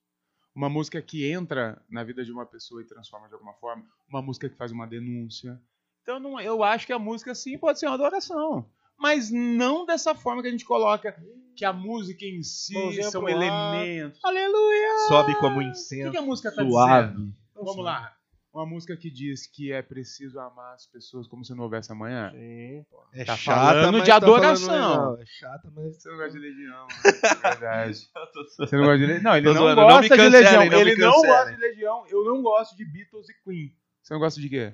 Uma 0.57 0.69
música 0.69 0.99
que 1.03 1.29
entra 1.31 1.79
na 1.87 2.03
vida 2.03 2.25
de 2.25 2.31
uma 2.31 2.43
pessoa 2.43 2.81
e 2.81 2.85
transforma 2.85 3.27
de 3.27 3.35
alguma 3.35 3.53
forma, 3.53 3.85
uma 4.09 4.23
música 4.23 4.49
que 4.49 4.55
faz 4.55 4.71
uma 4.71 4.87
denúncia. 4.87 5.61
Então 6.01 6.19
não- 6.19 6.41
eu 6.41 6.63
acho 6.63 6.87
que 6.87 6.91
a 6.93 6.97
música 6.97 7.35
sim 7.35 7.59
pode 7.59 7.77
ser 7.79 7.85
uma 7.85 7.93
adoração. 7.93 8.67
Mas 8.97 9.29
não 9.29 9.85
dessa 9.85 10.15
forma 10.15 10.41
que 10.41 10.47
a 10.47 10.51
gente 10.51 10.65
coloca 10.65 11.15
que 11.55 11.63
a 11.63 11.71
música 11.71 12.25
em 12.25 12.41
si 12.41 12.73
Mãozinha 12.73 13.03
são 13.11 13.29
elementos. 13.29 14.19
Aleluia! 14.25 14.97
Sobe 15.07 15.35
como 15.35 15.57
O 15.59 15.61
que, 15.61 15.67
incenso. 15.69 16.09
que 16.09 16.17
a 16.17 16.21
música 16.23 16.51
tá 16.51 16.63
Suave. 16.65 17.11
dizendo? 17.13 17.33
Vamos 17.53 17.77
lá. 17.77 18.16
Uma 18.57 18.65
música 18.65 18.97
que 18.97 19.11
diz 19.11 19.45
que 19.45 19.71
é 19.71 19.83
preciso 19.83 20.39
amar 20.39 20.73
as 20.73 20.87
pessoas 20.87 21.27
como 21.27 21.45
se 21.45 21.53
não 21.53 21.65
houvesse 21.65 21.91
amanhã. 21.91 22.31
Sim, 22.31 22.83
pô. 22.89 23.03
É 23.13 23.23
Tá 23.23 23.37
chata, 23.37 23.59
falando 23.81 23.99
de 24.01 24.07
tá 24.09 24.15
adoração. 24.15 25.21
É 25.21 25.25
chata, 25.27 25.71
mas. 25.75 26.01
Você 26.01 26.09
não 26.09 26.17
gosta 26.17 26.31
de 26.31 26.39
Legião, 26.39 26.87
é 27.05 27.49
verdade. 27.51 27.93
Você 28.57 28.75
não 28.77 28.83
gosta 28.85 28.97
de 28.97 29.05
Legião? 29.05 29.21
Não, 29.23 29.37
ele 29.37 29.45
Tô 29.47 29.53
não 29.53 29.61
zoando, 29.61 29.81
não 29.81 29.87
gosta 29.87 30.01
me 30.17 30.21
de 30.23 30.29
Legião. 30.29 30.65
não 30.65 30.79
ele 30.81 30.95
não 30.95 31.11
gosta 31.21 31.51
de 31.53 31.57
Legião. 31.61 32.05
Eu 32.09 32.25
não 32.25 32.41
gosto 32.41 32.75
de 32.75 32.83
Beatles 32.85 33.29
e 33.29 33.33
Queen. 33.43 33.75
Você 34.01 34.13
não 34.15 34.19
gosta 34.21 34.41
de 34.41 34.49
quê? 34.49 34.73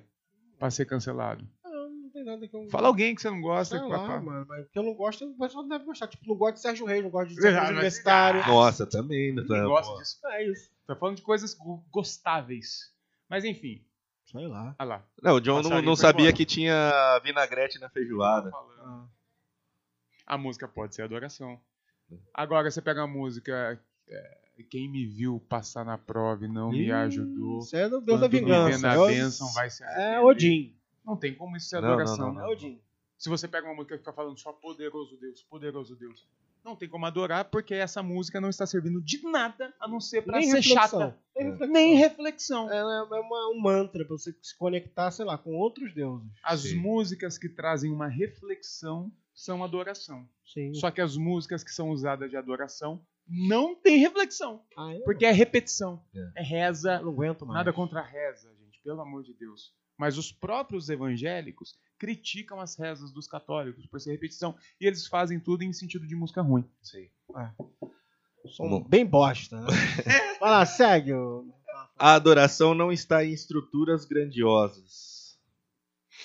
Pra 0.58 0.72
ser 0.72 0.86
cancelado. 0.86 1.46
Não, 1.66 1.90
não 1.90 2.10
tem 2.10 2.24
nada 2.24 2.48
que 2.48 2.56
eu. 2.56 2.70
Fala 2.70 2.88
alguém 2.88 3.14
que 3.14 3.22
você 3.22 3.30
não 3.30 3.42
gosta. 3.42 3.78
Sei 3.78 3.86
que 3.86 3.92
lá, 3.92 4.22
mano, 4.22 4.46
mas 4.48 4.66
o 4.66 4.70
que 4.70 4.80
eu 4.80 4.84
não 4.84 4.94
gosto, 4.94 5.26
o 5.30 5.38
pessoal 5.38 5.68
deve 5.68 5.84
gostar. 5.84 6.08
Tipo, 6.08 6.24
não 6.26 6.38
gosto 6.38 6.56
de 6.56 6.62
Sérgio 6.62 6.86
Reis, 6.86 7.04
não 7.04 7.10
gosto 7.10 7.34
de 7.34 7.40
Ah, 7.40 7.42
Sérgio 7.42 7.72
Universitário. 7.74 8.48
Nossa, 8.48 8.86
também. 8.86 9.34
né? 9.36 9.42
Ninguém 9.42 9.64
gosta 9.66 9.92
Pô. 9.92 10.00
disso. 10.00 10.20
É 10.28 10.46
isso. 10.50 10.72
Tô 10.88 10.96
falando 10.96 11.18
de 11.18 11.22
coisas 11.22 11.54
go- 11.54 11.84
gostáveis. 11.92 12.93
Mas 13.34 13.44
enfim, 13.46 13.84
Sei 14.26 14.46
lá. 14.48 14.76
olha 14.78 14.88
lá. 14.88 15.06
Não, 15.24 15.36
o 15.38 15.42
John 15.42 15.64
não, 15.64 15.82
não 15.82 15.96
sabia 15.96 16.32
que 16.32 16.46
tinha 16.46 17.20
vinagrete 17.24 17.80
na 17.80 17.90
feijoada. 17.90 18.52
Ah. 18.54 19.06
A 20.28 20.38
música 20.38 20.68
pode 20.68 20.94
ser 20.94 21.02
adoração. 21.02 21.60
Agora 22.32 22.70
você 22.70 22.80
pega 22.80 23.02
a 23.02 23.08
música. 23.08 23.82
é, 24.08 24.38
quem 24.70 24.88
me 24.88 25.04
viu 25.08 25.40
passar 25.50 25.84
na 25.84 25.98
prova 25.98 26.46
e 26.46 26.48
não 26.48 26.70
me 26.70 26.86
Ih, 26.86 26.92
ajudou. 26.92 27.58
Isso 27.58 27.76
é 27.76 27.90
do 27.90 28.00
Deus 28.00 28.20
da 28.22 28.30
me 28.30 28.40
vingança. 28.40 28.78
na 28.88 28.94
É 28.94 29.08
bênção 29.08 29.52
vai 29.52 29.68
se 29.68 29.84
É. 29.84 30.20
Odin. 30.20 30.78
Não 31.04 31.18
tem 31.18 31.34
como 31.34 31.58
isso 31.58 31.70
ser 31.70 31.78
Não, 31.82 31.88
não, 31.88 31.90
adoração. 31.96 32.28
não, 32.28 32.34
não. 32.36 32.42
É 32.42 32.48
Odin. 32.54 32.80
Se 33.18 33.30
você 33.30 33.48
pega 33.48 33.66
uma 33.66 33.74
música 33.74 33.96
que 33.96 34.04
fica 34.04 34.14
falando 34.14 34.38
só 34.38 34.54
poderoso 34.54 35.18
Deus, 35.20 35.42
poderoso 35.44 35.96
Deus, 35.96 36.28
não 36.64 36.76
tem 36.76 36.88
como 36.90 37.06
adorar 37.06 37.46
porque 37.46 37.74
essa 37.74 38.02
música 38.02 38.40
não 38.40 38.50
está 38.50 38.66
servindo 38.66 39.02
de 39.02 39.22
nada 39.24 39.74
a 39.80 39.88
não 39.88 40.00
ser 40.00 40.22
para 40.24 40.42
ser 40.42 40.48
reflexão. 40.56 40.74
chata. 40.76 41.20
Nem 41.36 41.46
reflexão. 41.50 41.74
Nem 41.74 41.96
reflexão. 41.96 42.72
É, 42.72 42.78
é 42.78 43.20
uma- 43.20 43.50
um 43.52 43.60
mantra 43.62 44.06
pra 44.06 44.16
você 44.18 44.34
se 44.42 44.58
conectar, 44.58 45.12
sei 45.12 45.26
lá, 45.26 45.38
com 45.38 45.56
outros 45.56 45.94
deuses. 45.94 46.28
As 46.44 46.62
Sim. 46.62 46.76
músicas 46.78 47.38
que 47.38 47.50
trazem 47.50 47.92
uma 47.92 48.08
reflexão 48.08 49.12
são 49.34 49.64
adoração. 49.64 50.28
Sim. 50.46 50.74
Só 50.76 50.92
que 50.92 51.02
as 51.02 51.18
músicas 51.18 51.64
que 51.64 51.72
são 51.72 51.90
usadas 51.90 52.30
de 52.30 52.38
adoração 52.38 53.04
não 53.28 53.74
tem 53.74 53.98
reflexão, 54.00 54.62
Ah, 54.78 54.94
eu, 54.94 55.04
porque 55.04 55.26
é 55.26 55.32
repetição, 55.32 56.04
É. 56.36 56.42
é 56.42 56.44
reza, 56.44 56.96
eu 56.96 57.06
não 57.06 57.12
aguento 57.14 57.46
mais. 57.46 57.58
nada 57.58 57.72
contra 57.74 58.02
a 58.02 58.06
reza, 58.06 58.54
gente, 58.60 58.80
pelo 58.84 59.02
amor 59.02 59.24
de 59.24 59.34
Deus. 59.34 59.74
Mas 60.04 60.18
os 60.18 60.34
próprios 60.34 60.90
evangélicos 60.90 61.78
criticam 61.98 62.60
as 62.60 62.76
rezas 62.76 63.10
dos 63.14 63.26
católicos 63.26 63.86
por 63.88 64.02
ser 64.02 64.12
repetição 64.12 64.54
e 64.82 64.86
eles 64.86 65.08
fazem 65.08 65.40
tudo 65.40 65.64
em 65.64 65.72
sentido 65.72 66.06
de 66.06 66.14
música 66.14 66.42
ruim. 66.42 66.70
Sim. 66.82 67.08
São 68.54 68.68
Bom. 68.70 68.84
bem 68.84 69.06
bosta, 69.06 69.62
né? 69.62 69.68
Vai 70.42 70.52
lá, 70.52 70.66
segue. 70.66 71.12
A 71.98 72.16
adoração 72.16 72.74
não 72.76 72.92
está 72.92 73.24
em 73.24 73.32
estruturas 73.32 74.04
grandiosas. 74.04 75.40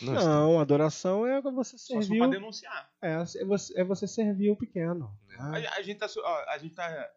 Não. 0.02 0.12
Não, 0.14 0.58
adoração 0.60 1.24
é 1.24 1.40
você 1.40 1.78
Só 1.78 1.86
se 1.86 1.94
for 1.94 2.02
servir. 2.02 2.18
pra 2.18 2.26
o- 2.26 2.30
denunciar. 2.32 2.90
É, 3.00 3.12
é 3.12 3.44
você, 3.44 3.80
é 3.80 3.84
você 3.84 4.08
servir 4.08 4.50
o 4.50 4.56
pequeno. 4.56 5.16
A, 5.38 5.56
Ah, 5.56 5.74
a 5.76 5.82
gente, 5.82 5.98
tá, 5.98 6.06
a 6.48 6.58
gente 6.58 6.74
tá, 6.74 7.10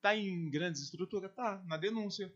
tá 0.00 0.16
em 0.16 0.48
grandes 0.48 0.80
estruturas? 0.80 1.30
Tá, 1.34 1.62
na 1.66 1.76
denúncia. 1.76 2.32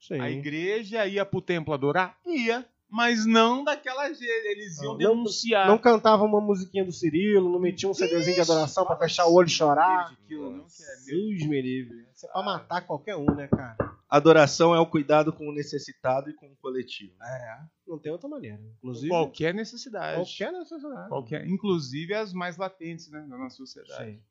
sim. 0.00 0.20
A 0.20 0.30
igreja 0.30 1.04
ia 1.08 1.26
pro 1.26 1.40
templo 1.40 1.74
adorar? 1.74 2.16
Ia. 2.24 2.64
Mas 2.94 3.26
não 3.26 3.64
daquela 3.64 4.12
jeito. 4.12 4.46
Eles 4.46 4.80
iam 4.80 4.92
Não, 4.92 4.98
denunciar. 4.98 5.66
Não 5.66 5.76
cantava 5.76 6.22
uma 6.22 6.40
musiquinha 6.40 6.84
do 6.84 6.92
Cirilo, 6.92 7.50
não 7.50 7.58
metia 7.58 7.88
um 7.88 7.92
CDzinho 7.92 8.36
de 8.36 8.40
adoração 8.40 8.86
pra 8.86 8.96
fechar 8.96 9.26
o 9.26 9.34
olho 9.34 9.48
e 9.48 9.50
chorar. 9.50 10.12
Aquilo 10.12 10.50
não 10.52 10.64
quer. 10.64 11.04
Deus 11.04 11.48
me 11.48 11.60
livre. 11.60 12.06
Isso 12.14 12.26
é 12.26 12.30
pra 12.30 12.42
matar 12.44 12.82
qualquer 12.86 13.16
um, 13.16 13.26
né, 13.34 13.48
cara? 13.48 13.76
Adoração 14.08 14.72
é 14.72 14.78
o 14.78 14.86
cuidado 14.86 15.32
com 15.32 15.48
o 15.48 15.52
necessitado 15.52 16.30
e 16.30 16.34
com 16.34 16.46
o 16.46 16.56
coletivo. 16.62 17.12
É. 17.20 17.58
Não 17.84 17.98
tem 17.98 18.12
outra 18.12 18.28
maneira. 18.28 18.60
Inclusive, 18.78 19.08
Qualquer 19.08 19.52
necessidade. 19.52 20.14
qualquer 20.16 20.52
necessidade. 20.52 21.08
Qualquer, 21.08 21.46
inclusive 21.48 22.14
as 22.14 22.32
mais 22.32 22.56
latentes 22.56 23.10
né, 23.10 23.26
da 23.28 23.36
nossa 23.36 23.56
sociedade. 23.56 24.12
Sim. 24.12 24.22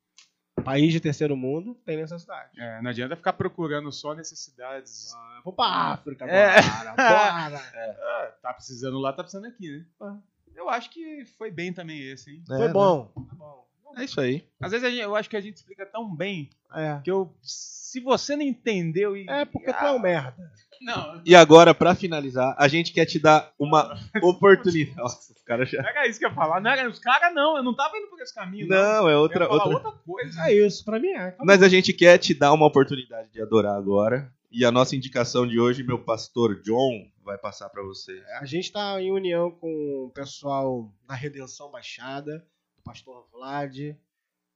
País 0.64 0.92
de 0.92 1.00
terceiro 1.00 1.36
mundo 1.36 1.74
tem 1.84 1.96
necessidade. 1.96 2.50
É, 2.58 2.80
não 2.82 2.90
adianta 2.90 3.16
ficar 3.16 3.32
procurando 3.34 3.90
só 3.92 4.14
necessidades. 4.14 5.12
Ah, 5.14 5.40
vou 5.44 5.52
pra 5.52 5.66
África 5.66 6.24
É. 6.26 6.58
agora. 6.58 6.94
Bora. 6.96 7.62
Ah, 8.04 8.32
tá 8.42 8.52
precisando 8.54 8.98
lá, 8.98 9.12
tá 9.12 9.22
precisando 9.22 9.46
aqui, 9.46 9.70
né? 9.78 9.84
Ah. 10.00 10.16
Eu 10.54 10.68
acho 10.70 10.90
que 10.90 11.24
foi 11.36 11.50
bem 11.50 11.72
também 11.72 12.00
esse, 12.00 12.30
hein? 12.30 12.42
Foi 12.46 12.62
É, 12.66 12.68
bom. 12.68 13.10
né? 13.16 14.02
É 14.02 14.04
isso 14.04 14.20
aí. 14.20 14.44
Às 14.60 14.72
vezes 14.72 14.86
a 14.86 14.90
gente- 14.90 15.00
eu 15.02 15.14
acho 15.14 15.28
que 15.30 15.36
a 15.36 15.40
gente 15.40 15.56
explica 15.56 15.84
tão 15.86 16.14
bem 16.14 16.50
É. 16.74 17.00
que 17.02 17.10
eu. 17.10 17.32
Se 17.42 18.00
você 18.00 18.34
não 18.34 18.42
entendeu 18.42 19.16
e. 19.16 19.28
É 19.28 19.44
porque 19.44 19.72
tu 19.72 19.84
é 19.84 19.90
um 19.92 19.98
merda. 20.00 20.50
Não, 20.80 21.20
E 21.24 21.34
agora, 21.34 21.74
pra 21.74 21.94
finalizar, 21.94 22.54
a 22.58 22.68
gente 22.68 22.92
quer 22.92 23.06
te 23.06 23.18
dar 23.18 23.52
uma 23.58 23.96
oportunidade. 24.22 24.96
Nossa, 24.96 25.32
os 25.32 25.42
caras 25.42 25.68
já. 25.70 25.82
não 25.82 25.88
era 25.88 26.06
isso 26.08 26.18
que 26.18 26.24
eu 26.24 26.28
ia 26.30 26.34
falar. 26.34 26.60
Não 26.60 26.70
era 26.70 26.88
os 26.88 26.98
caras, 26.98 27.34
não. 27.34 27.56
Eu 27.56 27.62
não 27.62 27.74
tava 27.74 27.96
indo 27.96 28.08
por 28.08 28.20
esse 28.20 28.34
caminho. 28.34 28.66
Não, 28.68 28.76
Não, 29.02 29.08
é 29.08 29.14
Eu 29.14 29.18
outra. 29.20 29.44
ia 29.44 29.48
falar 29.48 29.64
outra... 29.64 29.88
outra 29.88 30.02
coisa. 30.04 30.42
É 30.48 30.52
isso, 30.54 30.84
pra 30.84 30.98
mim 30.98 31.08
é. 31.10 31.36
Mas 31.44 31.62
a 31.62 31.68
gente 31.68 31.92
quer 31.92 32.18
te 32.18 32.34
dar 32.34 32.52
uma 32.52 32.66
oportunidade 32.66 33.30
de 33.32 33.40
adorar 33.40 33.76
agora. 33.76 34.32
E 34.50 34.64
a 34.64 34.70
nossa 34.70 34.94
indicação 34.94 35.46
de 35.46 35.58
hoje, 35.58 35.82
meu 35.82 35.98
pastor 35.98 36.60
John, 36.62 37.08
vai 37.24 37.36
passar 37.36 37.68
pra 37.70 37.82
você. 37.82 38.22
A 38.40 38.44
gente 38.44 38.70
tá 38.70 39.00
em 39.02 39.10
união 39.10 39.50
com 39.50 40.04
o 40.06 40.10
pessoal 40.14 40.92
da 41.08 41.14
Redenção 41.14 41.70
Baixada, 41.72 42.38
do 42.76 42.82
pastor 42.84 43.26
Vlad, 43.32 43.76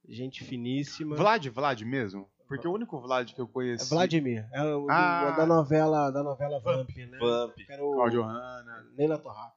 gente 0.07 0.43
finíssima. 0.43 1.17
Vlad, 1.17 1.45
Vlad 1.47 1.81
mesmo? 1.81 2.29
Porque 2.49 2.67
o 2.67 2.73
único 2.73 2.99
Vlad 2.99 3.31
que 3.31 3.39
eu 3.39 3.45
É 3.45 3.47
conheci. 3.47 3.89
Vladimir, 3.89 4.45
é 4.51 4.61
o 4.63 4.81
do- 4.81 4.91
Ah. 4.91 5.31
da 5.37 5.45
novela, 5.45 6.09
da 6.11 6.21
novela 6.23 6.59
Vamp, 6.59 6.89
né? 6.97 7.17
Vamp. 7.19 7.53
Que 7.55 7.71
Era 7.71 7.85
o 7.85 7.93
Cláudio 7.93 8.23
Hanna. 8.23 8.85
Neila 8.97 9.17
Torraca. 9.19 9.55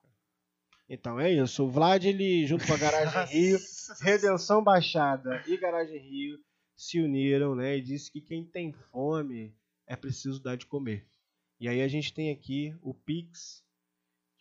Então 0.89 1.19
é 1.19 1.31
isso. 1.33 1.65
O 1.65 1.71
Vlad, 1.71 2.05
ele, 2.05 2.47
junto 2.47 2.67
com 2.67 2.75
a 2.75 2.77
Garagem 2.77 3.25
Rio, 3.27 3.59
Redenção 4.03 4.63
Baixada 4.63 5.43
e 5.47 5.57
Garagem 5.57 5.99
Rio 5.99 6.39
se 6.77 7.01
uniram, 7.01 7.55
né? 7.55 7.79
E 7.79 7.81
disse 7.81 8.13
que 8.13 8.21
quem 8.21 8.45
tem 8.45 8.73
fome 8.91 9.57
é 9.87 9.97
preciso 9.97 10.43
dar 10.43 10.57
de 10.57 10.67
comer. 10.67 11.07
E 11.59 11.69
aí 11.69 11.81
a 11.81 11.89
gente 11.89 12.13
tem 12.13 12.31
aqui 12.31 12.77
o 12.83 12.93
Pix, 12.93 13.65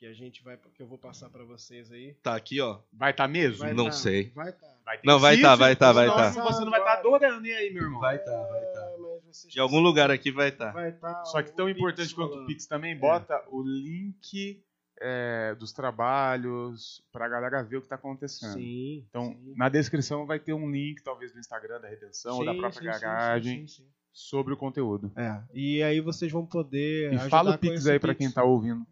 que 0.01 0.07
a 0.07 0.13
gente 0.13 0.43
vai, 0.43 0.57
que 0.57 0.81
eu 0.81 0.87
vou 0.87 0.97
passar 0.97 1.29
pra 1.29 1.43
vocês 1.43 1.91
aí. 1.91 2.15
Tá 2.23 2.35
aqui, 2.35 2.59
ó. 2.59 2.79
Vai 2.91 3.11
estar 3.11 3.27
mesmo? 3.27 3.59
Vai 3.59 3.71
Não 3.71 3.85
tá- 3.85 3.91
sei. 3.91 4.31
Vai 4.33 4.51
tá. 4.51 4.67
Vai 4.83 4.97
ter 4.97 5.05
Não, 5.05 5.19
vai 5.19 5.39
tá, 5.39 5.55
vai 5.55 5.75
tá, 5.75 5.91
vai 5.93 6.07
tá. 6.07 6.31
Você 6.31 6.61
não 6.65 6.71
vai 6.71 6.79
estar 6.79 6.93
adorando 6.93 7.45
e 7.45 7.53
aí, 7.53 7.71
meu 7.71 7.83
irmão. 7.83 7.99
Vai 8.01 8.17
tá, 8.17 8.31
vai 8.31 8.61
tá. 8.65 8.91
Vocês- 9.31 9.53
De 9.53 9.59
algum 9.59 9.79
lugar 9.79 10.09
aqui 10.09 10.31
vai 10.31 10.49
estar. 10.49 10.71
Vai 10.71 10.91
tá 10.91 11.23
Só 11.25 11.43
que 11.43 11.51
tão 11.51 11.67
Pix 11.67 11.77
importante 11.77 12.15
quanto 12.15 12.33
o. 12.35 12.45
Pix 12.47 12.65
também, 12.65 12.97
bota 12.97 13.43
o 13.51 13.61
link 13.61 14.59
é, 14.99 15.53
dos 15.53 15.71
trabalhos 15.71 17.03
pra 17.11 17.29
galera 17.29 17.61
ver 17.61 17.77
o 17.77 17.81
que 17.83 17.87
tá 17.87 17.93
acontecendo. 17.93 18.53
Sim. 18.53 19.05
Então, 19.07 19.35
sim. 19.35 19.53
na 19.55 19.69
descrição 19.69 20.25
vai 20.25 20.39
ter 20.39 20.53
um 20.53 20.67
link, 20.71 21.03
talvez, 21.03 21.31
do 21.31 21.37
Instagram 21.39 21.79
da 21.79 21.87
Redenção 21.87 22.37
ou 22.39 22.45
da 22.45 22.53
Sim, 22.53 22.57
própria 22.59 22.91
sim, 22.93 22.97
sim, 22.99 23.03
garagem, 23.05 23.59
sim, 23.61 23.67
sim, 23.67 23.83
sim. 23.83 23.89
sobre 24.11 24.51
o 24.51 24.57
conteúdo. 24.57 25.11
É, 25.15 25.39
e 25.53 25.83
aí 25.83 26.01
vocês 26.01 26.31
vão 26.31 26.43
poder. 26.43 27.13
E 27.13 27.19
fala 27.29 27.53
o 27.53 27.57
Pix 27.59 27.85
aí 27.85 27.99
pra 27.99 28.15
Pix. 28.15 28.17
quem 28.25 28.31
tá 28.33 28.43
ouvindo. 28.43 28.83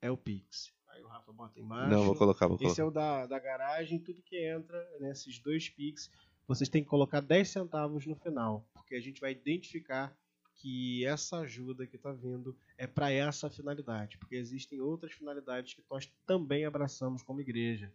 é 0.00 0.10
o 0.10 0.16
Pix. 0.16 0.72
Aí 0.88 1.02
o 1.02 1.06
Rafa 1.08 1.32
bota 1.32 1.58
embaixo. 1.60 1.90
Não, 1.90 2.04
vou 2.04 2.14
colocar, 2.14 2.46
vou 2.46 2.56
Esse 2.56 2.64
colocar. 2.76 2.82
é 2.82 2.84
o 2.84 2.90
da, 2.90 3.26
da 3.26 3.38
garagem, 3.38 3.98
tudo 3.98 4.22
que 4.22 4.36
entra 4.46 4.78
nesses 5.00 5.38
dois 5.38 5.68
Pix, 5.68 6.10
vocês 6.46 6.68
têm 6.68 6.82
que 6.82 6.88
colocar 6.90 7.20
10 7.20 7.48
centavos 7.48 8.06
no 8.06 8.14
final, 8.16 8.66
porque 8.74 8.94
a 8.94 9.00
gente 9.00 9.20
vai 9.20 9.32
identificar 9.32 10.14
que 10.56 11.04
essa 11.06 11.38
ajuda 11.38 11.86
que 11.86 11.96
está 11.96 12.12
vindo 12.12 12.54
é 12.76 12.86
para 12.86 13.10
essa 13.10 13.48
finalidade, 13.48 14.18
porque 14.18 14.36
existem 14.36 14.80
outras 14.80 15.12
finalidades 15.12 15.72
que 15.74 15.82
nós 15.90 16.06
também 16.26 16.64
abraçamos 16.66 17.22
como 17.22 17.40
igreja. 17.40 17.90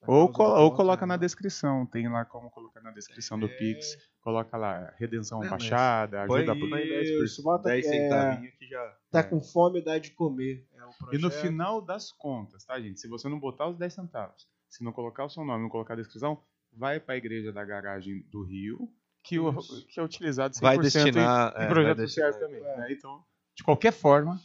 Na 0.00 0.12
Ou, 0.14 0.28
causa 0.28 0.32
co- 0.36 0.54
da 0.56 0.60
ou 0.62 0.74
coloca 0.74 1.06
na 1.06 1.16
descrição, 1.16 1.84
tem 1.86 2.08
lá 2.08 2.24
como 2.24 2.50
colocar 2.50 2.80
na 2.80 2.90
descrição 2.92 3.38
do 3.38 3.46
É. 3.46 3.48
Pix. 3.48 3.96
Coloca 4.20 4.56
lá, 4.56 4.92
redenção 4.98 5.38
É, 5.38 5.48
mas 5.48 5.50
baixada, 5.50 6.22
ajuda 6.22 6.54
por... 6.54 6.68
10, 6.70 7.08
Isso, 7.30 7.42
bota 7.42 7.68
10 7.70 7.86
é, 7.86 7.88
centavinhos 7.88 8.54
que 8.56 8.66
já... 8.66 8.96
Tá 9.10 9.20
É. 9.20 9.22
com 9.22 9.40
fome, 9.40 9.82
dá 9.82 9.98
de 9.98 10.10
comer. 10.12 10.66
É 10.76 10.84
o 10.84 11.14
E 11.14 11.18
no 11.18 11.30
final 11.30 11.80
das 11.80 12.12
contas, 12.12 12.64
tá, 12.64 12.78
gente? 12.80 13.00
Se 13.00 13.08
você 13.08 13.28
não 13.28 13.40
botar 13.40 13.66
os 13.68 13.76
10 13.78 13.92
centavos, 13.92 14.46
se 14.68 14.84
não 14.84 14.92
colocar 14.92 15.24
o 15.24 15.30
seu 15.30 15.44
nome, 15.44 15.62
não 15.62 15.70
colocar 15.70 15.94
a 15.94 15.96
descrição, 15.96 16.40
vai 16.72 17.00
para 17.00 17.14
a 17.14 17.16
igreja 17.18 17.50
da 17.52 17.64
garagem 17.64 18.20
do 18.30 18.42
Rio, 18.44 18.88
que, 19.22 19.38
o, 19.38 19.52
que 19.88 19.98
é 19.98 20.02
utilizado 20.02 20.54
100% 20.54 20.60
Vai 20.60 20.78
destinar... 20.78 21.54
em, 21.56 21.62
é, 21.62 21.64
em 21.64 21.68
projeto 21.68 21.96
vai 21.96 22.04
destinar. 22.06 22.32
social 22.32 22.48
também. 22.48 22.62
É. 22.64 22.76
né? 22.76 22.92
Então, 22.92 23.24
de 23.56 23.64
qualquer 23.64 23.92
forma, 23.92 24.38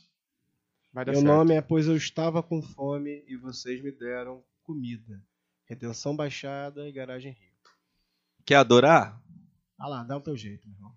vai 0.93 1.04
dar 1.06 1.12
Meu 1.12 1.22
certo. 1.22 1.34
nome 1.36 1.54
é 1.56 1.62
Pois 1.62 1.88
Eu 1.88 1.95
Estava 1.97 2.41
com 2.41 2.62
Fome 2.62 3.24
e 3.28 3.36
Vocês 3.38 3.84
Me 3.84 3.91
Deram 3.91 4.41
Comida. 4.64 5.22
Redenção 5.66 6.16
Baixada 6.16 6.88
e 6.88 6.91
Garagem 6.91 7.32
Rio. 7.34 7.51
Quer 8.45 8.55
adorar? 8.55 9.22
Ah 9.78 9.88
lá, 9.88 10.03
dá 10.03 10.18
o 10.18 10.22
teu 10.22 10.36
jeito, 10.36 10.68
meu 10.68 10.76
irmão. 10.78 10.95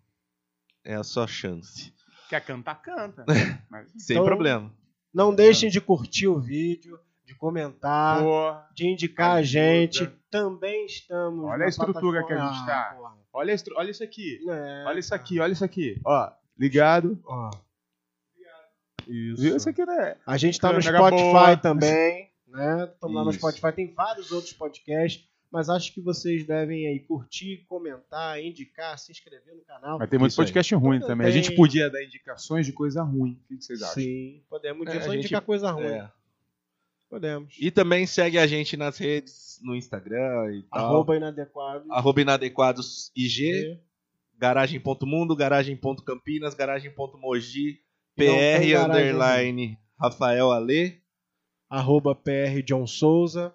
É 0.85 0.95
a 0.95 1.05
sua 1.05 1.27
chance. 1.27 1.93
Quer 2.29 2.45
cantar, 2.45 2.77
canta. 2.83 3.25
Mas, 3.71 3.91
Sem 3.99 4.17
Então- 4.17 4.27
problema. 4.27 4.73
Não 5.15 5.35
deixem 5.35 5.71
de 5.71 5.81
curtir 5.81 6.27
o 6.29 6.39
vídeo, 6.39 7.01
de 7.25 7.35
comentar, 7.35 8.23
porra, 8.23 8.69
de 8.75 8.87
indicar 8.87 9.37
a 9.39 9.43
gente. 9.43 10.07
Também 10.31 10.85
estamos. 10.85 11.43
Olha 11.47 11.59
na 11.59 11.65
a 11.65 11.69
estrutura 11.69 12.19
que 12.27 12.33
a 12.35 12.37
plataforma- 12.37 12.53
gente 12.59 12.67
tá. 12.67 12.91
Ah, 13.03 13.15
olha, 13.33 13.53
estru- 13.53 13.75
olha 13.79 13.91
isso 13.91 14.05
aqui. 14.05 14.39
É, 14.47 14.85
Olha 14.87 14.99
isso 14.99 15.15
aqui, 15.15 15.41
olha 15.41 15.53
isso 15.53 15.65
aqui. 15.65 15.99
Ó, 16.05 16.31
ligado. 16.59 17.19
ó. 17.25 17.51
Isso. 19.07 19.41
Viu 19.41 19.57
isso 19.57 19.69
aqui, 19.71 19.87
né? 19.87 20.17
A 20.27 20.37
gente 20.37 20.61
tá 20.61 20.73
no 20.73 20.83
Spotify 20.83 21.23
boa. 21.33 21.57
também, 21.57 22.31
né? 22.57 22.91
Estamos 22.93 23.15
lá 23.17 23.25
no. 23.25 23.33
Spotify, 23.33 23.73
tem 23.75 23.93
vários 23.95 24.33
outros 24.33 24.53
podcasts, 24.53 25.25
mas 25.53 25.69
acho 25.69 25.93
que 25.95 26.01
vocês 26.01 26.45
devem 26.47 26.87
aí 26.89 27.01
curtir, 27.01 27.65
comentar, 27.69 28.43
indicar, 28.43 28.99
se 28.99 29.13
inscrever 29.13 29.55
no 29.55 29.63
canal. 29.65 29.99
Mas 29.99 30.11
tem 30.11 30.19
muito 30.19 30.33
Isso 30.33 30.41
aí. 30.41 30.47
podcast 30.47 30.75
ruim 30.75 30.99
Também. 31.01 31.07
também. 31.09 31.27
A 31.27 31.31
gente 31.31 31.55
podia 31.55 31.89
dar 31.91 32.03
indicações 32.03 32.67
de 32.67 32.73
coisa 32.73 33.03
ruim. 33.03 33.41
O 33.45 33.57
que 33.57 33.63
vocês 33.65 33.81
acham? 33.83 33.95
Sim, 33.95 34.43
podemos 34.49 34.87
É, 34.89 34.93
só 34.93 34.99
a 34.99 35.03
gente- 35.15 35.19
indicar 35.21 35.43
coisa 35.43 35.71
ruim. 35.71 35.87
É. 35.87 36.11
Podemos. 37.09 37.55
E 37.61 37.71
também 37.71 38.05
segue 38.05 38.37
a 38.37 38.47
gente 38.49 38.77
nas 38.77 38.99
redes, 38.99 39.61
no 39.63 39.77
Instagram 39.77 40.53
e 40.57 40.63
tal. 40.65 40.87
Arroba 40.87 41.17
inadequado. 41.17 41.85
Arroba 41.93 42.21
inadequados 42.21 43.13
IG, 43.15 43.79
garagem.mundo, 44.37 45.37
garagem.campinas, 45.37 46.53
garagem.mogi, 46.55 47.81
PR 48.17 48.85
underline 48.85 49.79
Rafael 49.99 50.51
Ale. 50.51 51.01
Arroba 51.71 52.15
PR 52.15 52.63
John 52.65 52.87
Souza. 52.87 53.55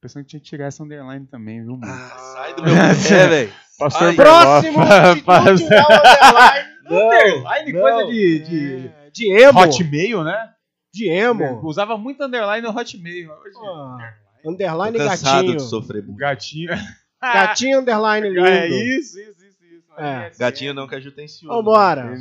Pensando 0.00 0.22
que 0.24 0.30
tinha 0.30 0.40
que 0.40 0.46
tirar 0.46 0.66
essa 0.66 0.82
underline 0.84 1.26
também, 1.26 1.60
viu, 1.64 1.76
mano? 1.76 1.92
Ah, 1.92 2.16
sai 2.18 2.54
do 2.54 2.62
meu 2.62 2.74
pé, 2.74 2.92
velho. 3.28 3.52
Pastor 3.78 4.08
Ai, 4.08 4.14
Próximo! 4.14 4.78
Berlofa, 4.78 5.14
se 5.16 5.22
faz- 5.22 5.60
não 5.60 5.68
underline, 5.68 6.68
Underline, 6.88 7.72
Não. 7.72 7.80
coisa 7.80 8.06
de, 8.10 8.38
de 8.40 8.86
é, 8.88 9.10
de 9.10 9.32
emo. 9.42 9.60
Hotmail, 9.60 10.24
né? 10.24 10.50
De 10.94 11.08
emo. 11.10 11.60
Usava 11.66 11.96
muito 11.98 12.22
underline 12.24 12.66
no 12.66 12.76
Hotmail. 12.76 13.30
Hoje, 13.30 13.56
Ah, 13.64 14.14
Tô 14.42 14.50
underline 14.50 14.96
cansado 14.98 15.36
gatinho. 15.46 15.56
de 15.56 15.62
sofrer 15.62 16.02
bullying. 16.02 16.16
Gatinho. 16.18 16.70
Gatinho 17.20 17.80
underline 17.80 18.28
lindo. 18.28 18.46
É 18.46 18.68
isso, 18.68 19.18
isso, 19.20 19.30
isso. 19.30 19.64
isso. 19.64 19.92
É. 19.98 20.30
Gatinho 20.38 20.72
não, 20.74 20.86
que 20.86 20.94
a 20.94 21.00
Ju 21.00 21.10
tem 21.10 21.26
ciúme. 21.26 21.54
Vambora. 21.54 22.04
né? 22.04 22.16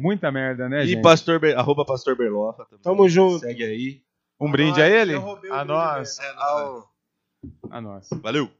Muita 0.00 0.30
merda, 0.30 0.68
né, 0.68 0.84
E 0.84 0.88
gente? 0.88 1.02
pastor 1.02 1.40
Ber... 1.40 1.56
arroba 1.58 1.84
pastor 1.84 2.16
Berlofa 2.16 2.64
também. 2.64 2.82
Tamo 2.82 3.08
junto. 3.08 3.40
Segue 3.40 3.64
aí. 3.64 4.00
Um 4.40 4.50
brinde 4.50 4.82
a 4.82 4.88
ele? 4.88 5.14
A 5.50 5.64
nós. 5.64 6.18
É. 6.18 6.34
A 7.70 7.80
nós. 7.80 8.08
Valeu. 8.22 8.50